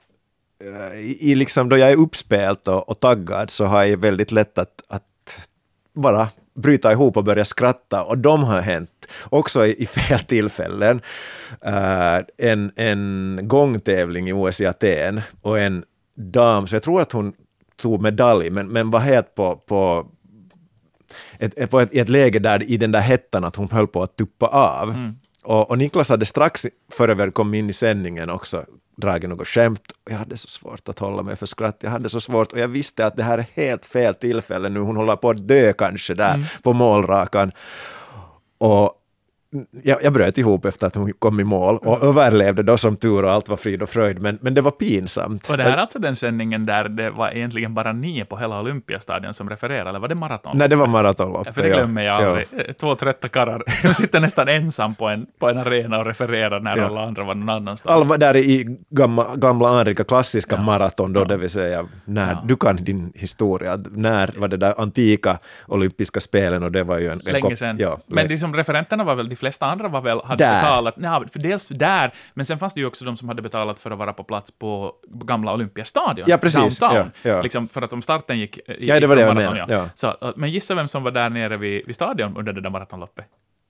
eh, 0.63 0.99
i, 0.99 1.35
liksom 1.35 1.69
då 1.69 1.77
jag 1.77 1.91
är 1.91 1.95
uppspelt 1.95 2.67
och, 2.67 2.89
och 2.89 2.99
taggad 2.99 3.49
så 3.49 3.65
har 3.65 3.83
jag 3.83 3.97
väldigt 3.97 4.31
lätt 4.31 4.57
att, 4.57 4.81
att 4.87 5.49
bara 5.93 6.27
bryta 6.55 6.91
ihop 6.91 7.17
och 7.17 7.23
börja 7.23 7.45
skratta 7.45 8.03
och 8.03 8.17
de 8.17 8.43
har 8.43 8.61
hänt 8.61 9.07
också 9.29 9.65
i, 9.65 9.83
i 9.83 9.85
fel 9.85 10.19
tillfällen. 10.19 11.01
Eh, 11.61 12.19
en, 12.37 12.71
en 12.75 13.39
gångtävling 13.43 14.29
i 14.29 14.33
OS 14.33 14.61
i 14.61 14.65
Aten 14.65 15.21
och 15.41 15.59
en 15.59 15.83
dam, 16.15 16.67
så 16.67 16.75
jag 16.75 16.83
tror 16.83 17.01
att 17.01 17.11
hon 17.11 17.33
tog 17.77 18.01
medalj, 18.01 18.49
men, 18.49 18.67
men 18.67 18.91
var 18.91 18.99
helt 18.99 19.35
på, 19.35 19.55
på 19.55 20.07
ett, 21.39 21.69
på 21.69 21.79
ett, 21.79 21.93
i 21.93 21.99
ett 21.99 22.09
läge 22.09 22.39
där 22.39 22.63
i 22.63 22.77
den 22.77 22.91
där 22.91 23.01
hettan 23.01 23.43
att 23.43 23.55
hon 23.55 23.69
höll 23.71 23.87
på 23.87 24.03
att 24.03 24.15
tuppa 24.15 24.47
av. 24.47 24.89
Mm. 24.89 25.15
Och, 25.43 25.69
och 25.69 25.77
Niklas 25.77 26.09
hade 26.09 26.25
strax 26.25 26.67
före 26.91 27.13
vi 27.13 27.31
kom 27.31 27.53
in 27.53 27.69
i 27.69 27.73
sändningen 27.73 28.29
också 28.29 28.65
dragit 28.97 29.29
något 29.29 29.47
skämt. 29.47 29.91
Och 30.05 30.11
jag 30.11 30.17
hade 30.17 30.37
så 30.37 30.47
svårt 30.47 30.89
att 30.89 30.99
hålla 30.99 31.23
mig 31.23 31.35
för 31.35 31.45
skratt. 31.45 31.77
Jag 31.79 31.89
hade 31.89 32.09
så 32.09 32.19
svårt 32.19 32.51
och 32.51 32.59
jag 32.59 32.67
visste 32.67 33.05
att 33.05 33.15
det 33.15 33.23
här 33.23 33.37
är 33.37 33.45
helt 33.53 33.85
fel 33.85 34.15
tillfälle 34.15 34.69
nu. 34.69 34.79
Hon 34.79 34.95
håller 34.95 35.15
på 35.15 35.29
att 35.29 35.47
dö 35.47 35.73
kanske 35.73 36.13
där 36.13 36.33
Mm. 36.33 36.45
på 36.63 36.73
målrakan. 36.73 37.51
Och 38.57 38.96
jag, 39.83 40.03
jag 40.03 40.13
bröt 40.13 40.37
ihop 40.37 40.65
efter 40.65 40.87
att 40.87 40.95
hon 40.95 41.13
kom 41.19 41.39
i 41.39 41.43
mål 41.43 41.77
och 41.77 42.03
överlevde 42.03 42.63
då 42.63 42.77
som 42.77 42.95
tur 42.95 43.23
och 43.23 43.31
allt 43.31 43.49
var 43.49 43.57
frid 43.57 43.81
och 43.81 43.89
fröjd, 43.89 44.21
men, 44.21 44.37
men 44.41 44.53
det 44.53 44.61
var 44.61 44.71
pinsamt. 44.71 45.49
Och 45.49 45.57
det 45.57 45.63
här 45.63 45.71
är 45.71 45.77
alltså 45.77 45.99
den 45.99 46.15
sändningen 46.15 46.65
där 46.65 46.89
det 46.89 47.09
var 47.09 47.29
egentligen 47.29 47.73
bara 47.73 47.93
nio 47.93 48.25
på 48.25 48.37
hela 48.37 48.59
Olympiastadion 48.59 49.33
som 49.33 49.49
refererade, 49.49 49.89
eller 49.89 49.99
var 49.99 50.07
det 50.07 50.15
maraton? 50.15 50.57
Nej, 50.57 50.69
det 50.69 50.75
var 50.75 50.87
maratonloppet. 50.87 51.55
För 51.55 51.63
det 51.63 51.69
glömmer 51.69 52.03
jag 52.03 52.21
ja. 52.21 52.27
aldrig. 52.27 52.77
Två 52.77 52.95
trötta 52.95 53.27
karlar 53.29 53.63
som 53.81 53.93
sitter 53.93 54.19
nästan 54.19 54.47
ensam 54.47 54.95
på 54.95 55.07
en, 55.07 55.25
på 55.39 55.49
en 55.49 55.57
arena 55.57 55.99
och 55.99 56.05
refererar 56.05 56.59
när 56.59 56.77
Ja. 56.77 56.85
alla 56.85 57.01
andra 57.01 57.23
var 57.23 57.35
någon 57.35 57.49
annanstans. 57.49 57.95
Alla 57.95 58.05
var 58.05 58.17
där 58.17 58.35
i 58.35 58.77
gamla, 58.89 59.35
gamla 59.35 59.69
anrika 59.69 60.03
klassiska 60.03 60.55
Ja. 60.55 60.61
maraton 60.61 61.13
då, 61.13 61.19
Ja. 61.19 61.25
det 61.25 61.37
vill 61.37 61.49
säga 61.49 61.87
när 62.05 62.37
du 62.45 62.55
kan 62.55 62.75
din 62.75 63.11
historia, 63.15 63.79
när 63.91 64.29
var 64.37 64.47
det 64.47 64.57
där 64.57 64.73
antika 64.81 65.39
olympiska 65.67 66.19
spelen 66.19 66.63
och 66.63 66.71
det 66.71 66.83
var 66.83 66.99
ju 66.99 67.07
en... 67.07 67.21
en 67.25 67.33
Länge 67.33 67.55
sedan. 67.55 67.75
Ja, 67.79 67.97
men 68.07 68.27
de 68.27 68.37
som 68.37 68.55
referenterna 68.55 69.03
var 69.03 69.15
väl, 69.15 69.29
de 69.29 69.35
flesta 69.35 69.46
andra 69.51 69.87
var 69.87 70.01
väl, 70.01 70.21
hade 70.23 70.43
Där. 70.43 70.55
betalat, 70.55 70.97
nej, 70.97 71.21
för 71.31 71.39
dels 71.39 71.67
där, 71.67 72.13
men 72.33 72.45
sen 72.45 72.59
fanns 72.59 72.73
det 72.73 72.79
ju 72.81 72.87
också 72.87 73.05
de 73.05 73.17
som 73.17 73.27
hade 73.27 73.41
betalat 73.41 73.79
för 73.79 73.91
att 73.91 73.97
vara 73.97 74.13
på 74.13 74.23
plats 74.23 74.51
på 74.51 74.93
gamla 75.07 75.53
Olympiastadion. 75.53 76.25
Ja, 76.29 76.37
precis. 76.37 76.79
Downtown. 76.79 77.11
Ja, 77.21 77.29
ja. 77.29 77.41
Liksom 77.41 77.67
för 77.67 77.81
att 77.81 77.93
om 77.93 78.01
starten 78.01 78.39
gick... 78.39 78.55
gick 78.55 78.89
Ja, 78.89 78.99
det 78.99 79.07
var 79.07 79.15
det 79.15 79.21
jag 79.21 79.35
maraton, 79.35 79.53
menade, 79.53 79.73
ja. 79.73 79.89
Så, 79.95 80.07
uh, 80.07 80.31
men 80.35 80.51
gissa 80.51 80.75
vem 80.75 80.87
som 80.87 81.03
var 81.03 81.11
där 81.11 81.29
nere 81.29 81.57
vid, 81.57 81.85
vid 81.85 81.95
stadion 81.95 82.37
under 82.37 82.53
det 82.53 82.61
där 82.61 82.69
maratonloppet? 82.69 83.25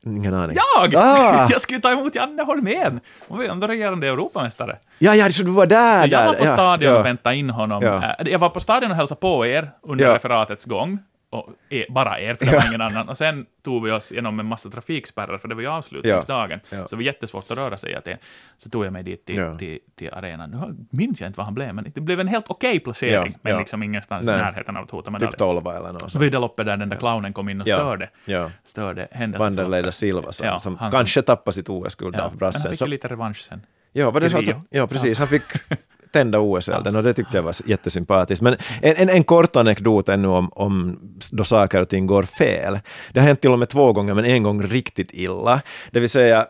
ingen 0.05 0.33
aning. 0.33 0.57
Jag! 0.75 0.95
Ah! 0.95 1.47
jag 1.51 1.61
skulle 1.61 1.79
ta 1.79 1.91
emot 1.91 2.15
Janne 2.15 2.43
Holmén! 2.43 2.99
Hon 3.27 3.37
var 3.37 3.45
ju 3.45 3.51
ändå 3.51 3.67
regerande 3.67 4.07
Europamestare. 4.07 4.77
Ja, 4.99 5.15
ja, 5.15 5.31
så 5.31 5.43
du 5.43 5.51
var 5.51 5.65
där! 5.65 6.01
Så 6.01 6.07
jag 6.07 6.21
där. 6.21 6.27
var 6.27 6.33
på 6.33 6.45
stadion 6.45 6.93
ja. 6.93 6.99
och 6.99 7.05
väntade 7.05 7.35
in 7.35 7.49
honom. 7.49 7.83
Ja. 7.83 8.15
Äh, 8.19 8.31
Jag 8.31 8.39
var 8.39 8.49
på 8.49 8.59
stadion 8.59 8.91
och 8.91 8.97
hälsade 8.97 9.21
på 9.21 9.45
er 9.45 9.71
under 9.81 10.05
Ja. 10.05 10.15
referatets 10.15 10.65
gång. 10.65 10.99
Och 11.29 11.49
er, 11.69 11.85
bara 11.89 12.19
er, 12.19 12.35
för 12.35 12.45
det 12.45 12.51
var 12.51 12.67
ingen 12.67 12.81
annan. 12.81 13.09
Och 13.09 13.17
sen 13.17 13.45
tog 13.63 13.83
vi 13.83 13.91
oss 13.91 14.11
genom 14.11 14.39
en 14.39 14.45
massa 14.45 14.69
trafikspärrar, 14.69 15.37
för 15.37 15.47
det 15.47 15.55
var 15.55 15.61
ju 15.61 15.67
avslutningsdagen. 15.67 16.59
Ja. 16.69 16.77
Ja. 16.77 16.87
Så 16.87 16.95
det 16.95 16.95
var 16.95 17.03
jättesvårt 17.03 17.51
att 17.51 17.57
röra 17.57 17.77
sig. 17.77 17.95
Att 17.95 18.03
det, 18.05 18.17
så 18.57 18.69
tog 18.69 18.85
jag 18.85 18.93
mig 18.93 19.03
dit 19.03 19.25
till, 19.25 19.35
Ja. 19.35 19.57
till, 19.57 19.79
till 19.95 20.13
arenan. 20.13 20.49
Nu 20.51 20.87
minns 20.97 21.21
jag 21.21 21.27
inte 21.29 21.37
vad 21.37 21.45
han 21.45 21.53
blev, 21.53 21.75
men 21.75 21.91
det 21.95 22.01
blev 22.01 22.19
en 22.19 22.27
helt 22.27 22.45
okej 22.49 22.79
placering. 22.79 23.31
Ja, 23.33 23.39
men 23.41 23.57
liksom 23.57 23.83
ingenstans 23.83 24.25
Nej. 24.27 24.35
i 24.35 24.41
närheten 24.41 24.77
av 24.77 24.83
att 24.83 24.91
hota 24.91 25.11
medalj. 25.11 25.31
Typ 25.31 25.39
12 25.39 25.67
eller 25.67 25.91
något 25.91 26.01
Så 26.01 26.09
sånt. 26.09 26.23
var 26.23 26.29
det 26.31 26.39
loppet 26.39 26.65
där 26.65 26.77
den 26.77 26.89
där 26.89 26.97
clownen 26.97 27.33
kom 27.33 27.49
in 27.49 27.61
och 27.61 27.67
störde, 27.67 28.09
Ja. 28.25 28.51
störde 28.63 29.07
händelseförloppet. 29.11 29.63
Vanderlei 29.65 29.91
Silva 29.91 30.31
som, 30.31 30.59
som 30.59 30.77
kanske 30.91 31.21
tappade 31.21 31.55
sitt 31.55 31.69
OS-guld 31.69 32.15
Ja, 32.15 32.19
av 32.19 32.23
men 32.23 32.29
han 32.29 32.37
brassen. 32.37 32.71
fick 32.71 32.79
Så, 32.79 32.85
lite 32.85 33.07
revansch 33.07 33.37
sen. 33.41 33.61
ja, 33.91 34.11
var 34.11 34.21
det 34.21 34.29
så 34.29 34.37
att, 34.37 34.45
ja, 34.69 34.87
precis. 34.87 35.19
Han 35.19 35.27
fick 35.27 35.43
tända 36.11 36.39
OS-elden 36.39 36.95
och 36.95 37.03
det 37.03 37.13
tyckte 37.13 37.37
jag 37.37 37.43
var 37.43 37.55
jättesympatiskt. 37.65 38.41
Men 38.41 38.55
en, 38.81 38.95
en, 38.95 39.09
en 39.09 39.23
kort 39.23 39.55
anekdot 39.55 40.09
ännu 40.09 40.27
om, 40.27 40.49
om 40.53 40.99
då 41.31 41.43
saker 41.43 41.81
och 41.81 41.89
ting 41.89 42.07
går 42.07 42.23
fel. 42.23 42.79
Det 43.13 43.19
har 43.19 43.27
hänt 43.27 43.41
till 43.41 43.51
och 43.51 43.59
med 43.59 43.69
två 43.69 43.93
gånger, 43.93 44.13
men 44.13 44.25
en 44.25 44.43
gång 44.43 44.63
riktigt 44.63 45.09
illa. 45.13 45.61
Det 45.91 45.99
vill 45.99 46.09
säga, 46.09 46.47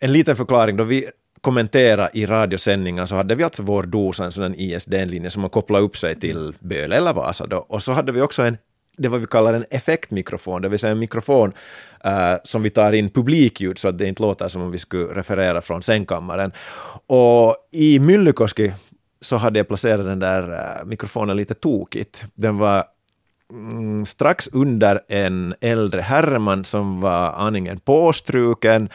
en 0.00 0.12
liten 0.12 0.36
förklaring, 0.36 0.76
då 0.76 0.84
vi 0.84 1.06
kommentera 1.40 2.08
i 2.12 2.26
radiosändningar 2.26 3.06
så 3.06 3.14
hade 3.14 3.34
vi 3.34 3.44
alltså 3.44 3.62
vår 3.62 3.82
dosa, 3.82 4.24
en 4.24 4.32
sån 4.32 4.54
ISDN-linje 4.54 5.30
som 5.30 5.40
man 5.40 5.50
kopplar 5.50 5.80
upp 5.80 5.96
sig 5.96 6.20
till 6.20 6.54
Böle 6.60 6.96
eller 6.96 7.12
Vasa 7.12 7.46
då. 7.46 7.56
Och 7.56 7.82
så 7.82 7.92
hade 7.92 8.12
vi 8.12 8.20
också 8.20 8.42
en 8.42 8.58
det 8.96 9.08
vad 9.08 9.20
vi 9.20 9.26
kallar 9.26 9.54
en 9.54 9.64
effektmikrofon, 9.70 10.62
det 10.62 10.68
vill 10.68 10.78
säga 10.78 10.90
en 10.90 10.98
mikrofon 10.98 11.52
uh, 12.06 12.36
som 12.42 12.62
vi 12.62 12.70
tar 12.70 12.92
in 12.92 13.10
publikljud 13.10 13.78
så 13.78 13.88
att 13.88 13.98
det 13.98 14.06
inte 14.06 14.22
låter 14.22 14.48
som 14.48 14.62
om 14.62 14.70
vi 14.70 14.78
skulle 14.78 15.14
referera 15.14 15.60
från 15.60 15.82
sängkammaren. 15.82 16.52
Och 17.06 17.56
i 17.72 17.98
Myllykoski 17.98 18.72
så 19.26 19.36
hade 19.36 19.58
jag 19.58 19.68
placerat 19.68 20.06
den 20.06 20.18
där 20.18 20.52
eh, 20.52 20.86
mikrofonen 20.86 21.36
lite 21.36 21.54
tokigt. 21.54 22.24
Den 22.34 22.58
var 22.58 22.84
mm, 23.52 24.06
strax 24.06 24.48
under 24.52 25.00
en 25.08 25.54
äldre 25.60 26.00
herreman 26.00 26.64
som 26.64 27.00
var 27.00 27.32
aningen 27.32 27.80
påstruken 27.80 28.88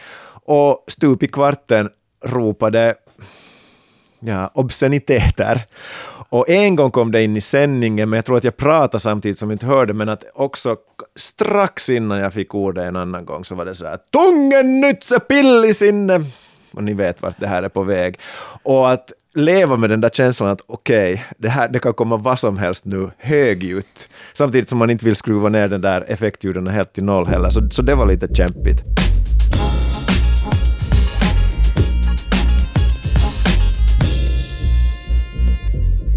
och 0.44 0.84
stup 0.88 1.22
i 1.22 1.28
kvarten 1.28 1.90
ropade 2.24 2.94
ja, 4.20 4.50
obsceniteter. 4.54 5.66
Och 6.28 6.48
en 6.48 6.76
gång 6.76 6.90
kom 6.90 7.12
det 7.12 7.22
in 7.22 7.36
i 7.36 7.40
sändningen, 7.40 8.10
men 8.10 8.16
jag 8.16 8.24
tror 8.24 8.36
att 8.36 8.44
jag 8.44 8.56
pratade 8.56 9.00
samtidigt 9.00 9.38
som 9.38 9.50
jag 9.50 9.54
inte 9.54 9.66
hörde, 9.66 9.92
men 9.92 10.08
att 10.08 10.24
också 10.34 10.76
strax 11.16 11.88
innan 11.88 12.18
jag 12.18 12.32
fick 12.32 12.54
ordet 12.54 12.84
en 12.84 12.96
annan 12.96 13.24
gång 13.24 13.44
så 13.44 13.54
var 13.54 13.64
det 13.64 13.74
så 13.74 13.86
här 13.86 13.98
”Tungen 14.12 14.80
nyt 14.80 15.08
pillisinne!” 15.28 16.24
Och 16.72 16.84
ni 16.84 16.94
vet 16.94 17.22
vart 17.22 17.40
det 17.40 17.46
här 17.46 17.62
är 17.62 17.68
på 17.68 17.82
väg. 17.82 18.18
Och 18.62 18.90
att 18.90 19.12
leva 19.34 19.76
med 19.76 19.90
den 19.90 20.00
där 20.00 20.08
känslan 20.08 20.50
att 20.50 20.60
okej, 20.66 21.24
det 21.38 21.48
här 21.48 21.68
det 21.68 21.78
kan 21.78 21.94
komma 21.94 22.16
vad 22.16 22.38
som 22.38 22.58
helst 22.58 22.84
nu, 22.84 23.10
högljutt, 23.18 24.08
samtidigt 24.32 24.68
som 24.68 24.78
man 24.78 24.90
inte 24.90 25.04
vill 25.04 25.16
skruva 25.16 25.48
ner 25.48 25.68
den 25.68 25.80
där 25.80 26.04
effektljuden 26.08 26.66
helt 26.66 26.92
till 26.92 27.04
noll 27.04 27.26
heller, 27.26 27.50
så, 27.50 27.70
så 27.70 27.82
det 27.82 27.94
var 27.94 28.06
lite 28.06 28.34
kämpigt. 28.34 28.82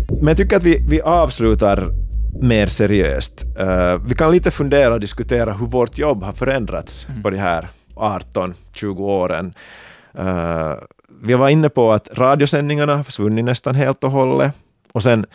Men 0.10 0.28
jag 0.28 0.38
tycker 0.38 0.58
att 0.58 0.64
vi, 0.64 0.86
vi 0.90 1.02
avslutar 1.02 1.90
mer 2.42 2.68
seriöst. 2.68 3.46
Eh, 3.60 3.98
vi 4.08 4.16
kan 4.16 4.32
lite 4.32 4.52
fundera 4.52 4.94
och 4.94 5.00
diskutera 5.00 5.54
hur 5.54 5.66
vårt 5.66 5.98
jobb 5.98 6.24
har 6.24 6.34
förändrats 6.34 7.08
på 7.24 7.30
de 7.30 7.38
här 7.38 7.68
18-20 7.96 9.00
åren. 9.00 9.54
Eh, 10.18 10.74
vi 11.22 11.34
var 11.34 11.50
inne 11.50 11.70
på 11.70 11.92
att 11.94 12.10
radiosändningarna 12.18 12.96
har 12.96 13.04
försvunnit 13.04 13.46
nästan 13.46 13.76
helt 13.76 14.04
och 14.04 14.12
hållet. 14.12 14.54
Och 14.92 15.04
sen 15.04 15.26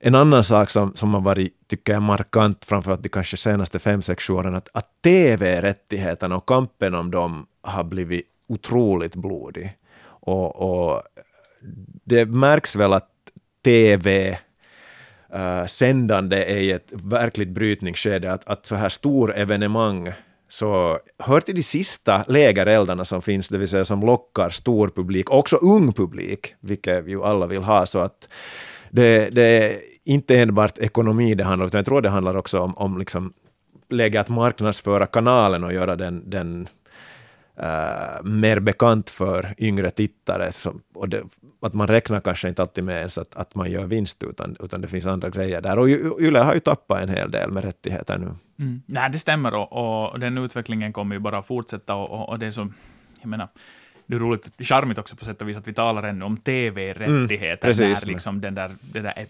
en 0.00 0.14
annan 0.14 0.44
sak 0.44 0.70
som, 0.70 0.94
som 0.94 1.14
har 1.14 1.20
varit, 1.20 1.68
tycker 1.68 1.92
jag, 1.92 2.02
markant, 2.02 2.64
framförallt 2.64 3.02
de 3.02 3.08
kanske 3.08 3.36
senaste 3.36 3.78
fem 3.78 4.02
sex 4.02 4.30
åren, 4.30 4.54
att, 4.54 4.68
att 4.72 5.02
tv-rättigheterna 5.02 6.36
och 6.36 6.46
kampen 6.46 6.94
om 6.94 7.10
dem 7.10 7.46
har 7.62 7.84
blivit 7.84 8.24
otroligt 8.46 9.14
blodig. 9.14 9.76
Och, 10.04 10.56
och 10.56 11.02
det 12.04 12.26
märks 12.26 12.76
väl 12.76 12.92
att 12.92 13.10
tv 13.64 14.38
uh, 15.34 15.40
eh, 15.40 15.66
sändande 15.66 16.36
är 16.36 16.56
i 16.56 16.72
ett 16.72 16.88
verkligt 16.92 17.48
brytningsskede, 17.48 18.32
att, 18.32 18.48
att 18.48 18.66
så 18.66 18.74
här 18.74 18.88
stor 18.88 19.36
evenemang 19.36 20.12
så 20.48 20.98
hör 21.18 21.40
till 21.40 21.54
de 21.54 21.62
sista 21.62 22.24
lägereldarna 22.28 23.04
som 23.04 23.22
finns, 23.22 23.48
det 23.48 23.58
vill 23.58 23.68
säga 23.68 23.84
som 23.84 24.00
lockar 24.00 24.50
stor 24.50 24.88
publik, 24.88 25.30
också 25.30 25.56
ung 25.56 25.92
publik, 25.92 26.54
vilket 26.60 27.04
vi 27.04 27.10
ju 27.10 27.24
alla 27.24 27.46
vill 27.46 27.62
ha, 27.62 27.86
så 27.86 27.98
att 27.98 28.28
det, 28.90 29.30
det 29.30 29.42
är 29.42 29.80
inte 30.04 30.38
enbart 30.38 30.78
ekonomi 30.78 31.34
det 31.34 31.44
handlar 31.44 31.64
om, 31.64 31.66
utan 31.66 31.78
jag 31.78 31.86
tror 31.86 32.02
det 32.02 32.08
handlar 32.08 32.36
också 32.36 32.60
om, 32.60 32.76
om 32.76 32.98
liksom 32.98 33.32
läge 33.90 34.20
att 34.20 34.28
marknadsföra 34.28 35.06
kanalen 35.06 35.64
och 35.64 35.72
göra 35.72 35.96
den, 35.96 36.30
den 36.30 36.68
uh, 37.60 38.22
mer 38.22 38.60
bekant 38.60 39.10
för 39.10 39.54
yngre 39.58 39.90
tittare. 39.90 40.52
Som, 40.52 40.82
och 40.94 41.08
det, 41.08 41.22
att 41.60 41.74
man 41.74 41.86
räknar 41.86 42.20
kanske 42.20 42.48
inte 42.48 42.62
alltid 42.62 42.84
med 42.84 42.96
ens 42.96 43.18
att, 43.18 43.36
att 43.36 43.54
man 43.54 43.70
gör 43.70 43.84
vinst, 43.84 44.22
utan, 44.22 44.56
utan 44.60 44.80
det 44.80 44.88
finns 44.88 45.06
andra 45.06 45.30
grejer 45.30 45.60
där. 45.60 45.78
Och 45.78 45.88
Yle 46.20 46.38
har 46.38 46.54
ju 46.54 46.60
tappat 46.60 47.02
en 47.02 47.08
hel 47.08 47.30
del 47.30 47.50
med 47.50 47.64
rättigheter 47.64 48.18
nu. 48.18 48.30
Mm. 48.58 48.82
Nej, 48.86 49.10
det 49.10 49.18
stämmer 49.18 49.54
och, 49.54 50.10
och 50.12 50.20
den 50.20 50.38
utvecklingen 50.38 50.92
kommer 50.92 51.14
ju 51.16 51.20
bara 51.20 51.42
fortsätta 51.42 51.94
och, 51.94 52.10
och, 52.10 52.28
och 52.28 52.38
det 52.38 52.46
är 52.46 52.50
så, 52.50 52.68
jag 53.20 53.28
menar, 53.28 53.48
det 54.08 54.16
är 54.16 54.18
roligt, 54.20 54.50
charmigt 54.58 54.98
också 54.98 55.16
på 55.16 55.24
sätt 55.24 55.42
och 55.42 55.48
vis 55.48 55.56
att 55.56 55.68
vi 55.68 55.74
talar 55.74 56.02
ännu 56.02 56.24
om 56.24 56.36
tv-rättigheter, 56.36 57.46
Mm, 57.46 57.58
precis. 57.60 58.04
när 58.04 58.12
liksom 58.12 58.40
den 58.40 58.54
där, 58.54 58.76
det 58.80 59.00
där 59.00 59.26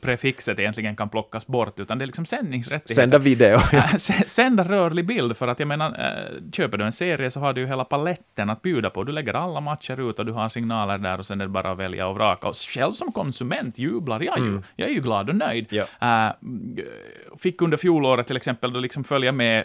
prefixet 0.00 0.58
egentligen 0.58 0.96
kan 0.96 1.08
plockas 1.08 1.46
bort, 1.46 1.80
utan 1.80 1.98
det 1.98 2.04
är 2.04 2.06
liksom 2.06 2.26
sändningsrättigheter. 2.26 2.94
Sända 2.94 3.18
video. 3.18 3.58
Sända 4.26 4.64
rörlig 4.64 5.06
bild, 5.06 5.36
för 5.36 5.48
att 5.48 5.58
jag 5.58 5.68
menar, 5.68 5.88
äh, 5.88 6.50
köper 6.52 6.78
du 6.78 6.84
en 6.84 6.92
serie 6.92 7.30
så 7.30 7.40
har 7.40 7.52
du 7.52 7.60
ju 7.60 7.66
hela 7.66 7.84
paletten 7.84 8.50
att 8.50 8.62
bjuda 8.62 8.90
på. 8.90 9.04
Du 9.04 9.12
lägger 9.12 9.34
alla 9.34 9.60
matcher 9.60 10.10
ut 10.10 10.18
och 10.18 10.26
du 10.26 10.32
har 10.32 10.48
signaler 10.48 10.98
där 10.98 11.18
och 11.18 11.26
sen 11.26 11.40
är 11.40 11.44
det 11.44 11.50
bara 11.50 11.70
att 11.70 11.78
välja 11.78 12.06
och 12.06 12.14
vraka. 12.14 12.48
Och 12.48 12.56
själv 12.56 12.92
som 12.92 13.12
konsument 13.12 13.78
jublar 13.78 14.20
jag 14.20 14.38
ju. 14.38 14.62
Jag 14.76 14.88
är 14.90 14.94
ju 14.94 15.00
glad 15.00 15.28
och 15.28 15.36
nöjd. 15.36 15.72
Mm. 15.72 15.86
Ja. 16.00 16.26
Äh, 16.28 16.32
fick 17.38 17.62
under 17.62 17.76
fjolåret 17.76 18.26
till 18.26 18.36
exempel 18.36 18.72
då 18.72 18.80
liksom 18.80 19.04
följa 19.04 19.32
med 19.32 19.64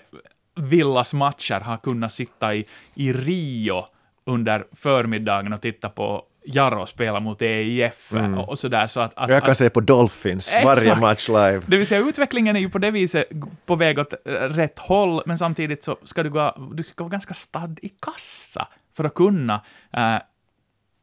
Villas 0.56 1.14
matcher, 1.14 1.60
har 1.60 1.78
kunnat 1.78 2.12
sitta 2.12 2.56
i, 2.56 2.66
i 2.96 3.14
Rio 3.14 3.86
under 4.28 4.66
förmiddagen 4.76 5.54
och 5.54 5.62
titta 5.62 5.90
på 5.90 6.24
Jarro 6.46 6.86
spela 6.86 7.20
mot 7.20 7.42
EIF 7.42 8.14
och, 8.14 8.50
och 8.50 8.60
sådär. 8.60 8.88
Så 8.88 9.00
att, 9.00 9.12
att, 9.12 9.18
Mm. 9.18 9.34
Jag 9.34 9.44
kan 9.44 9.52
att, 9.52 9.58
se 9.58 9.70
på 9.70 9.80
Dolphins 9.80 10.56
varje 10.64 10.82
Exakt. 10.82 11.02
match 11.02 11.30
live. 11.30 11.62
det 11.68 11.78
vill 11.78 11.88
säga 11.88 12.02
utvecklingen 12.02 12.56
är 12.56 12.60
ju 12.60 12.70
på 12.70 12.78
det 12.78 12.92
viset 12.92 13.26
på 13.66 13.76
väg 13.76 14.00
åt 14.00 14.14
eh, 14.14 14.32
rätt 14.32 14.80
håll, 14.80 15.22
men 15.26 15.38
samtidigt 15.38 15.84
så 15.84 15.98
ska 16.04 16.24
du, 16.24 16.30
gå, 16.30 16.72
du 16.74 16.84
ska 16.84 17.04
vara 17.04 17.12
ganska 17.12 17.34
stadd 17.34 17.80
i 17.82 17.90
kassa 17.90 18.68
för 18.98 19.04
att 19.04 19.14
kunna 19.14 19.62
eh, 19.94 20.16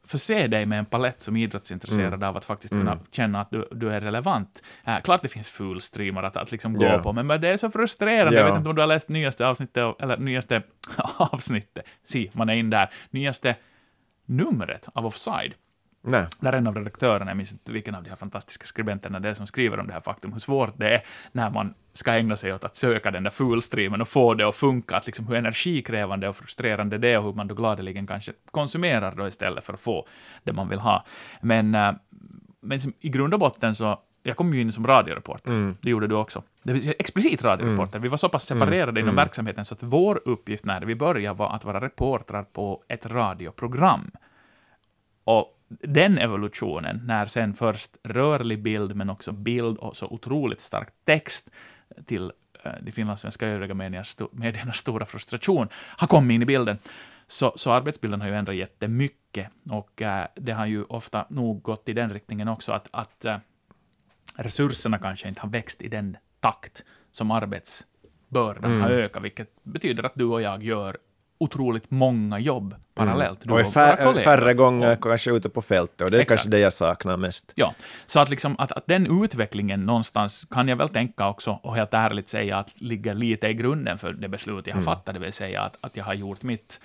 förse 0.07 0.47
dig 0.47 0.65
med 0.65 0.79
en 0.79 0.85
palett 0.85 1.21
som 1.21 1.35
idrottsintresserad 1.35 2.13
Mm. 2.13 2.29
av 2.29 2.37
att 2.37 2.45
faktiskt 2.45 2.71
kunna 2.73 2.99
känna 3.11 3.41
att 3.41 3.49
du, 3.51 3.67
du 3.71 3.89
är 3.91 4.01
relevant. 4.01 4.63
Uh, 4.87 4.99
klart 4.99 5.21
det 5.21 5.27
finns 5.27 5.49
fulstreamar 5.49 6.23
att, 6.23 6.37
att 6.37 6.51
liksom 6.51 6.73
gå 6.73 6.85
Ja. 6.85 6.99
på, 6.99 7.13
men 7.13 7.41
det 7.41 7.49
är 7.49 7.57
så 7.57 7.69
frustrerande. 7.71 8.33
Ja. 8.37 8.39
Jag 8.39 8.45
vet 8.51 8.57
inte 8.57 8.69
om 8.69 8.75
du 8.75 8.81
har 8.81 8.87
läst 8.87 9.09
nyaste 9.09 9.47
avsnittet, 9.47 9.83
av- 9.83 9.95
eller 9.99 10.17
nyaste 10.17 10.61
avsnittet, 11.17 11.85
si, 12.03 12.29
man 12.33 12.49
är 12.49 12.53
in 12.53 12.69
där, 12.69 12.89
nyaste 13.09 13.55
numret 14.25 14.87
av 14.93 15.05
Offside. 15.05 15.53
Nej. 16.05 16.25
Där 16.39 16.53
en 16.53 16.67
av 16.67 16.75
redaktörerna, 16.75 17.31
jag 17.31 17.37
minns 17.37 17.51
inte 17.51 17.71
vilken 17.71 17.95
av 17.95 18.03
de 18.03 18.09
här 18.09 18.17
fantastiska 18.17 18.65
skribenterna 18.65 19.19
det 19.19 19.29
är 19.29 19.33
som 19.33 19.47
skriver 19.47 19.79
om 19.79 19.87
det 19.87 19.93
här 19.93 19.99
faktum, 19.99 20.33
hur 20.33 20.39
svårt 20.39 20.73
det 20.77 20.95
är 20.95 21.03
när 21.31 21.49
man 21.49 21.73
ska 21.93 22.11
ägna 22.11 22.37
sig 22.37 22.53
åt 22.53 22.63
att 22.63 22.75
söka 22.75 23.11
den 23.11 23.23
där 23.23 23.31
fulstreamen 23.31 24.01
och 24.01 24.07
få 24.07 24.33
det 24.33 24.47
att 24.47 24.55
funka, 24.55 24.95
att 24.95 25.05
liksom 25.05 25.27
hur 25.27 25.35
energikrävande 25.35 26.29
och 26.29 26.35
frustrerande 26.35 26.97
det 26.97 27.09
är 27.09 27.17
och 27.17 27.23
hur 27.23 27.33
man 27.33 27.47
då 27.47 27.55
gladeligen 27.55 28.07
kanske 28.07 28.33
konsumerar 28.51 29.15
då 29.15 29.27
istället 29.27 29.63
för 29.63 29.73
att 29.73 29.79
få 29.79 30.07
det 30.43 30.53
man 30.53 30.69
vill 30.69 30.79
ha. 30.79 31.05
Men, 31.41 31.75
eh, 31.75 31.91
men 32.61 32.79
i 32.99 33.09
grund 33.09 33.33
och 33.33 33.39
botten 33.39 33.75
så, 33.75 33.99
jag 34.23 34.37
kom 34.37 34.53
ju 34.53 34.61
in 34.61 34.73
som 34.73 34.87
radioreporter, 34.87 35.73
det 35.81 35.89
gjorde 35.89 36.07
du 36.07 36.15
också. 36.15 36.43
Det 36.63 36.73
vill 36.73 36.81
säga 36.81 36.93
explicit 36.99 37.43
radioreporter. 37.43 37.99
Vi 37.99 38.07
var 38.07 38.17
så 38.17 38.29
pass 38.29 38.45
separerade 38.45 38.99
inom 38.99 39.15
verksamheten 39.15 39.65
så 39.65 39.75
att 39.75 39.83
vår 39.83 40.21
uppgift 40.25 40.65
när 40.65 40.81
vi 40.81 40.95
började 40.95 41.37
var 41.37 41.49
att 41.49 41.65
vara 41.65 41.81
reportrar 41.81 42.43
på 42.43 42.83
ett 42.87 43.05
radioprogram. 43.05 44.11
Och 45.23 45.54
den 45.67 46.17
evolutionen, 46.17 47.01
när 47.03 47.25
sen 47.25 47.53
först 47.53 47.97
rörlig 48.03 48.61
bild, 48.61 48.95
men 48.95 49.09
också 49.09 49.31
bild 49.31 49.77
och 49.77 49.97
så 49.97 50.07
otroligt 50.07 50.61
stark 50.61 50.87
text 51.05 51.51
till 52.05 52.31
eh, 52.63 52.71
de 52.81 52.91
finlandssvenska 52.91 53.47
övriga 53.47 53.73
mediernas, 53.73 54.19
sto- 54.19 54.29
mediernas 54.31 54.77
stora 54.77 55.05
frustration, 55.05 55.67
har 55.97 56.07
kommit 56.07 56.35
in 56.35 56.41
i 56.41 56.45
bilden, 56.45 56.77
så, 57.27 57.53
så 57.55 57.71
arbetsbilden 57.71 58.21
har 58.21 58.27
ju 58.27 58.35
ändrat 58.35 58.55
jättemycket. 58.55 59.49
Och 59.69 60.01
eh, 60.01 60.27
det 60.35 60.51
har 60.51 60.65
ju 60.65 60.83
ofta 60.83 61.25
nog 61.29 61.61
gått 61.61 61.89
i 61.89 61.93
den 61.93 62.13
riktningen 62.13 62.47
också, 62.47 62.71
att, 62.71 62.87
att 62.91 63.25
eh, 63.25 63.37
resurserna 64.37 64.97
kanske 64.97 65.27
inte 65.27 65.41
har 65.41 65.49
växt 65.49 65.81
i 65.81 65.87
den 65.87 66.17
takt 66.39 66.85
som 67.11 67.31
arbetsbördan 67.31 68.81
har 68.81 68.89
ökat, 68.89 69.23
vilket 69.23 69.63
betyder 69.63 70.03
att 70.03 70.15
du 70.15 70.23
och 70.25 70.41
jag 70.41 70.63
gör 70.63 70.97
otroligt 71.37 71.91
många 71.91 72.39
jobb 72.39 72.75
parallellt. 72.93 73.39
Du 73.43 73.53
Och 73.53 73.59
är 73.59 73.65
och 73.65 73.73
fär, 73.73 74.19
färre 74.19 74.53
gånger 74.53 74.97
kanske 75.01 75.31
ute 75.31 75.49
på 75.49 75.61
fältet 75.61 76.01
och 76.01 76.11
det 76.11 76.17
är 76.17 76.21
Exakt. 76.21 76.41
kanske 76.41 76.49
det 76.49 76.59
jag 76.59 76.73
saknar 76.73 77.17
mest. 77.17 77.51
Ja, 77.55 77.73
så 78.05 78.19
att, 78.19 78.29
liksom, 78.29 78.55
att, 78.59 78.71
att 78.71 78.87
den 78.87 79.23
utvecklingen 79.23 79.85
någonstans 79.85 80.45
kan 80.51 80.67
jag 80.67 80.75
väl 80.75 80.89
tänka 80.89 81.27
också, 81.27 81.59
och 81.63 81.75
helt 81.75 81.93
ärligt 81.93 82.29
säga 82.29 82.57
att 82.57 82.81
ligger 82.81 83.13
lite 83.13 83.47
i 83.47 83.53
grunden 83.53 83.97
för 83.97 84.13
det 84.13 84.27
beslut 84.27 84.67
jag 84.67 84.75
har 84.75 84.81
fattat, 84.81 85.13
det 85.13 85.19
vill 85.19 85.33
säga 85.33 85.61
att, 85.61 85.77
att 85.81 85.97
jag 85.97 86.03
har 86.03 86.13
gjort 86.13 86.43
mitt... 86.43 86.79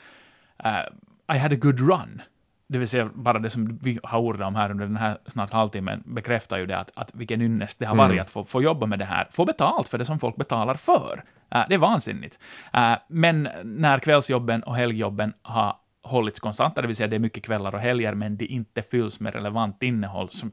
eh, 0.65 1.37
I 1.37 1.39
had 1.39 1.53
a 1.53 1.57
good 1.57 1.81
run. 1.81 2.23
Det 2.71 2.79
vill 2.79 2.89
säga, 2.89 3.11
bara 3.15 3.39
det 3.39 3.51
som 3.51 3.79
vi 3.83 3.99
har 4.03 4.19
ordat 4.19 4.49
om 4.49 4.55
här 4.55 4.71
under 4.71 4.87
den 4.87 4.97
här 4.97 5.19
snart 5.27 5.53
halvtimmen 5.53 6.03
bekräftar 6.07 6.59
ju 6.59 6.67
det 6.67 6.79
att, 6.79 6.91
att 6.95 7.11
vilken 7.15 7.43
ynnest 7.43 7.79
det 7.79 7.87
har 7.87 7.97
varit 7.97 8.21
att 8.21 8.31
få, 8.31 8.45
få 8.45 8.63
jobba 8.63 8.87
med 8.87 8.99
det 8.99 9.05
här, 9.05 9.29
få 9.31 9.45
betalt 9.45 9.89
för 9.89 9.99
det 9.99 10.05
som 10.05 10.19
folk 10.19 10.37
betalar 10.37 10.75
för. 10.75 11.25
Eh, 11.51 11.65
det 11.69 11.75
är 11.75 11.79
vansinnigt. 11.79 12.39
Eh, 12.73 12.93
men 13.09 13.49
när 13.65 13.99
kvällsjobben 13.99 14.63
och 14.63 14.77
helgjobben 14.77 15.33
har 15.43 15.77
hållits 16.03 16.41
konstanta, 16.41 16.81
det 16.81 16.87
vill 16.87 16.97
säga 16.97 17.09
det 17.09 17.17
är 17.17 17.21
mycket 17.21 17.45
kvällar 17.45 17.75
och 17.75 17.81
helger, 17.81 18.15
men 18.15 18.37
det 18.37 18.47
inte 18.47 18.83
fylls 18.83 19.21
med 19.21 19.35
relevant 19.35 19.83
innehåll 19.83 20.31
som 20.31 20.53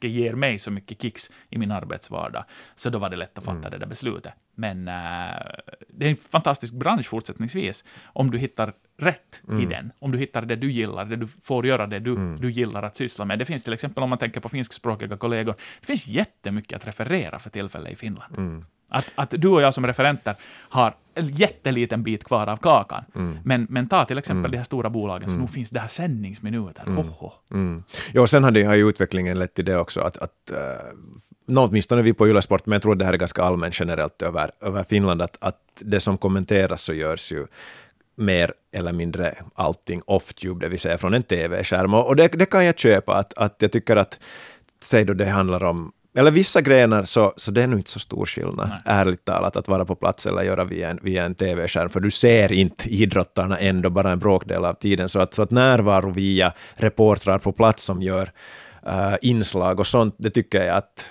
ger 0.00 0.34
mig 0.34 0.58
så 0.58 0.70
mycket 0.70 1.02
kicks 1.02 1.30
i 1.50 1.58
min 1.58 1.70
arbetsvardag. 1.70 2.44
Så 2.74 2.90
då 2.90 2.98
var 2.98 3.10
det 3.10 3.16
lätt 3.16 3.38
att 3.38 3.44
fatta 3.44 3.70
det 3.70 3.78
där 3.78 3.86
beslutet. 3.86 4.32
Men 4.54 4.88
eh, 4.88 4.94
det 5.88 6.06
är 6.06 6.10
en 6.10 6.16
fantastisk 6.16 6.74
bransch 6.74 7.06
fortsättningsvis, 7.06 7.84
om 8.04 8.30
du 8.30 8.38
hittar 8.38 8.72
rätt 8.96 9.42
i 9.62 9.66
den. 9.66 9.92
Om 9.98 10.12
du 10.12 10.18
hittar 10.18 10.42
det 10.42 10.56
du 10.56 10.70
gillar, 10.72 11.04
det 11.04 11.16
du 11.16 11.26
får 11.26 11.66
göra 11.66 11.86
det 11.86 11.98
du, 11.98 12.36
du 12.36 12.50
gillar 12.50 12.82
att 12.82 12.96
syssla 12.96 13.24
med. 13.24 13.38
Det 13.38 13.44
finns 13.44 13.64
till 13.64 13.72
exempel, 13.72 14.04
om 14.04 14.10
man 14.10 14.18
tänker 14.18 14.40
på 14.40 14.48
finskspråkiga 14.48 15.16
kollegor, 15.16 15.54
det 15.80 15.86
finns 15.86 16.06
jättemycket 16.06 16.76
att 16.76 16.86
referera 16.86 17.38
för 17.38 17.50
tillfället 17.50 17.92
i 17.92 17.96
Finland. 17.96 18.34
Att, 18.88 19.12
att 19.14 19.30
du 19.30 19.48
och 19.48 19.62
jag 19.62 19.74
som 19.74 19.86
referenter 19.86 20.34
har 20.68 20.94
en 21.14 21.28
jätteliten 21.28 22.02
bit 22.02 22.24
kvar 22.24 22.46
av 22.46 22.56
kakan. 22.56 23.04
Men, 23.44 23.66
men 23.70 23.88
ta 23.88 24.04
till 24.04 24.18
exempel 24.18 24.50
de 24.50 24.56
här 24.56 24.64
stora 24.64 24.90
bolagen, 24.90 25.30
så 25.30 25.36
nu 25.36 25.46
finns 25.46 25.70
det 25.70 25.80
här 25.80 25.88
sändningsminuter. 25.88 26.84
Hoho. 26.86 27.32
Mm. 27.50 27.82
Jo, 28.14 28.26
sen 28.26 28.44
har, 28.44 28.50
det, 28.50 28.64
har 28.64 28.74
ju 28.74 28.88
utvecklingen 28.88 29.38
lett 29.38 29.54
till 29.54 29.64
det 29.64 29.78
också 29.78 30.00
att, 30.00 30.18
att 30.18 30.52
uh, 30.52 30.58
nå, 31.46 31.66
åtminstone 31.66 32.02
vi 32.02 32.12
på 32.12 32.28
Ylesport, 32.28 32.66
men 32.66 32.72
jag 32.72 32.82
tror 32.82 32.94
det 32.94 33.04
här 33.04 33.12
är 33.12 33.16
ganska 33.16 33.42
allmänt 33.42 33.80
generellt 33.80 34.22
över, 34.22 34.50
över 34.60 34.84
Finland, 34.84 35.22
att, 35.22 35.36
att 35.40 35.60
det 35.78 36.00
som 36.00 36.18
kommenteras 36.18 36.82
så 36.82 36.94
görs 36.94 37.32
ju 37.32 37.46
mer 38.14 38.52
eller 38.72 38.92
mindre 38.92 39.34
allting 39.54 40.02
off-tube, 40.06 40.60
det 40.60 40.68
vill 40.68 40.78
säga 40.78 40.98
från 40.98 41.14
en 41.14 41.22
tv-skärm. 41.22 41.94
Och 41.94 42.06
och 42.06 42.16
det, 42.16 42.28
det 42.28 42.46
kan 42.46 42.64
jag 42.64 42.78
köpa, 42.78 43.14
att, 43.14 43.34
att 43.34 43.56
jag 43.58 43.72
tycker 43.72 43.96
att, 43.96 44.20
säg 44.80 45.04
då 45.04 45.14
det 45.14 45.26
handlar 45.26 45.64
om 45.64 45.92
eller 46.14 46.30
vissa 46.30 46.60
grenar 46.60 47.04
så, 47.04 47.32
så 47.36 47.50
det 47.50 47.62
är 47.62 47.66
nog 47.66 47.78
inte 47.78 47.90
så 47.90 47.98
stor 47.98 48.26
skillnad, 48.26 48.68
Nej. 48.68 48.78
ärligt 48.84 49.24
talat, 49.24 49.56
att 49.56 49.68
vara 49.68 49.84
på 49.84 49.94
plats 49.94 50.26
eller 50.26 50.42
göra 50.42 50.64
via 50.64 50.90
en, 50.90 50.98
via 51.02 51.24
en 51.24 51.34
tv-skärm, 51.34 51.88
för 51.88 52.00
du 52.00 52.10
ser 52.10 52.52
inte 52.52 52.88
idrottarna 52.88 53.58
ändå 53.58 53.90
bara 53.90 54.10
en 54.10 54.18
bråkdel 54.18 54.64
av 54.64 54.74
tiden, 54.74 55.08
så 55.08 55.20
att, 55.20 55.34
så 55.34 55.42
att 55.42 55.50
närvaro 55.50 56.10
via 56.10 56.52
reportrar 56.74 57.38
på 57.38 57.52
plats 57.52 57.84
som 57.84 58.02
gör 58.02 58.32
eh, 58.86 59.14
inslag 59.22 59.80
och 59.80 59.86
sånt, 59.86 60.14
det 60.18 60.30
tycker 60.30 60.62
jag 60.62 60.76
att 60.76 61.10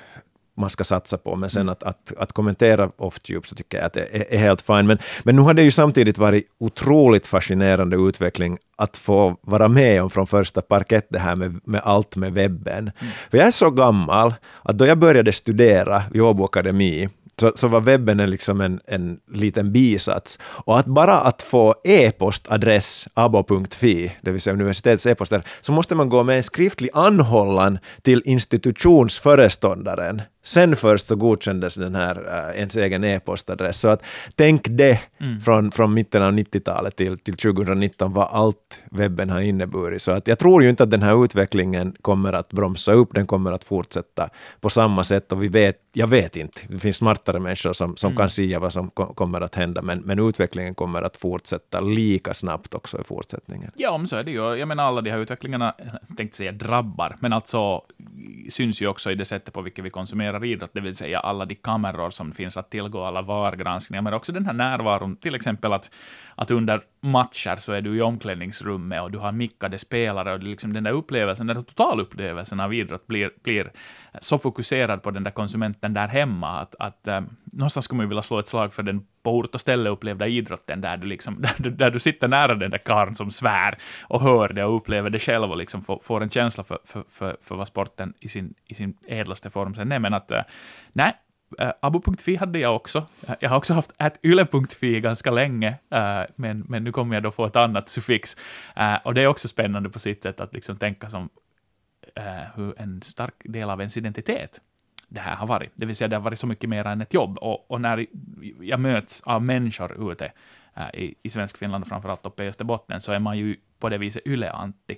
man 0.58 0.70
ska 0.70 0.84
satsa 0.84 1.18
på, 1.18 1.36
men 1.36 1.50
sen 1.50 1.70
att, 1.70 1.84
att, 1.84 2.14
att 2.18 2.34
kommentera 2.34 2.90
off-tube 2.98 3.48
så 3.48 3.56
tycker 3.56 3.78
jag 3.78 3.86
att 3.86 3.94
det 3.94 4.08
är, 4.12 4.34
är 4.34 4.38
helt 4.38 4.62
fine. 4.62 4.88
Men, 4.88 4.98
men 5.24 5.36
nu 5.36 5.42
har 5.42 5.54
det 5.54 5.64
ju 5.64 5.72
samtidigt 5.72 6.18
varit 6.18 6.48
otroligt 6.60 7.28
fascinerande 7.28 7.96
utveckling 7.96 8.58
att 8.78 8.98
få 8.98 9.38
vara 9.42 9.68
med 9.68 10.04
om 10.04 10.10
från 10.10 10.28
första 10.28 10.62
parkett 10.62 11.08
det 11.10 11.20
här 11.20 11.36
med, 11.36 11.60
med 11.64 11.82
allt 11.84 12.16
med 12.16 12.34
webben. 12.34 12.92
För 13.32 13.38
jag 13.38 13.48
är 13.48 13.52
så 13.52 13.70
gammal 13.70 14.34
att 14.64 14.78
då 14.78 14.86
jag 14.86 14.98
började 14.98 15.32
studera 15.32 16.04
vid 16.12 16.22
Åbo 16.22 16.44
Akademi 16.44 17.10
så, 17.40 17.52
så 17.56 17.68
var 17.68 17.82
webben 17.82 18.20
en, 18.20 18.30
liksom 18.30 18.62
en, 18.62 18.80
en 18.88 19.20
liten 19.34 19.72
bisats. 19.72 20.40
Och 20.42 20.80
att 20.80 20.86
bara 20.86 21.20
att 21.20 21.42
få 21.42 21.76
e-postadress 21.84 23.08
abo.fi, 23.14 24.12
det 24.22 24.32
vill 24.32 24.42
säga 24.42 24.54
universitetets 24.54 25.06
e-poster, 25.06 25.44
så 25.62 25.72
måste 25.72 25.96
man 25.96 26.10
gå 26.10 26.24
med 26.24 26.38
en 26.38 26.44
skriftlig 26.44 26.90
anhållan 26.94 27.80
till 28.02 28.22
institutionsföreståndaren. 28.26 30.22
Sen 30.48 30.76
först 30.76 31.08
så 31.08 31.16
godkändes 31.16 31.76
den 31.76 31.96
här 31.96 32.50
äh, 32.52 32.60
ens 32.60 32.78
egen 32.78 33.04
e-postadress. 33.04 33.80
Så 33.80 33.88
att 33.88 34.04
tänk 34.36 34.68
det 34.70 35.00
från, 35.46 35.72
från 35.72 35.94
mitten 35.94 36.24
av 36.24 36.34
90-talet 36.34 36.96
till, 36.96 37.20
till 37.20 37.38
2019, 37.38 38.14
vad 38.14 38.28
allt 38.32 38.82
webben 38.92 39.30
har 39.30 39.42
inneburit. 39.42 40.02
Så 40.02 40.12
att 40.12 40.28
jag 40.28 40.40
tror 40.40 40.64
ju 40.64 40.70
inte 40.70 40.84
att 40.84 40.92
den 40.92 41.04
här 41.04 41.26
utvecklingen 41.26 41.96
kommer 42.02 42.34
att 42.34 42.50
bromsa 42.50 42.94
upp, 42.94 43.14
den 43.14 43.28
kommer 43.28 43.52
att 43.52 43.64
fortsätta 43.64 44.30
på 44.62 44.70
samma 44.70 45.04
sätt. 45.04 45.32
Och 45.32 45.44
vi 45.44 45.48
vet, 45.48 45.78
jag 45.94 46.08
vet 46.08 46.36
inte, 46.36 46.62
det 46.70 46.80
finns 46.80 46.98
smartare 46.98 47.40
människor 47.40 47.74
som, 47.74 47.96
som 47.96 48.16
kan 48.16 48.30
säga 48.30 48.60
vad 48.60 48.74
som 48.74 48.90
ko- 48.90 49.14
kommer 49.14 49.42
att 49.42 49.56
hända, 49.56 49.82
men, 49.82 50.00
men 50.00 50.20
utvecklingen 50.20 50.76
kommer 50.76 51.02
att 51.02 51.18
fortsätta 51.18 51.82
lika 51.82 52.34
snabbt 52.34 52.74
också 52.74 53.02
i 53.02 53.04
fortsättningen. 53.04 53.72
Ja, 53.76 53.98
men 53.98 54.08
så 54.08 54.16
är 54.16 54.24
det 54.24 54.32
ju. 54.32 54.56
Jag 54.56 54.68
menar, 54.68 54.84
alla 54.84 55.02
de 55.02 55.12
här 55.12 55.20
utvecklingarna, 55.20 55.74
jag 56.08 56.18
tänkte 56.18 56.38
säga 56.38 56.52
drabbar, 56.52 57.16
men 57.20 57.34
alltså 57.34 57.82
syns 58.50 58.82
ju 58.82 58.88
också 58.88 59.12
i 59.12 59.16
det 59.16 59.26
sättet 59.26 59.54
på 59.54 59.62
vilket 59.62 59.86
vi 59.86 59.90
konsumerar 59.90 60.37
idrott, 60.46 60.72
det 60.74 60.82
vill 60.82 60.96
säga 60.96 61.20
alla 61.20 61.46
de 61.46 61.56
kameror 61.56 62.10
som 62.10 62.32
finns 62.32 62.58
att 62.58 62.70
tillgå, 62.72 63.04
alla 63.04 63.22
VAR-granskningar, 63.22 64.02
men 64.02 64.14
också 64.14 64.32
den 64.32 64.46
här 64.46 64.54
närvaron, 64.54 65.16
till 65.16 65.36
exempel 65.36 65.74
att, 65.74 65.92
att 66.36 66.52
under 66.52 66.82
matcher 67.02 67.56
så 67.60 67.74
är 67.74 67.82
du 67.82 67.98
i 67.98 68.02
omklädningsrummet 68.02 69.02
och 69.02 69.12
du 69.12 69.18
har 69.18 69.32
mickade 69.32 69.78
spelare 69.78 70.34
och 70.34 70.44
liksom 70.44 70.74
den 70.74 70.84
där 70.84 70.92
upplevelsen, 70.92 71.48
den 71.48 71.56
där 71.56 71.64
totalupplevelsen 71.64 72.60
av 72.60 72.74
idrott 72.74 73.08
blir, 73.08 73.32
blir 73.44 73.72
så 74.22 74.38
fokuserad 74.38 75.04
på 75.04 75.12
den 75.12 75.24
där 75.24 75.32
konsumenten 75.32 75.94
där 75.94 76.08
hemma 76.08 76.60
att, 76.60 76.76
att 76.80 77.08
äh, 77.08 77.22
någonstans 77.46 77.86
skulle 77.86 77.98
man 77.98 78.04
ju 78.04 78.08
vilja 78.08 78.22
slå 78.22 78.40
ett 78.40 78.48
slag 78.48 78.74
för 78.74 78.84
den 78.84 79.06
på 79.24 79.38
ort 79.38 79.56
och 79.56 79.62
ställe 79.62 79.90
upplevda 79.90 80.28
idrotten 80.28 80.82
där 80.82 80.98
du, 80.98 81.08
liksom, 81.08 81.36
där, 81.42 81.54
du, 81.58 81.70
där 81.70 81.92
du 81.92 82.00
sitter 82.00 82.28
nära 82.28 82.56
den 82.56 82.72
där 82.72 82.78
karln 82.78 83.16
som 83.16 83.32
svär 83.32 83.78
och 84.02 84.22
hör 84.22 84.50
det 84.50 84.64
och 84.64 84.76
upplever 84.76 85.10
det 85.10 85.20
själv 85.20 85.52
och 85.52 85.58
liksom 85.58 85.82
får, 85.82 86.00
får 86.04 86.24
en 86.24 86.30
känsla 86.30 86.64
för, 86.64 86.80
för, 86.86 87.04
för, 87.12 87.38
för 87.42 87.56
vad 87.56 87.68
sporten 87.68 88.14
i 88.20 88.30
sin, 88.30 88.54
i 88.66 88.74
sin 88.74 88.98
ädlaste 89.08 89.50
form 89.50 89.76
sen 89.76 89.92
är. 89.92 90.00
Men 90.00 90.14
att, 90.14 90.32
äh, 90.32 90.42
nej, 90.94 91.08
eh, 91.08 91.18
Uh, 91.62 91.72
abo.fi 91.80 92.36
hade 92.36 92.60
jag 92.60 92.76
också. 92.76 93.06
Jag 93.40 93.50
har 93.50 93.58
också 93.58 93.74
haft 93.74 93.92
yle.fi 94.24 95.00
ganska 95.00 95.32
länge, 95.32 95.68
eh, 95.92 96.22
men, 96.36 96.66
men 96.68 96.84
nu 96.84 96.92
kommer 96.92 97.16
jag 97.16 97.24
då 97.24 97.32
få 97.32 97.46
ett 97.46 97.56
annat 97.56 97.90
suffix. 97.90 98.38
Eh, 98.76 98.96
och 99.04 99.14
det 99.14 99.22
är 99.22 99.28
också 99.28 99.48
spännande 99.48 99.90
på 99.90 100.00
sitt 100.00 100.24
sätt 100.24 100.40
att 100.40 100.54
liksom 100.54 100.78
tänka 100.78 101.10
som 101.10 101.30
hur 102.56 102.82
en 102.82 103.02
stark 103.02 103.34
del 103.44 103.70
av 103.70 103.80
ens 103.80 103.98
identitet 103.98 104.62
det 105.08 105.20
här 105.20 105.36
har 105.36 105.48
varit. 105.48 105.72
Det 105.76 105.86
vill 105.86 105.96
säga, 105.96 106.08
det 106.08 106.16
har 106.16 106.24
varit 106.24 106.40
så 106.40 106.48
mycket 106.48 106.70
mer 106.70 106.86
än 106.88 107.02
ett 107.02 107.14
jobb. 107.14 107.38
Och, 107.38 107.72
och 107.72 107.82
när 107.82 108.06
jag 108.62 108.80
möts 108.80 109.22
av 109.22 109.44
människor 109.44 110.12
ute 110.12 110.32
eh, 110.76 111.00
i, 111.02 111.16
i 111.24 111.30
svensk 111.30 111.58
Finland, 111.58 111.84
och 111.84 111.88
framförallt 111.88 112.26
uppe 112.26 112.44
i 112.44 112.48
Österbotten, 112.48 113.02
så 113.02 113.12
är 113.12 113.20
man 113.20 113.38
ju 113.38 113.56
på 113.80 113.90
det 113.90 113.98
viset 113.98 114.22
yle-anti. 114.26 114.98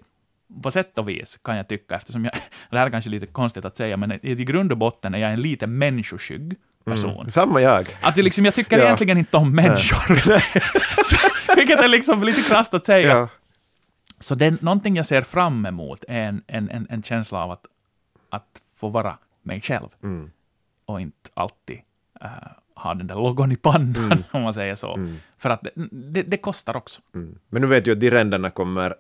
På 0.64 0.72
sätt 0.72 0.98
och 0.98 1.10
vis, 1.10 1.40
kan 1.44 1.58
jag 1.58 1.68
tycka, 1.68 1.96
eftersom 1.96 2.26
jag, 2.26 2.34
det 2.70 2.78
här 2.78 2.86
är 2.88 2.92
kanske 2.92 3.10
lite 3.10 3.26
konstigt 3.26 3.66
att 3.66 3.78
säga, 3.78 3.98
men 3.98 4.26
i, 4.26 4.36
grund 4.36 4.72
och 4.72 4.78
botten 4.78 5.14
är 5.14 5.20
jag 5.20 5.34
en 5.34 5.42
lite 5.42 5.68
människoskygg 5.68 6.56
person. 6.86 7.30
Samma 7.30 7.62
jag. 7.62 7.98
Att 8.02 8.16
det 8.16 8.22
liksom, 8.22 8.46
jag 8.46 8.56
tycker 8.56 8.78
Ja. 8.78 8.84
egentligen 8.84 9.18
inte 9.18 9.38
om 9.38 9.56
människor. 9.56 10.14
Vilket 11.56 11.80
är 11.80 11.88
liksom 11.88 12.24
lite 12.24 12.42
krasst 12.42 12.74
att 12.74 12.86
säga. 12.86 13.08
Ja. 13.10 13.30
Så 14.20 14.36
det, 14.36 14.62
någonting 14.62 14.96
jag 14.96 15.06
ser 15.06 15.22
fram 15.22 15.66
emot 15.66 16.04
är 16.08 16.22
en, 16.22 16.42
en, 16.48 16.70
en, 16.70 16.88
en 16.90 17.04
känsla 17.04 17.44
av 17.44 17.52
att, 17.52 17.66
att 18.30 18.62
få 18.76 18.90
vara 18.90 19.18
mig 19.42 19.62
själv. 19.62 19.88
Mm. 20.04 20.32
Och 20.86 21.02
inte 21.02 21.30
alltid 21.34 21.80
uh, 22.24 22.30
ha 22.76 22.94
den 22.94 23.08
där 23.08 23.16
logon 23.16 23.52
i 23.52 23.56
pannan, 23.56 24.24
om 24.32 24.42
man 24.42 24.54
säger 24.54 24.76
så. 24.76 25.00
För 25.38 25.50
att 25.50 25.62
det, 25.64 25.72
det, 25.92 26.24
det 26.24 26.38
kostar 26.38 26.78
också. 26.78 27.02
Mm. 27.16 27.40
Men 27.50 27.62
nu 27.62 27.68
vet 27.68 27.88
jag 27.88 27.96
att 27.96 28.00
de 28.00 28.12
ränderna 28.12 28.50
kommer 28.50 28.96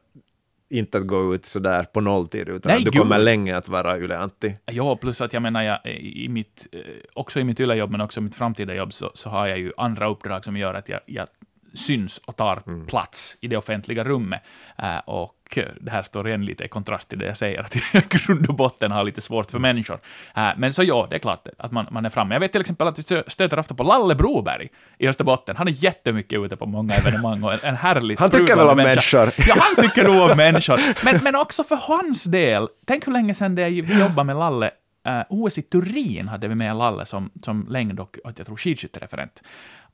inte 0.70 0.98
att 0.98 1.08
gå 1.08 1.36
ut 1.36 1.46
sådär 1.46 1.84
på 1.84 2.02
nolltid, 2.02 2.50
utan 2.50 2.70
Nej, 2.70 2.78
att 2.78 2.86
du 2.86 2.92
gud. 2.92 3.02
kommer 3.02 3.20
länge 3.20 3.58
att 3.58 3.68
vara 3.68 3.98
Yle. 3.98 4.30
Ja, 4.66 4.96
plus 4.96 5.22
att 5.22 5.34
jag 5.34 5.42
menar, 5.42 5.64
jag, 5.64 5.86
i 6.02 6.30
mitt, 6.30 6.68
eh, 6.72 6.80
också 7.14 7.40
i 7.40 7.44
mitt 7.44 7.60
yllejobb, 7.60 7.92
men 7.92 8.02
också 8.02 8.20
i 8.20 8.24
mitt 8.24 8.36
framtida 8.36 8.76
jobb, 8.76 8.94
så, 8.94 9.12
så 9.14 9.30
har 9.30 9.48
jag 9.48 9.60
ju 9.60 9.72
andra 9.78 10.08
uppdrag 10.10 10.46
som 10.46 10.58
gör 10.58 10.74
att 10.74 10.90
jag, 10.90 11.00
jag 11.06 11.28
syns 11.74 12.18
och 12.18 12.36
tar 12.36 12.86
plats 12.88 13.38
i 13.42 13.48
det 13.48 13.58
offentliga 13.58 14.04
rummet. 14.04 14.42
Eh, 14.78 14.98
och 14.98 15.36
det 15.82 15.92
här 15.92 16.04
står 16.04 16.28
igen 16.28 16.46
lite 16.46 16.64
i 16.64 16.68
kontrast 16.68 17.10
till 17.10 17.20
det 17.20 17.26
jag 17.26 17.38
säger, 17.38 17.60
att 17.60 17.76
jag 17.94 18.04
grund 18.10 18.48
och 18.48 18.56
botten 18.56 18.92
har 18.92 19.04
lite 19.04 19.22
svårt 19.22 19.52
för 19.52 19.60
människor. 19.60 20.00
Eh, 20.36 20.50
men 20.58 20.74
så 20.74 20.84
ja, 20.84 21.08
det 21.10 21.16
är 21.16 21.20
klart 21.20 21.48
att 21.58 21.72
man, 21.72 21.88
man 21.92 22.06
är 22.06 22.10
framme. 22.10 22.36
Jag 22.36 22.40
vet 22.40 22.52
till 22.52 22.62
exempel 22.62 22.88
att 22.88 23.12
jag 23.12 23.32
stöter 23.32 23.60
ofta 23.60 23.76
på 23.76 23.84
Lalle 23.84 24.16
Broberg 24.16 24.70
i 24.98 25.08
Österbotten. 25.08 25.56
Han 25.56 25.68
är 25.68 25.72
jättemycket 25.72 26.40
ute 26.40 26.56
på 26.56 26.66
många 26.66 26.94
evenemang 26.94 27.44
och 27.44 27.54
en, 27.54 27.60
en 27.64 27.76
härlig 27.76 28.20
Han 28.20 28.32
tycker 28.32 28.56
väl 28.56 28.68
om 28.68 28.78
människor. 28.78 29.32
Ja, 29.48 29.56
han 29.60 29.84
tycker 29.90 30.08
nog 30.08 30.32
om 30.32 30.38
människor. 30.38 31.06
Men, 31.06 31.24
men 31.24 31.36
också 31.36 31.64
för 31.64 31.76
hans 31.76 32.24
del. 32.24 32.68
Tänk 32.88 33.08
hur 33.08 33.14
länge 33.14 33.34
sedan 33.34 33.56
det 33.56 33.64
är 33.64 33.70
vi 33.70 34.00
jobbade 34.00 34.24
med 34.24 34.36
Lalle. 34.36 34.72
Uh, 35.08 35.24
OS 35.30 35.58
i 35.58 35.62
Turin 35.62 36.28
hade 36.28 36.48
vi 36.48 36.56
med 36.56 36.76
Lalle 36.76 37.06
som, 37.06 37.30
som 37.42 37.66
längd 37.70 38.00
och, 38.00 38.18
jag 38.24 38.46
tror 38.46 38.56
skidskyttereferent. 38.58 39.44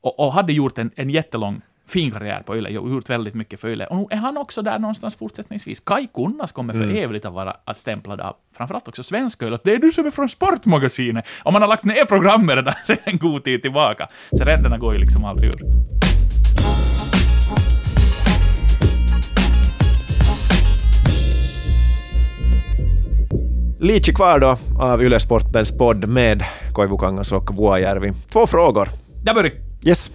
Och, 0.00 0.20
och 0.20 0.32
hade 0.32 0.52
gjort 0.52 0.78
en, 0.78 0.90
en 0.96 1.10
jättelång 1.10 1.60
fin 1.88 2.10
karriär 2.10 2.42
på 2.46 2.56
Yle 2.56 2.70
gjort 2.70 3.10
väldigt 3.10 3.34
mycket 3.34 3.60
för 3.60 3.68
Yle. 3.68 3.86
Och 3.86 3.96
nu 3.96 4.06
är 4.10 4.16
han 4.16 4.36
också 4.36 4.62
där 4.62 4.78
någonstans 4.78 5.14
fortsättningsvis. 5.16 5.80
Kai 5.80 6.06
Kunnas 6.14 6.52
kommer 6.52 6.72
för 6.72 6.82
Mm. 6.82 6.96
evigt 6.96 7.24
att 7.24 7.32
vara 7.32 7.56
att 7.64 7.76
stämplad 7.78 8.20
av 8.20 8.36
framförallt 8.56 8.88
också 8.88 9.02
svenska 9.02 9.46
Yle. 9.46 9.54
att 9.54 9.64
Det 9.64 9.72
är 9.74 9.78
du 9.78 9.92
som 9.92 10.06
är 10.06 10.10
från 10.10 10.28
Sportmagasinet! 10.28 11.26
Och 11.42 11.52
man 11.52 11.62
har 11.62 11.68
lagt 11.68 11.84
ner 11.84 12.04
programmet 12.04 12.56
redan 12.56 12.74
sedan 12.86 12.96
en 13.04 13.18
god 13.18 13.44
tid 13.44 13.62
tillbaka. 13.62 14.08
Så 14.38 14.44
ränderna 14.44 14.78
går 14.78 14.92
ju 14.92 14.98
liksom 14.98 15.24
aldrig 15.24 15.48
ur. 15.48 16.05
Lite 23.86 24.12
kvar 24.12 24.40
då 24.40 24.58
av 24.80 25.02
Yle 25.02 25.20
Sportens 25.20 25.78
podd 25.78 26.08
med 26.08 26.44
Koivu 26.72 26.98
Kangas 26.98 27.32
och 27.32 27.54
Vuojärvi. 27.54 28.12
Två 28.28 28.46
frågor. 28.46 28.88
Där 29.24 29.34
börjar 29.34 29.52
Yes. 29.84 30.08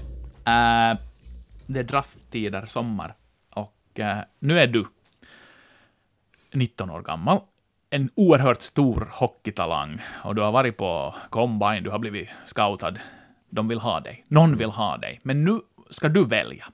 Eh, 0.46 0.98
det 1.68 1.80
är 1.80 1.84
drafttider, 1.84 2.66
sommar. 2.66 3.14
Och 3.54 4.00
eh, 4.00 4.18
nu 4.40 4.60
är 4.60 4.68
du 4.68 4.86
19 6.54 6.90
år 6.90 7.02
gammal. 7.02 7.40
En 7.90 8.10
oerhört 8.16 8.62
stor 8.62 9.08
hockeytalang. 9.12 10.02
Och 10.24 10.36
du 10.36 10.42
har 10.42 10.52
varit 10.52 10.78
på 10.78 11.16
combine, 11.30 11.84
du 11.84 11.90
har 11.90 12.00
blivit 12.00 12.30
scoutad. 12.46 12.94
De 13.50 13.68
vill 13.68 13.80
ha 13.80 14.00
dig. 14.00 14.26
Någon 14.28 14.58
vill 14.58 14.70
ha 14.70 14.98
dig. 14.98 15.20
Men 15.24 15.44
nu 15.44 15.60
ska 15.90 16.10
du 16.10 16.24
välja. 16.24 16.66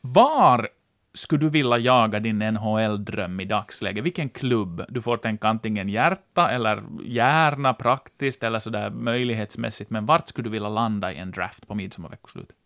Var 0.00 0.68
skulle 1.14 1.40
du 1.40 1.48
vilja 1.48 1.78
jaga 1.78 2.20
din 2.20 2.38
NHL-dröm 2.38 3.40
i 3.40 3.44
dagsläget? 3.44 4.04
Vilken 4.04 4.28
klubb? 4.28 4.84
Du 4.88 5.02
får 5.02 5.16
tänka 5.16 5.48
antingen 5.48 5.88
hjärta 5.88 6.50
eller 6.50 6.82
hjärna 7.04 7.74
praktiskt 7.74 8.42
eller 8.42 8.58
sådär 8.58 8.90
möjlighetsmässigt. 8.90 9.90
Men 9.90 10.06
vart 10.06 10.28
skulle 10.28 10.46
du 10.46 10.50
vilja 10.50 10.68
landa 10.68 11.12
i 11.12 11.16
en 11.16 11.30
draft 11.30 11.68
på 11.68 11.74
midsommarveckoslutet? 11.74 12.56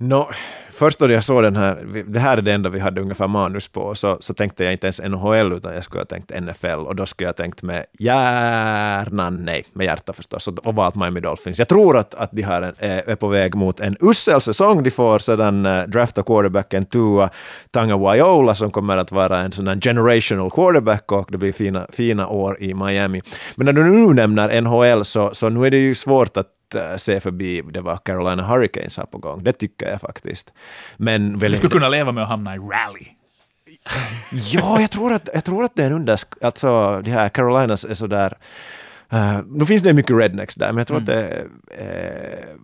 Nå, 0.00 0.30
först 0.70 0.98
då 0.98 1.10
jag 1.10 1.24
såg 1.24 1.42
den 1.42 1.56
här, 1.56 2.04
det 2.06 2.20
här 2.20 2.36
är 2.36 2.42
det 2.42 2.52
enda 2.52 2.68
vi 2.68 2.80
hade 2.80 3.00
ungefär 3.00 3.28
manus 3.28 3.68
på, 3.68 3.94
så, 3.94 4.16
så 4.20 4.34
tänkte 4.34 4.64
jag 4.64 4.72
inte 4.72 4.86
ens 4.86 5.00
NHL, 5.02 5.52
utan 5.52 5.74
jag 5.74 5.84
skulle 5.84 6.00
ha 6.00 6.06
tänkt 6.06 6.40
NFL, 6.40 6.66
och 6.66 6.96
då 6.96 7.06
skulle 7.06 7.24
jag 7.26 7.32
ha 7.32 7.36
tänkt 7.36 7.62
med 7.62 7.84
hjärnan, 7.98 9.36
nej, 9.36 9.64
med 9.72 9.84
hjärta 9.84 10.12
förstås, 10.12 10.48
och, 10.48 10.74
valt 10.74 10.94
Miami 10.94 11.20
Dolphins. 11.20 11.58
Jag 11.58 11.68
tror 11.68 11.96
att, 11.96 12.14
att 12.14 12.30
de 12.32 12.42
här 12.42 12.62
är, 12.62 12.74
eh, 12.78 13.12
är 13.12 13.16
på 13.16 13.28
väg 13.28 13.54
mot 13.54 13.80
en 13.80 13.96
usel 14.00 14.40
säsong, 14.40 14.82
de 14.82 14.90
får 14.90 15.18
sedan 15.18 15.66
eh, 15.66 15.78
uh, 15.78 15.84
drafta 15.84 16.22
quarterbacken 16.22 16.84
Tua 16.84 17.30
Tanga 17.70 17.96
Waiola, 17.96 18.54
som 18.54 18.70
kommer 18.70 18.96
att 18.96 19.12
vara 19.12 19.40
en 19.40 19.52
sån 19.52 19.66
här 19.66 19.80
generational 19.80 20.50
quarterback, 20.50 21.12
och 21.12 21.28
det 21.30 21.38
blir 21.38 21.52
fina, 21.52 21.86
fina 21.92 22.28
år 22.28 22.62
i 22.62 22.74
Miami. 22.74 23.20
Men 23.54 23.64
när 23.64 23.72
du 23.72 23.84
nu 23.84 24.14
nämner 24.14 24.60
NHL, 24.60 25.04
så, 25.04 25.30
så 25.32 25.48
nu 25.48 25.66
är 25.66 25.70
det 25.70 25.78
ju 25.78 25.94
svårt 25.94 26.36
att 26.36 26.46
se 26.96 27.20
förbi 27.20 27.62
det 27.62 27.80
var 27.80 27.96
Carolina 27.96 28.46
Hurricanes 28.46 28.98
här 28.98 29.06
på 29.06 29.18
gång. 29.18 29.42
Det 29.42 29.52
tycker 29.52 29.90
jag 29.90 30.00
faktiskt. 30.00 30.52
Men 30.96 31.38
väl 31.38 31.50
Du 31.50 31.56
skulle 31.56 31.70
kunna 31.70 31.88
leva 31.88 32.12
med 32.12 32.22
att 32.22 32.28
hamna 32.28 32.54
i 32.54 32.58
rally. 32.58 33.06
Ja, 34.32 34.80
jag 34.80 34.90
tror 34.90 35.12
att, 35.12 35.28
jag 35.34 35.44
tror 35.44 35.64
att 35.64 35.74
det 35.74 35.82
är 35.82 35.86
en 35.86 35.92
under... 35.92 36.18
Alltså, 36.40 37.00
de 37.04 37.10
här 37.10 37.28
Carolinas 37.28 37.84
är 37.84 37.94
sådär... 37.94 38.38
Uh, 39.12 39.40
nu 39.46 39.66
finns 39.66 39.82
det 39.82 39.92
mycket 39.92 40.16
rednecks 40.16 40.54
där, 40.54 40.66
men 40.66 40.78
jag 40.78 40.86
tror 40.86 40.96
att 40.96 41.06
det... 41.06 41.44
Uh, 41.80 42.56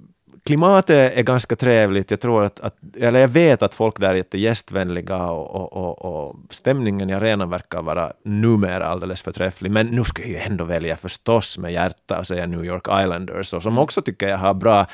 klimatet 0.44 1.16
är 1.16 1.22
ganska 1.22 1.56
trevligt. 1.56 2.10
Jag 2.10 2.20
tror 2.20 2.44
att, 2.44 2.60
att... 2.60 2.76
Eller 2.96 3.20
jag 3.20 3.28
vet 3.28 3.62
att 3.62 3.74
folk 3.74 4.00
där 4.00 4.10
är 4.10 4.14
jättegästvänliga 4.14 5.24
och, 5.24 5.54
och, 5.54 5.72
och, 5.72 6.28
och 6.28 6.36
stämningen 6.50 7.10
i 7.10 7.14
arenan 7.14 7.50
verkar 7.50 7.82
vara 7.82 8.12
numera 8.24 8.86
alldeles 8.86 9.22
förträfflig. 9.22 9.70
Men 9.70 9.86
nu 9.86 10.04
ska 10.04 10.22
jag 10.22 10.30
ju 10.30 10.36
ändå 10.36 10.64
välja 10.64 10.96
förstås 10.96 11.58
med 11.58 11.72
hjärta 11.72 12.18
och 12.18 12.26
säga 12.26 12.46
New 12.46 12.64
York 12.64 12.86
Islanders, 13.02 13.52
och 13.52 13.62
som 13.62 13.78
också 13.78 14.02
tycker 14.02 14.28
jag 14.28 14.38
har 14.38 14.54
bra 14.54 14.86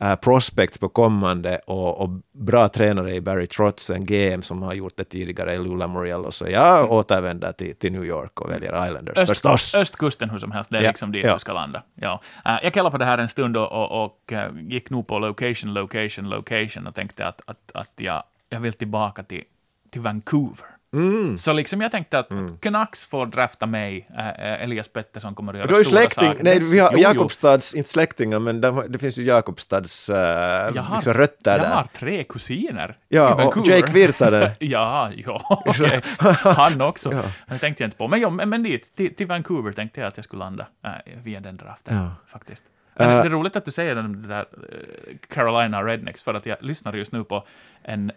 eh, 0.00 0.14
prospects 0.14 0.78
på 0.78 0.88
kommande 0.88 1.60
och, 1.66 2.00
och 2.00 2.08
bra 2.32 2.68
tränare 2.68 3.14
i 3.14 3.20
Barry 3.20 3.46
Trotz, 3.46 3.90
en 3.90 4.04
GM 4.06 4.42
som 4.42 4.62
har 4.62 4.74
gjort 4.74 4.96
det 4.96 5.04
tidigare 5.04 5.54
i 5.54 5.58
Lula 5.58 5.86
Moriello, 5.86 6.30
så 6.30 6.46
jag 6.48 6.92
återvänder 6.92 7.52
till, 7.52 7.74
till 7.76 7.92
New 7.92 8.04
York 8.04 8.40
och 8.40 8.50
väljer 8.50 8.86
Islanders 8.86 9.18
förstås. 9.28 9.74
östkusten 9.74 10.30
hur 10.30 10.38
som 10.38 10.52
helst, 10.52 10.70
det 10.70 10.78
är 10.78 10.82
Ja, 10.82 10.88
liksom 10.88 11.12
dit 11.12 11.24
ja. 11.24 11.32
du 11.34 11.38
ska 11.38 11.52
landa. 11.52 11.82
Ja. 11.94 12.20
Eh, 12.44 12.56
jag 12.62 12.72
kallade 12.74 12.92
på 12.92 12.98
det 12.98 13.04
här 13.04 13.18
en 13.18 13.28
stund 13.28 13.56
och, 13.56 13.72
och, 13.72 14.04
och 14.04 14.32
eh, 14.32 14.50
gick 14.68 14.90
nog 14.90 15.06
på 15.06 15.18
location, 15.18 15.74
location, 15.74 16.28
location 16.28 16.86
och 16.86 16.94
tänkte 16.94 17.26
att, 17.26 17.40
att, 17.46 17.70
att 17.74 17.92
jag, 17.96 18.22
jag 18.48 18.60
vill 18.60 18.72
tillbaka 18.72 19.22
till, 19.22 19.44
till 19.90 20.00
Vancouver. 20.00 20.66
Mm. 20.92 21.38
Så 21.38 21.52
liksom 21.52 21.80
jag 21.80 21.90
tänkte 21.90 22.18
att 22.18 22.28
Canucks 22.60 23.06
får 23.06 23.26
drafta 23.26 23.66
mig, 23.66 24.08
eh, 24.18 24.62
Elias 24.62 24.88
Pettersson 24.88 25.34
kommer 25.34 25.52
att 25.52 25.58
göra 25.58 25.68
Du 25.68 25.74
har 25.74 25.82
stora 25.82 26.00
släkting, 26.00 26.28
saker. 26.28 26.44
nej 26.44 26.58
vi 26.72 26.78
har 26.78 26.90
jo, 26.92 26.98
jo. 26.98 27.02
Jakobstads, 27.02 27.74
inte 27.74 27.90
släktingar, 27.90 28.38
men 28.38 28.60
de, 28.60 28.84
det 28.88 28.98
finns 28.98 29.18
ju 29.18 29.22
Jakobstads 29.22 30.08
Jag 30.08 30.82
har, 30.82 30.94
liksom 30.96 31.12
rötter 31.14 31.50
jag 31.50 31.60
där. 31.60 31.74
har 31.74 31.84
tre 31.84 32.24
kusiner 32.24 32.96
Ja, 33.08 33.46
och. 33.48 33.66
Jake 33.68 33.92
Virtanen. 33.92 34.50
ja, 34.58 35.10
ja, 35.16 35.62
okej. 35.66 36.00
han 36.44 36.80
också. 36.80 37.10
Det 37.48 37.58
tänkte 37.58 37.82
jag 37.82 37.86
inte 37.88 37.96
på. 37.96 38.08
Men, 38.08 38.20
ja, 38.20 38.30
men 38.30 38.62
dit, 38.62 38.96
till, 38.96 39.14
till 39.14 39.26
Vancouver 39.26 39.72
tänkte 39.72 40.00
jag 40.00 40.08
att 40.08 40.16
jag 40.16 40.24
skulle 40.24 40.40
landa 40.40 40.66
äh, 40.84 40.90
via 41.24 41.40
den 41.40 41.56
draften, 41.56 41.96
Ja. 41.96 42.10
faktiskt. 42.26 42.64
Men 42.94 43.08
det 43.08 43.14
är 43.14 43.30
roligt 43.30 43.56
att 43.56 43.64
du 43.64 43.70
säger 43.70 43.94
den 43.94 44.28
där 44.28 44.46
Carolina 45.28 45.82
Rednecks, 45.82 46.22
för 46.22 46.34
att 46.34 46.46
jag 46.46 46.56
lyssnar 46.60 46.92
just 46.92 47.12
nu 47.12 47.24
på 47.24 47.44
en 47.82 48.12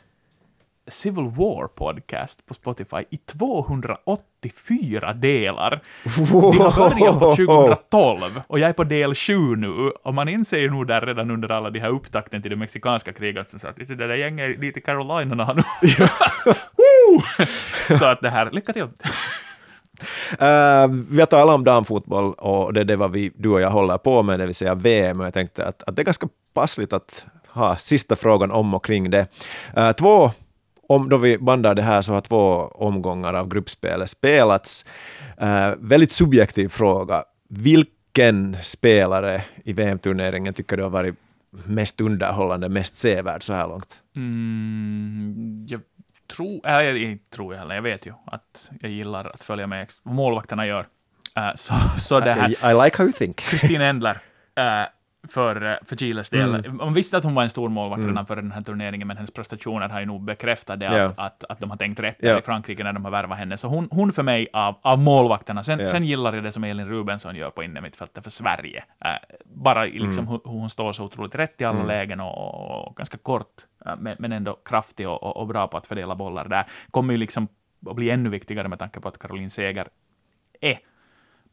Civil 0.91 1.23
War 1.23 1.67
podcast 1.67 2.45
på 2.45 2.53
Spotify 2.53 2.97
i 3.09 3.17
284 3.17 5.13
delar. 5.13 5.81
De 6.03 6.59
har 6.59 6.89
börjat 6.89 7.19
på 7.19 7.35
2012 7.35 8.41
och 8.47 8.59
jag 8.59 8.69
är 8.69 8.73
på 8.73 8.83
del 8.83 9.15
7 9.15 9.55
nu 9.55 9.91
och 10.03 10.13
man 10.13 10.29
inser 10.29 10.57
ju 10.57 10.69
nog 10.69 10.87
där 10.87 11.01
redan 11.01 11.31
under 11.31 11.51
alla 11.51 11.69
de 11.69 11.79
här 11.79 11.89
upptakten 11.89 12.41
till 12.41 12.51
det 12.51 12.57
mexikanska 12.57 13.13
kriget 13.13 13.47
som 13.47 13.59
sagt, 13.59 13.87
det 13.87 13.95
där 13.95 14.15
gänget 14.15 14.61
dit 14.61 14.77
i 14.77 14.81
Carolina 14.81 15.53
nu. 15.53 15.63
Så 17.97 18.05
att 18.05 18.21
det 18.21 18.29
här, 18.29 18.51
lycka 18.51 18.73
till. 18.73 18.87
Eh, 20.39 20.87
vi 21.09 21.19
har 21.19 21.25
talat 21.25 21.55
om 21.55 21.63
damfotboll 21.63 22.33
och 22.33 22.73
det 22.73 22.79
är 22.81 22.85
det 22.85 22.95
vad 22.95 23.11
vi, 23.11 23.31
du 23.35 23.49
och 23.49 23.61
jag 23.61 23.69
håller 23.69 23.97
på 23.97 24.23
med, 24.23 24.39
det 24.39 24.45
vill 24.45 24.55
säga 24.55 24.75
VM, 24.75 25.19
och 25.19 25.25
jag 25.25 25.33
tänkte 25.33 25.65
att, 25.65 25.83
att 25.83 25.95
det 25.95 26.01
är 26.01 26.03
ganska 26.03 26.27
passligt 26.53 26.93
att 26.93 27.25
ha 27.47 27.75
sista 27.75 28.15
frågan 28.15 28.51
om 28.51 28.73
och 28.73 28.85
kring 28.85 29.09
det. 29.09 29.27
Eh, 29.75 29.91
två, 29.91 30.31
om, 30.95 31.09
då 31.09 31.17
vi 31.17 31.37
bandar 31.37 31.75
det 31.75 31.81
här 31.81 32.01
så 32.01 32.13
har 32.13 32.21
två 32.21 32.71
omgångar 32.75 33.33
av 33.33 33.49
gruppspelet 33.49 34.09
spelats. 34.09 34.85
Eh, 35.37 35.71
väldigt 35.77 36.11
subjektiv 36.11 36.69
fråga. 36.69 37.23
Vilken 37.49 38.57
spelare 38.61 39.43
i 39.63 39.73
VM-turneringen 39.73 40.53
tycker 40.53 40.77
du 40.77 40.83
har 40.83 40.89
varit 40.89 41.15
mest 41.65 42.01
underhållande, 42.01 42.69
mest 42.69 42.95
sevärd 42.95 43.43
så 43.43 43.53
här 43.53 43.67
långt? 43.67 44.01
Mm, 44.15 45.65
jag 45.69 45.81
tror, 46.35 46.67
eller 46.67 46.81
jag, 46.81 46.97
jag 46.97 47.19
tror 47.29 47.53
heller, 47.53 47.75
jag 47.75 47.81
vet 47.81 48.05
ju 48.05 48.13
att 48.25 48.69
jag 48.81 48.91
gillar 48.91 49.25
att 49.25 49.43
följa 49.43 49.67
med 49.67 49.87
vad 50.03 50.15
målvakterna 50.15 50.67
gör. 50.67 50.87
Eh, 51.35 51.51
så, 51.55 51.73
så 51.99 52.19
det 52.19 52.33
här, 52.33 52.49
I, 52.49 52.71
I 52.71 52.83
like 52.83 52.97
how 52.97 53.05
you 53.05 53.11
think. 53.11 53.35
Kristin 53.35 53.81
Endler 53.81 54.17
eh, 54.55 54.85
för, 55.27 55.63
eh, 55.71 55.75
för 55.85 55.95
Chiles 55.95 56.29
del. 56.29 56.55
Mm. 56.55 56.77
Man 56.77 56.93
visste 56.93 57.17
att 57.17 57.23
hon 57.23 57.35
var 57.35 57.43
en 57.43 57.49
stor 57.49 57.69
målvakt 57.69 58.03
redan 58.05 58.25
före 58.25 58.41
den 58.41 58.51
här 58.51 58.61
turneringen, 58.61 59.07
men 59.07 59.17
hennes 59.17 59.31
prestationer 59.31 59.89
har 59.89 59.99
ju 59.99 60.05
nog 60.05 60.23
bekräftat 60.23 60.79
det, 60.79 60.85
Ja. 60.85 61.03
att, 61.05 61.19
att, 61.19 61.43
att 61.43 61.59
de 61.59 61.69
har 61.69 61.77
tänkt 61.77 61.99
rätt 61.99 62.15
där 62.19 62.39
i 62.39 62.41
Frankrike 62.41 62.83
när 62.83 62.93
de 62.93 63.05
har 63.05 63.11
värvat 63.11 63.37
henne. 63.37 63.57
Så 63.57 63.67
hon, 63.67 63.87
hon 63.91 64.11
för 64.13 64.23
mig 64.23 64.47
av, 64.53 64.75
av 64.81 64.99
målvakterna. 64.99 65.63
Sen, 65.63 65.79
Ja. 65.79 65.87
sen 65.87 66.03
gillar 66.05 66.33
jag 66.33 66.43
det 66.43 66.51
som 66.51 66.63
Elin 66.63 66.87
Rubensson 66.87 67.35
gör 67.35 67.49
på 67.49 67.63
innermittfältet 67.63 68.23
för 68.23 68.31
Sverige. 68.31 68.83
Eh, 69.05 69.11
bara 69.45 69.83
liksom 69.83 70.11
Mm. 70.11 70.27
hur, 70.27 70.39
hon 70.43 70.69
står 70.69 70.91
så 70.93 71.03
otroligt 71.05 71.35
rätt 71.35 71.61
i 71.61 71.65
alla 71.65 71.83
lägen 71.83 72.19
och, 72.19 72.87
och, 72.87 72.95
ganska 72.95 73.17
kort 73.17 73.47
eh, 73.85 73.93
men, 73.99 74.15
men 74.19 74.31
ändå 74.31 74.53
kraftig 74.65 75.09
och, 75.09 75.23
och, 75.23 75.37
och 75.37 75.47
bra 75.47 75.67
på 75.67 75.77
att 75.77 75.87
fördela 75.87 76.15
bollar 76.15 76.47
där, 76.47 76.65
kommer 76.91 77.13
ju 77.13 77.17
liksom 77.17 77.47
att 77.89 77.95
bli 77.95 78.09
ännu 78.09 78.29
viktigare 78.29 78.67
med 78.67 78.79
tanke 78.79 78.99
på 78.99 79.07
att 79.07 79.17
Caroline 79.19 79.49
Seger 79.49 79.87
är 80.61 80.79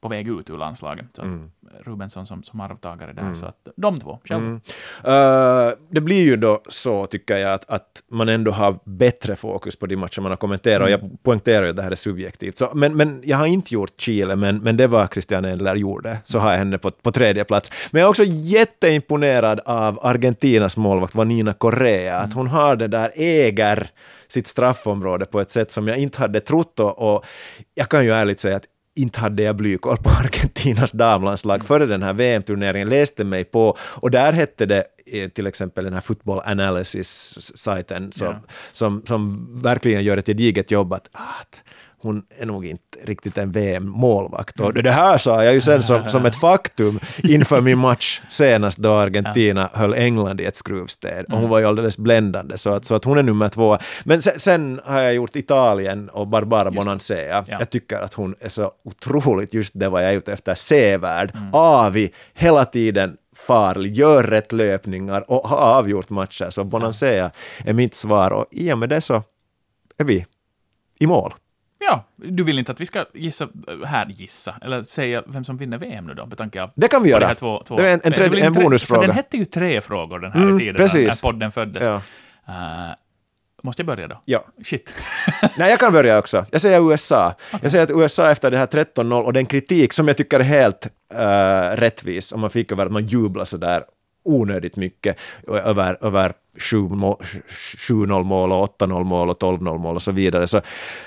på 0.00 0.08
väg 0.08 0.28
ut 0.28 0.50
ur 0.50 0.56
landslaget. 0.58 1.06
Så 1.12 1.22
Mm. 1.22 1.50
Rubensson 1.84 2.26
som, 2.26 2.42
som 2.42 2.60
arvtagare 2.60 3.12
där. 3.12 3.34
Så 3.34 3.46
att 3.46 3.68
de 3.76 4.00
två, 4.00 4.18
själv. 4.24 4.44
Mm. 4.44 4.60
Eh, 5.04 5.72
det 5.88 6.00
blir 6.00 6.22
ju 6.22 6.36
då 6.36 6.62
så, 6.68 7.06
tycker 7.06 7.36
jag, 7.36 7.52
att, 7.52 7.70
att 7.70 8.02
man 8.10 8.28
ändå 8.28 8.50
har 8.50 8.78
bättre 8.84 9.36
fokus 9.36 9.76
på 9.76 9.86
de 9.86 9.96
matcher 9.96 10.20
man 10.20 10.32
har 10.32 10.36
kommenterat. 10.36 10.82
Och 10.82 10.90
jag 10.90 11.22
poängterar 11.22 11.64
ju 11.64 11.70
att 11.70 11.76
det 11.76 11.82
här 11.82 11.90
är 11.90 11.94
subjektivt. 11.94 12.58
Så, 12.58 12.70
men, 12.74 12.96
men 12.96 13.22
jag 13.24 13.36
har 13.36 13.46
inte 13.46 13.74
gjort 13.74 14.00
Chile, 14.00 14.36
men, 14.36 14.58
men 14.58 14.76
det 14.76 14.86
var 14.86 15.06
Christian 15.06 15.44
Endler 15.44 15.74
gjorde. 15.74 16.18
Så 16.24 16.38
har 16.38 16.50
jag 16.50 16.58
henne 16.58 16.78
på, 16.78 16.90
på 16.90 17.12
tredje 17.12 17.44
plats. 17.44 17.70
Men 17.90 18.00
jag 18.00 18.06
är 18.06 18.10
också 18.10 18.24
jätteimponerad 18.24 19.60
av 19.64 19.98
Argentinas 20.02 20.76
målvakt 20.76 21.14
Vanina 21.14 21.52
Correa. 21.52 22.18
Att 22.18 22.34
hon 22.34 22.46
har 22.46 22.76
det 22.76 22.88
där, 22.88 23.12
äger 23.14 23.90
sitt 24.28 24.46
straffområde 24.46 25.24
på 25.24 25.40
ett 25.40 25.50
sätt 25.50 25.72
som 25.72 25.88
jag 25.88 25.98
inte 25.98 26.18
hade 26.18 26.40
trott. 26.40 26.80
Och, 26.80 27.14
och 27.14 27.24
jag 27.74 27.88
kan 27.88 28.04
ju 28.04 28.10
ärligt 28.10 28.40
säga 28.40 28.56
att 28.56 28.64
inte 28.98 29.20
hade 29.20 29.42
jag 29.42 29.56
blykoll 29.56 29.96
på 29.96 30.10
Argentinas 30.24 30.92
damlandslag 30.92 31.64
före 31.64 31.86
den 31.86 32.02
här 32.02 32.12
VM-turneringen, 32.12 32.88
läste 32.88 33.24
mig 33.24 33.44
på 33.44 33.76
och 33.80 34.10
där 34.10 34.32
hette 34.32 34.66
det 34.66 34.84
eh, 35.06 35.28
till 35.28 35.46
exempel 35.46 35.84
den 35.84 35.92
här 35.94 36.00
Football 36.00 36.40
Analysis-sajten 36.44 38.12
som, 38.12 38.26
Ja. 38.26 38.40
som, 38.72 39.02
som 39.06 39.48
verkligen 39.62 40.04
gör 40.04 40.16
ett 40.16 40.26
gediget 40.26 40.70
jobb 40.70 40.92
att, 40.92 41.08
att 41.12 41.62
hon 42.00 42.22
är 42.38 42.46
nog 42.46 42.66
inte 42.66 42.98
riktigt 43.04 43.38
en 43.38 43.52
VM-målvakt. 43.52 44.60
Och 44.60 44.74
det 44.74 44.90
här 44.90 45.18
sa 45.18 45.44
jag 45.44 45.54
ju 45.54 45.60
sen 45.60 45.82
som, 45.82 46.08
som 46.08 46.26
ett 46.26 46.36
faktum 46.36 47.00
inför 47.18 47.60
min 47.60 47.78
match 47.78 48.20
senast 48.28 48.78
då 48.78 48.92
Argentina 48.92 49.70
höll 49.72 49.94
England 49.94 50.40
i 50.40 50.44
ett 50.44 50.56
skruvstäd. 50.56 51.24
Och 51.24 51.38
hon 51.38 51.50
var 51.50 51.58
ju 51.58 51.64
alldeles 51.64 51.98
bländande, 51.98 52.58
så 52.58 52.70
att, 52.70 52.84
så 52.84 52.94
att 52.94 53.04
hon 53.04 53.18
är 53.18 53.22
nummer 53.22 53.48
två. 53.48 53.78
Men 54.04 54.22
sen, 54.22 54.40
sen 54.40 54.80
har 54.84 55.00
jag 55.00 55.14
gjort 55.14 55.36
Italien 55.36 56.08
och 56.08 56.26
Barbara 56.26 56.70
Bonansea. 56.70 57.44
Ja. 57.48 57.56
Jag 57.58 57.70
tycker 57.70 57.96
att 57.96 58.14
hon 58.14 58.34
är 58.40 58.48
så 58.48 58.72
otroligt 58.84 59.54
just 59.54 59.72
det 59.80 59.88
vad 59.88 60.04
jag 60.04 60.12
är 60.12 60.16
ute 60.16 60.32
efter, 60.32 60.54
sevärd, 60.54 61.32
avig, 61.52 62.14
hela 62.34 62.64
tiden 62.64 63.16
farlig, 63.36 63.94
gör 63.96 64.22
rätt 64.22 64.52
löpningar 64.52 65.30
och 65.30 65.48
har 65.48 65.58
avgjort 65.78 66.10
matcher. 66.10 66.50
Så 66.50 66.64
Bonansea 66.64 67.30
är 67.64 67.72
mitt 67.72 67.94
svar 67.94 68.30
och 68.30 68.46
i 68.50 68.72
och 68.72 68.78
med 68.78 68.88
det 68.88 69.00
så 69.00 69.22
är 69.98 70.04
vi 70.04 70.26
i 70.98 71.06
mål. 71.06 71.34
Ja, 71.80 72.04
du 72.16 72.44
vill 72.44 72.58
inte 72.58 72.72
att 72.72 72.80
vi 72.80 72.86
ska 72.86 73.04
gissa, 73.14 73.48
här 73.86 74.06
gissa, 74.06 74.54
eller 74.62 74.82
säga 74.82 75.22
vem 75.26 75.44
som 75.44 75.56
vinner 75.56 75.78
VM 75.78 76.04
nu 76.06 76.14
då, 76.14 76.26
med 76.26 76.38
tanke 76.38 76.62
av 76.62 76.70
Det 76.74 76.88
kan 76.88 77.02
vi 77.02 77.08
på 77.08 77.10
göra. 77.10 77.26
här 77.26 77.34
två, 77.34 77.62
två. 77.66 77.76
Det 77.76 77.88
är 77.88 77.92
en, 77.94 78.00
en, 78.04 78.12
tredje, 78.12 78.44
en 78.46 78.52
bonusfråga. 78.52 79.00
För 79.00 79.06
den 79.06 79.16
hette 79.16 79.36
ju 79.36 79.44
tre 79.44 79.80
frågor 79.80 80.18
den 80.18 80.32
här 80.32 80.42
Mm, 80.42 80.58
tiden, 80.58 80.74
precis. 80.74 81.22
när 81.22 81.30
podden 81.32 81.52
föddes. 81.52 81.84
Ja. 81.84 81.94
Eh, 82.48 82.94
måste 83.62 83.82
jag 83.82 83.86
börja 83.86 84.08
då? 84.08 84.22
Ja. 84.24 84.44
Shit. 84.64 84.94
Nej, 85.56 85.70
jag 85.70 85.78
kan 85.80 85.92
börja 85.92 86.18
också. 86.18 86.46
Jag 86.50 86.60
säger 86.60 86.90
USA. 86.90 87.34
Jag 87.62 87.70
säger 87.70 87.84
att 87.84 87.90
USA 87.90 88.30
efter 88.30 88.50
det 88.50 88.58
här 88.58 88.66
13-0 88.66 89.22
och 89.22 89.32
den 89.32 89.46
kritik 89.46 89.92
som 89.92 90.08
jag 90.08 90.16
tycker 90.16 90.40
är 90.40 90.44
helt 90.44 90.86
uh, 91.14 91.76
rättvis, 91.76 92.32
om 92.32 92.40
man 92.40 92.50
fick 92.50 92.72
över 92.72 92.86
att 92.86 92.92
man 92.92 93.06
jublar 93.06 93.44
så 93.44 93.56
där 93.56 93.84
onödigt 94.24 94.76
mycket 94.76 95.20
över, 95.48 95.98
över 96.04 96.28
7 96.28 96.34
må- 96.34 96.47
7-0 96.58 98.24
mål 98.24 98.52
och 98.52 98.80
8-0 98.80 99.04
mål 99.04 99.30
och 99.30 99.42
12-0 99.42 99.78
mål 99.78 99.96
och 99.96 100.02
så 100.02 100.12
vidare. 100.12 100.46
Så 100.46 100.60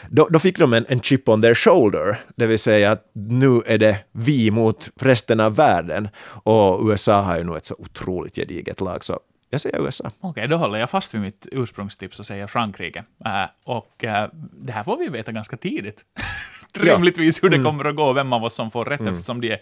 då, 0.09 0.27
då 0.27 0.39
fick 0.39 0.57
de 0.57 0.73
en, 0.73 0.85
en 0.89 1.01
chip 1.01 1.29
on 1.29 1.41
their 1.41 1.53
shoulder, 1.53 2.19
det 2.35 2.47
vill 2.47 2.59
säga 2.59 2.91
att 2.91 3.11
nu 3.13 3.61
är 3.65 3.77
det 3.77 3.97
vi 4.11 4.51
mot 4.51 4.89
resten 5.01 5.39
av 5.39 5.55
världen. 5.55 6.09
Och 6.43 6.89
USA 6.89 7.21
har 7.21 7.37
ju 7.37 7.43
nu 7.43 7.57
ett 7.57 7.65
så 7.65 7.75
otroligt 7.79 8.35
gediget 8.35 8.81
lag, 8.81 9.03
så 9.03 9.19
jag 9.49 9.61
säger 9.61 9.85
USA. 9.85 10.11
Okej, 10.19 10.47
då 10.47 10.57
håller 10.57 10.79
jag 10.79 10.89
fast 10.89 11.13
vid 11.13 11.21
mitt 11.21 11.47
ursprungstips 11.51 12.19
och 12.19 12.25
säger 12.25 12.47
Frankrike. 12.47 13.03
Eh, 13.25 13.31
och 13.63 14.03
eh, 14.03 14.29
det 14.33 14.71
här 14.71 14.83
får 14.83 14.97
vi 14.97 15.07
veta 15.07 15.31
ganska 15.31 15.57
tidigt. 15.57 16.05
Rimligtvis 16.73 17.43
hur 17.43 17.49
det 17.49 17.63
kommer 17.63 17.85
att 17.85 17.95
gå, 17.95 18.13
vem 18.13 18.33
av 18.33 18.43
oss 18.43 18.53
som 18.53 18.71
får 18.71 18.85
rätt, 18.85 19.01
eftersom 19.01 19.41
de 19.41 19.51
är 19.51 19.59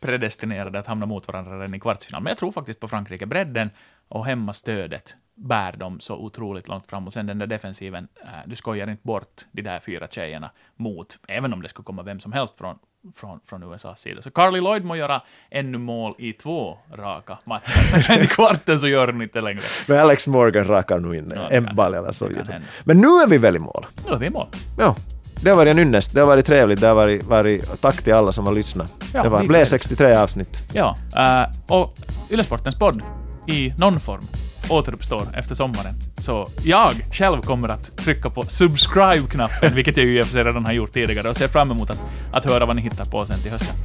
predestinerade 0.00 0.78
att 0.78 0.86
hamna 0.86 1.06
mot 1.06 1.28
varandra 1.28 1.54
redan 1.58 1.74
i 1.74 1.80
kvartsfinal. 1.80 2.22
Men 2.22 2.30
jag 2.30 2.38
tror 2.38 2.52
faktiskt 2.52 2.80
på 2.80 2.88
Frankrike. 2.88 3.26
Bredden 3.26 3.70
och 4.08 4.26
hemmastödet 4.26 5.14
bär 5.34 5.72
dem 5.72 6.00
så 6.00 6.16
otroligt 6.16 6.68
långt 6.68 6.86
fram. 6.86 7.06
Och 7.06 7.12
sen 7.12 7.26
den 7.26 7.38
där 7.38 7.46
defensiven, 7.46 8.08
eh, 8.22 8.28
du 8.46 8.56
skojar 8.56 8.90
inte 8.90 9.06
bort 9.06 9.44
de 9.52 9.62
där 9.62 9.78
fyra 9.78 10.08
tjejerna 10.10 10.50
mot, 10.76 11.18
även 11.28 11.52
om 11.52 11.62
det 11.62 11.68
skulle 11.68 11.84
komma 11.84 12.02
vem 12.02 12.20
som 12.20 12.32
helst 12.32 12.58
från, 12.58 12.78
från, 13.14 13.40
från 13.46 13.72
USAs 13.72 14.00
sida. 14.00 14.22
Så 14.22 14.30
Carly 14.30 14.60
Lloyd 14.60 14.84
må 14.84 14.96
göra 14.96 15.22
ännu 15.50 15.78
mål 15.78 16.14
i 16.18 16.32
två 16.32 16.78
raka 16.92 17.38
matcher, 17.44 17.92
men 17.92 18.00
sen 18.00 18.22
i 18.22 18.26
kvarten 18.26 18.78
så 18.78 18.88
gör 18.88 19.06
hon 19.06 19.22
inte 19.22 19.40
längre. 19.40 19.60
Men 19.88 19.98
Alex 19.98 20.26
Morgan 20.28 20.64
rakar 20.64 20.98
nu 20.98 21.18
in 21.18 21.32
Ja, 21.36 21.48
en 21.48 21.76
ball 21.76 21.94
eller 21.94 22.12
så 22.12 22.28
vidare. 22.28 22.62
Men 22.84 23.00
nu 23.00 23.06
är 23.06 23.26
vi 23.26 23.38
väl 23.38 23.56
i 23.56 23.58
mål? 23.58 23.86
Nu 24.06 24.12
är 24.12 24.18
vi 24.18 24.26
i 24.26 24.30
mål. 24.30 24.46
Ja, 24.78 24.96
det 25.40 25.50
har 25.50 25.56
varit 25.56 25.70
en 25.70 25.78
ynnest. 25.78 26.14
Det 26.14 26.20
har 26.20 26.26
varit 26.26 26.46
trevligt. 26.46 26.80
Det 26.80 26.86
har 26.86 26.94
varit, 26.94 27.24
varit 27.24 27.80
tack 27.80 28.02
till 28.02 28.14
alla 28.14 28.32
som 28.32 28.46
har 28.46 28.52
lyssnat. 28.52 28.92
Ja, 29.14 29.22
det 29.22 29.28
var, 29.28 29.44
blev 29.44 29.64
63 29.64 30.14
avsnitt. 30.14 30.58
Ja, 30.72 30.96
eh, 31.16 31.74
och 31.76 31.94
Ylesportens 32.30 32.78
podd 32.78 33.02
i 33.46 33.72
någon 33.78 34.00
form 34.00 34.26
återuppstår 34.68 35.22
efter 35.34 35.54
sommaren. 35.54 35.94
Så 36.18 36.48
jag 36.64 36.92
själv 37.12 37.42
kommer 37.42 37.68
att 37.68 37.96
trycka 37.96 38.28
på 38.30 38.44
subscribe-knappen, 38.44 39.74
vilket 39.74 39.96
jag 39.96 40.06
ju 40.06 40.18
i 40.18 40.22
och 40.22 40.26
för 40.26 40.32
sig 40.32 40.44
redan 40.44 40.64
har 40.64 40.72
gjort 40.72 40.92
tidigare, 40.92 41.28
och 41.28 41.36
ser 41.36 41.48
fram 41.48 41.70
emot 41.70 41.90
att, 41.90 42.02
att 42.32 42.44
höra 42.44 42.66
vad 42.66 42.76
ni 42.76 42.82
hittar 42.82 43.04
på 43.04 43.24
sen 43.24 43.38
till 43.38 43.50
hösten. 43.50 43.76